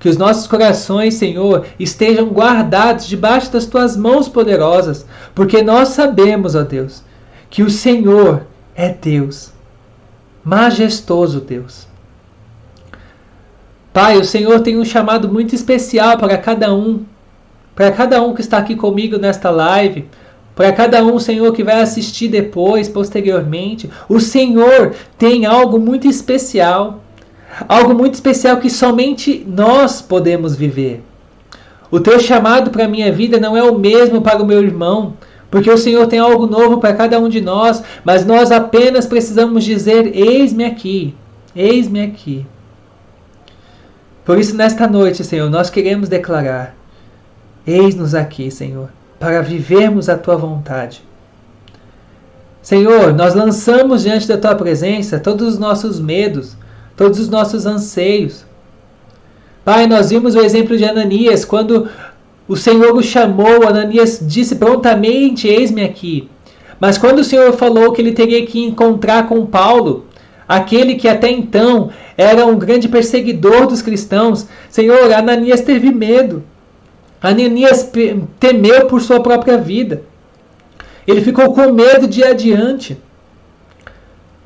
Que 0.00 0.08
os 0.08 0.16
nossos 0.16 0.48
corações, 0.48 1.14
Senhor, 1.14 1.64
estejam 1.78 2.26
guardados 2.26 3.06
debaixo 3.06 3.52
das 3.52 3.66
tuas 3.66 3.96
mãos 3.96 4.28
poderosas, 4.28 5.06
porque 5.32 5.62
nós 5.62 5.90
sabemos, 5.90 6.56
ó 6.56 6.64
Deus, 6.64 7.04
que 7.48 7.62
o 7.62 7.70
Senhor 7.70 8.42
é 8.74 8.88
Deus, 8.88 9.52
majestoso 10.44 11.40
Deus. 11.40 11.86
Pai, 13.92 14.18
o 14.18 14.24
Senhor 14.24 14.60
tem 14.60 14.76
um 14.78 14.84
chamado 14.84 15.28
muito 15.28 15.54
especial 15.54 16.18
para 16.18 16.36
cada 16.36 16.74
um, 16.74 17.04
para 17.74 17.92
cada 17.92 18.22
um 18.22 18.34
que 18.34 18.40
está 18.40 18.58
aqui 18.58 18.74
comigo 18.74 19.18
nesta 19.18 19.50
live, 19.50 20.08
para 20.54 20.72
cada 20.72 21.04
um, 21.04 21.18
Senhor, 21.18 21.52
que 21.52 21.64
vai 21.64 21.80
assistir 21.80 22.28
depois, 22.28 22.88
posteriormente. 22.88 23.90
O 24.08 24.20
Senhor 24.20 24.94
tem 25.18 25.46
algo 25.46 25.80
muito 25.80 26.06
especial. 26.06 27.00
Algo 27.68 27.94
muito 27.94 28.14
especial 28.14 28.56
que 28.58 28.70
somente 28.70 29.44
nós 29.48 30.00
podemos 30.00 30.56
viver. 30.56 31.02
O 31.90 32.00
teu 32.00 32.18
chamado 32.18 32.70
para 32.70 32.84
a 32.84 32.88
minha 32.88 33.12
vida 33.12 33.38
não 33.38 33.56
é 33.56 33.62
o 33.62 33.78
mesmo 33.78 34.20
para 34.20 34.42
o 34.42 34.46
meu 34.46 34.60
irmão, 34.60 35.14
porque 35.54 35.70
o 35.70 35.78
Senhor 35.78 36.08
tem 36.08 36.18
algo 36.18 36.48
novo 36.48 36.80
para 36.80 36.96
cada 36.96 37.16
um 37.20 37.28
de 37.28 37.40
nós, 37.40 37.80
mas 38.04 38.26
nós 38.26 38.50
apenas 38.50 39.06
precisamos 39.06 39.62
dizer: 39.62 40.10
Eis-me 40.12 40.64
aqui, 40.64 41.14
eis-me 41.54 42.02
aqui. 42.02 42.44
Por 44.24 44.36
isso, 44.36 44.56
nesta 44.56 44.88
noite, 44.88 45.22
Senhor, 45.22 45.48
nós 45.48 45.70
queremos 45.70 46.08
declarar: 46.08 46.74
Eis-nos 47.64 48.16
aqui, 48.16 48.50
Senhor, 48.50 48.88
para 49.20 49.42
vivermos 49.42 50.08
a 50.08 50.18
tua 50.18 50.36
vontade. 50.36 51.04
Senhor, 52.60 53.14
nós 53.14 53.36
lançamos 53.36 54.02
diante 54.02 54.26
da 54.26 54.36
tua 54.36 54.56
presença 54.56 55.20
todos 55.20 55.46
os 55.46 55.56
nossos 55.56 56.00
medos, 56.00 56.56
todos 56.96 57.20
os 57.20 57.28
nossos 57.28 57.64
anseios. 57.64 58.44
Pai, 59.64 59.86
nós 59.86 60.10
vimos 60.10 60.34
o 60.34 60.40
exemplo 60.40 60.76
de 60.76 60.84
Ananias, 60.84 61.44
quando 61.44 61.88
o 62.46 62.56
Senhor 62.56 62.94
o 62.94 63.02
chamou, 63.02 63.66
Ananias 63.66 64.20
disse 64.22 64.56
prontamente: 64.56 65.48
Eis-me 65.48 65.82
aqui. 65.82 66.28
Mas 66.78 66.98
quando 66.98 67.20
o 67.20 67.24
Senhor 67.24 67.52
falou 67.54 67.92
que 67.92 68.02
ele 68.02 68.12
teria 68.12 68.44
que 68.44 68.62
encontrar 68.62 69.26
com 69.28 69.46
Paulo, 69.46 70.06
aquele 70.46 70.96
que 70.96 71.08
até 71.08 71.30
então 71.30 71.90
era 72.16 72.44
um 72.44 72.58
grande 72.58 72.88
perseguidor 72.88 73.66
dos 73.66 73.80
cristãos, 73.80 74.46
Senhor, 74.68 75.12
Ananias 75.12 75.62
teve 75.62 75.90
medo. 75.90 76.44
Ananias 77.22 77.90
temeu 78.38 78.86
por 78.86 79.00
sua 79.00 79.20
própria 79.20 79.56
vida. 79.56 80.02
Ele 81.06 81.22
ficou 81.22 81.54
com 81.54 81.72
medo 81.72 82.06
de 82.06 82.20
ir 82.20 82.24
adiante. 82.24 82.98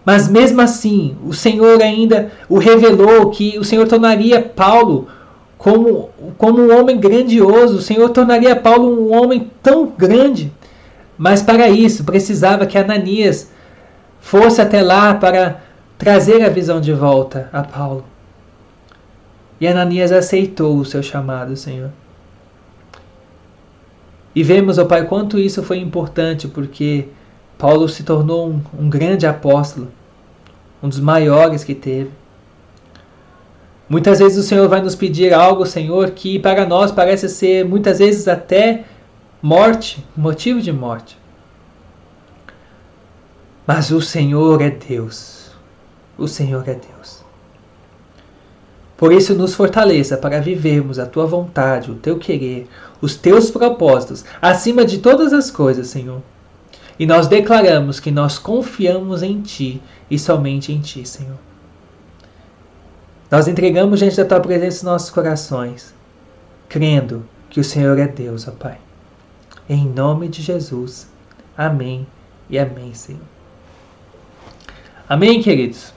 Mas 0.05 0.29
mesmo 0.29 0.61
assim, 0.61 1.17
o 1.27 1.35
Senhor 1.35 1.83
ainda 1.83 2.31
o 2.49 2.59
revelou 2.59 3.31
que 3.31 3.59
o 3.59 3.65
Senhor 3.65 3.87
tornaria 3.87 4.41
Paulo 4.41 5.09
como, 5.59 6.11
como 6.39 6.63
um 6.63 6.79
homem 6.79 6.99
grandioso. 6.99 7.77
O 7.77 7.83
Senhor 7.83 8.09
tornaria 8.11 8.55
Paulo 8.57 8.89
um 8.89 9.13
homem 9.13 9.51
tão 9.63 9.87
grande. 9.87 10.53
Mas 11.19 11.43
para 11.43 11.69
isso 11.69 12.05
precisava 12.05 12.65
que 12.65 12.79
Ananias 12.79 13.51
fosse 14.21 14.63
até 14.63 14.81
lá 14.81 15.15
para 15.15 15.61
trazer 15.99 16.45
a 16.45 16.49
visão 16.49 16.81
de 16.81 16.93
volta 16.93 17.51
a 17.53 17.63
Paulo. 17.65 18.05
E 19.61 19.67
Ananias 19.67 20.13
aceitou 20.13 20.79
o 20.79 20.85
seu 20.85 21.03
chamado, 21.03 21.57
Senhor. 21.57 21.91
E 24.33 24.45
vemos, 24.45 24.79
ó 24.79 24.85
Pai, 24.85 25.05
quanto 25.05 25.37
isso 25.37 25.65
foi 25.65 25.79
importante, 25.79 26.47
porque 26.47 27.09
Paulo 27.59 27.89
se 27.89 28.05
tornou 28.05 28.49
um, 28.49 28.63
um 28.79 28.89
grande 28.89 29.27
apóstolo, 29.27 29.89
um 30.81 30.89
dos 30.89 31.01
maiores 31.01 31.65
que 31.65 31.75
teve. 31.75 32.11
Muitas 33.89 34.19
vezes 34.19 34.37
o 34.37 34.47
Senhor 34.47 34.69
vai 34.69 34.83
nos 34.83 34.95
pedir 34.95 35.33
algo, 35.33 35.65
Senhor, 35.65 36.11
que 36.11 36.39
para 36.39 36.67
nós 36.67 36.93
parece 36.93 37.29
ser 37.29 37.65
muitas 37.65 37.99
vezes 37.99 38.29
até 38.29 38.85
morte, 39.41 40.05
motivo 40.15 40.61
de 40.61 40.71
morte. 40.71 41.17
Mas 43.67 43.91
o 43.91 44.01
Senhor 44.03 44.61
é 44.61 44.71
Deus. 44.71 45.51
O 46.19 46.29
Senhor 46.29 46.69
é 46.69 46.75
Deus. 46.75 47.25
Por 48.97 49.13
isso, 49.13 49.35
nos 49.35 49.55
fortaleça 49.55 50.17
para 50.17 50.41
vivermos 50.41 50.99
a 50.99 51.07
tua 51.07 51.25
vontade, 51.25 51.91
o 51.91 51.95
teu 51.95 52.19
querer, 52.19 52.67
os 53.01 53.15
teus 53.15 53.51
propósitos, 53.51 54.25
acima 54.43 54.85
de 54.85 54.99
todas 54.99 55.33
as 55.33 55.51
coisas, 55.51 55.87
Senhor. 55.87 56.21
E 56.99 57.07
nós 57.07 57.29
declaramos 57.29 58.01
que 58.01 58.11
nós 58.11 58.39
confiamos 58.39 59.23
em 59.23 59.41
Ti 59.41 59.81
e 60.11 60.19
somente 60.19 60.73
em 60.73 60.81
Ti, 60.81 61.07
Senhor. 61.07 61.48
Nós 63.31 63.47
entregamos 63.47 63.99
diante 63.99 64.17
da 64.17 64.25
Tua 64.25 64.41
presença 64.41 64.87
nossos 64.87 65.11
corações, 65.11 65.95
crendo 66.67 67.25
que 67.51 67.61
o 67.61 67.65
Senhor 67.65 67.99
é 67.99 68.09
Deus, 68.09 68.49
ó 68.49 68.53
Pai. 68.53 68.79
Em 69.69 69.87
nome 69.87 70.29
de 70.29 70.41
Jesus. 70.41 71.07
Amém 71.57 72.07
e 72.49 72.59
amém, 72.59 72.95
Senhor. 72.95 73.21
Amém, 75.07 75.43
queridos? 75.43 75.93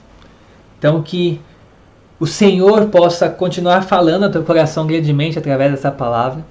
Então, 0.78 1.02
que 1.02 1.40
o 2.20 2.26
Senhor 2.26 2.88
possa 2.88 3.30
continuar 3.30 3.82
falando 3.82 4.24
ao 4.24 4.30
teu 4.30 4.42
coração 4.44 4.86
grandemente 4.86 5.38
através 5.38 5.70
dessa 5.70 5.90
palavra. 5.90 6.44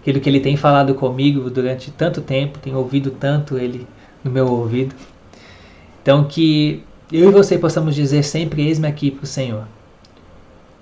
Aquilo 0.00 0.20
que 0.20 0.28
ele 0.28 0.40
tem 0.40 0.56
falado 0.56 0.94
comigo 0.94 1.48
durante 1.50 1.92
tanto 1.92 2.20
tempo, 2.20 2.58
tenho 2.58 2.78
ouvido 2.78 3.12
tanto 3.12 3.58
ele 3.58 3.86
no 4.24 4.30
meu 4.30 4.48
ouvido. 4.48 4.94
Então 6.02 6.24
que 6.24 6.82
eu 7.12 7.28
e 7.28 7.32
você 7.32 7.56
possamos 7.56 7.94
dizer 7.94 8.24
sempre 8.24 8.66
eis-me 8.66 8.88
aqui 8.88 9.10
para 9.10 9.24
o 9.24 9.26
Senhor. 9.26 9.75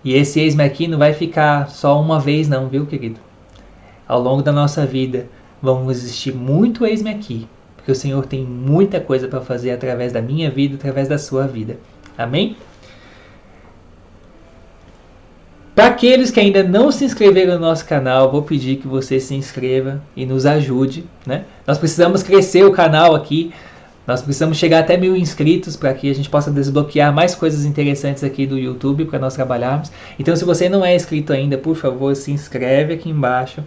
E 0.04 0.14
esse 0.14 0.38
eis-me 0.38 0.62
aqui 0.62 0.86
não 0.86 0.98
vai 0.98 1.14
ficar 1.14 1.70
só 1.70 2.00
uma 2.00 2.20
vez 2.20 2.46
não, 2.46 2.68
viu, 2.68 2.84
querido? 2.84 3.18
Ao 4.06 4.20
longo 4.20 4.42
da 4.42 4.52
nossa 4.52 4.84
vida 4.84 5.26
vão 5.62 5.90
existir 5.90 6.34
muito 6.34 6.84
eis-me 6.84 7.08
aqui, 7.08 7.48
porque 7.74 7.90
o 7.90 7.94
Senhor 7.94 8.26
tem 8.26 8.44
muita 8.44 9.00
coisa 9.00 9.26
para 9.26 9.40
fazer 9.40 9.70
através 9.70 10.12
da 10.12 10.20
minha 10.20 10.50
vida, 10.50 10.74
através 10.74 11.08
da 11.08 11.16
sua 11.16 11.46
vida. 11.46 11.78
Amém? 12.18 12.54
Para 15.74 15.86
aqueles 15.86 16.30
que 16.30 16.38
ainda 16.38 16.62
não 16.62 16.92
se 16.92 17.04
inscreveram 17.04 17.54
no 17.54 17.60
nosso 17.60 17.84
canal, 17.84 18.30
vou 18.30 18.42
pedir 18.42 18.76
que 18.76 18.86
você 18.86 19.18
se 19.18 19.34
inscreva 19.34 20.00
e 20.14 20.24
nos 20.24 20.46
ajude. 20.46 21.04
Né? 21.26 21.44
Nós 21.66 21.78
precisamos 21.78 22.22
crescer 22.22 22.64
o 22.64 22.70
canal 22.70 23.14
aqui. 23.14 23.52
Nós 24.06 24.20
precisamos 24.20 24.58
chegar 24.58 24.80
até 24.80 24.96
mil 24.96 25.16
inscritos 25.16 25.76
para 25.76 25.94
que 25.94 26.10
a 26.10 26.14
gente 26.14 26.28
possa 26.28 26.50
desbloquear 26.50 27.12
mais 27.12 27.34
coisas 27.34 27.64
interessantes 27.64 28.22
aqui 28.22 28.46
do 28.46 28.58
YouTube 28.58 29.06
para 29.06 29.18
nós 29.18 29.34
trabalharmos. 29.34 29.90
Então, 30.18 30.36
se 30.36 30.44
você 30.44 30.68
não 30.68 30.84
é 30.84 30.94
inscrito 30.94 31.32
ainda, 31.32 31.56
por 31.56 31.74
favor, 31.74 32.14
se 32.14 32.30
inscreve 32.30 32.94
aqui 32.94 33.08
embaixo. 33.08 33.64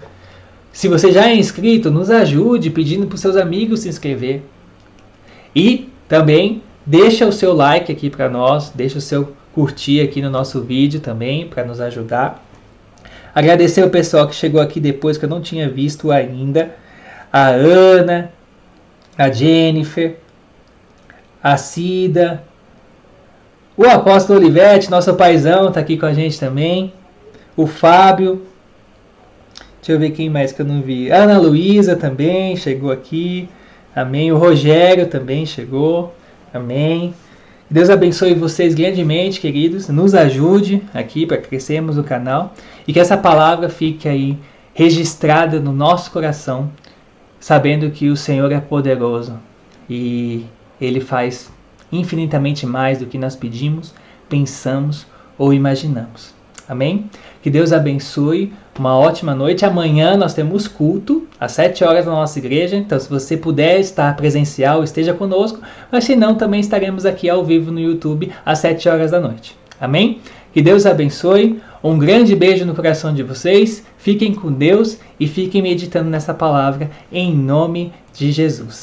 Se 0.72 0.88
você 0.88 1.12
já 1.12 1.28
é 1.28 1.36
inscrito, 1.36 1.90
nos 1.90 2.12
ajude 2.12 2.70
pedindo 2.70 3.08
para 3.08 3.16
os 3.16 3.22
seus 3.22 3.36
amigos 3.36 3.80
se 3.80 3.90
inscrever. 3.90 4.44
E 5.56 5.90
também 6.08 6.62
deixa 6.86 7.26
o 7.26 7.32
seu 7.32 7.54
like 7.54 7.92
aqui 7.92 8.10
para 8.10 8.30
nós, 8.30 8.72
deixa 8.76 9.00
o 9.00 9.02
seu 9.02 9.34
curtir 9.54 10.02
aqui 10.02 10.22
no 10.22 10.30
nosso 10.30 10.62
vídeo 10.62 11.00
também 11.00 11.48
para 11.48 11.66
nos 11.66 11.82
ajudar. 11.82 12.46
Agradecer 13.34 13.84
o 13.84 13.90
pessoal 13.90 14.28
que 14.28 14.36
chegou 14.36 14.62
aqui 14.62 14.80
depois 14.80 15.18
que 15.18 15.26
eu 15.26 15.30
não 15.30 15.42
tinha 15.42 15.68
visto 15.68 16.12
ainda. 16.12 16.76
A 17.34 17.48
Ana, 17.48 18.32
a 19.18 19.32
Jennifer, 19.32 20.18
a 21.42 21.58
Cida, 21.58 22.44
o 23.78 23.86
apóstolo 23.86 24.40
Olivete, 24.40 24.90
nosso 24.90 25.14
paizão, 25.14 25.68
está 25.68 25.80
aqui 25.80 25.98
com 25.98 26.08
a 26.08 26.14
gente 26.14 26.40
também. 26.40 26.92
O 27.56 27.68
Fábio. 27.68 28.42
Deixa 29.80 29.92
eu 29.92 30.00
ver 30.00 30.10
quem 30.10 30.32
mais 30.32 30.52
que 30.52 30.64
eu 30.64 30.66
não 30.66 30.82
vi. 30.82 31.12
Ana 31.12 31.38
Luísa 31.38 31.96
também 31.96 32.56
chegou 32.56 32.92
aqui. 32.92 33.48
Amém. 33.96 34.32
O 34.32 34.38
Rogério 34.38 35.06
também 35.06 35.46
chegou. 35.46 36.16
Amém. 36.52 37.14
Deus 37.70 37.92
abençoe 37.92 38.34
vocês 38.34 38.74
grandemente, 38.74 39.40
queridos. 39.40 39.90
Nos 39.90 40.16
ajude 40.16 40.82
aqui 40.92 41.28
para 41.28 41.38
crescermos 41.38 42.00
o 42.00 42.04
canal 42.04 42.56
e 42.88 42.94
que 42.94 43.00
essa 43.00 43.16
palavra 43.16 43.70
fique 43.70 44.10
aí 44.10 44.40
registrada 44.74 45.60
no 45.60 45.72
nosso 45.72 46.10
coração, 46.10 46.72
sabendo 47.40 47.92
que 47.92 48.10
o 48.10 48.18
Senhor 48.18 48.52
é 48.52 48.60
poderoso 48.60 49.38
e 49.88 50.46
ele 50.80 51.00
faz 51.00 51.52
infinitamente 51.92 52.66
mais 52.66 53.00
do 53.00 53.06
que 53.06 53.18
nós 53.18 53.36
pedimos, 53.36 53.94
pensamos 54.30 55.06
ou 55.38 55.54
imaginamos. 55.54 56.36
Amém? 56.68 57.10
Que 57.42 57.50
Deus 57.50 57.72
abençoe. 57.72 58.52
Uma 58.78 58.98
ótima 58.98 59.34
noite. 59.34 59.66
Amanhã 59.66 60.18
nós 60.18 60.34
temos 60.34 60.68
culto 60.68 61.26
às 61.40 61.54
7 61.54 61.84
horas 61.84 62.06
na 62.06 62.12
nossa 62.12 62.38
igreja. 62.40 62.76
Então, 62.76 63.00
se 63.00 63.10
você 63.10 63.38
puder 63.38 63.80
estar 63.80 64.16
presencial, 64.18 64.84
esteja 64.84 65.14
conosco. 65.14 65.60
Mas 65.90 66.04
se 66.04 66.16
não, 66.16 66.36
também 66.36 66.60
estaremos 66.60 67.06
aqui 67.06 67.30
ao 67.30 67.46
vivo 67.46 67.72
no 67.72 67.80
YouTube 67.80 68.32
às 68.46 68.60
7 68.60 68.90
horas 68.90 69.12
da 69.12 69.20
noite. 69.20 69.56
Amém? 69.80 70.20
Que 70.52 70.62
Deus 70.62 70.86
abençoe. 70.86 71.62
Um 71.82 71.98
grande 71.98 72.36
beijo 72.36 72.66
no 72.66 72.76
coração 72.76 73.14
de 73.14 73.24
vocês. 73.24 73.86
Fiquem 73.98 74.34
com 74.34 74.52
Deus 74.52 75.00
e 75.18 75.26
fiquem 75.26 75.62
meditando 75.62 76.10
nessa 76.10 76.34
palavra 76.34 76.92
em 77.12 77.34
nome 77.34 77.94
de 78.14 78.32
Jesus. 78.32 78.76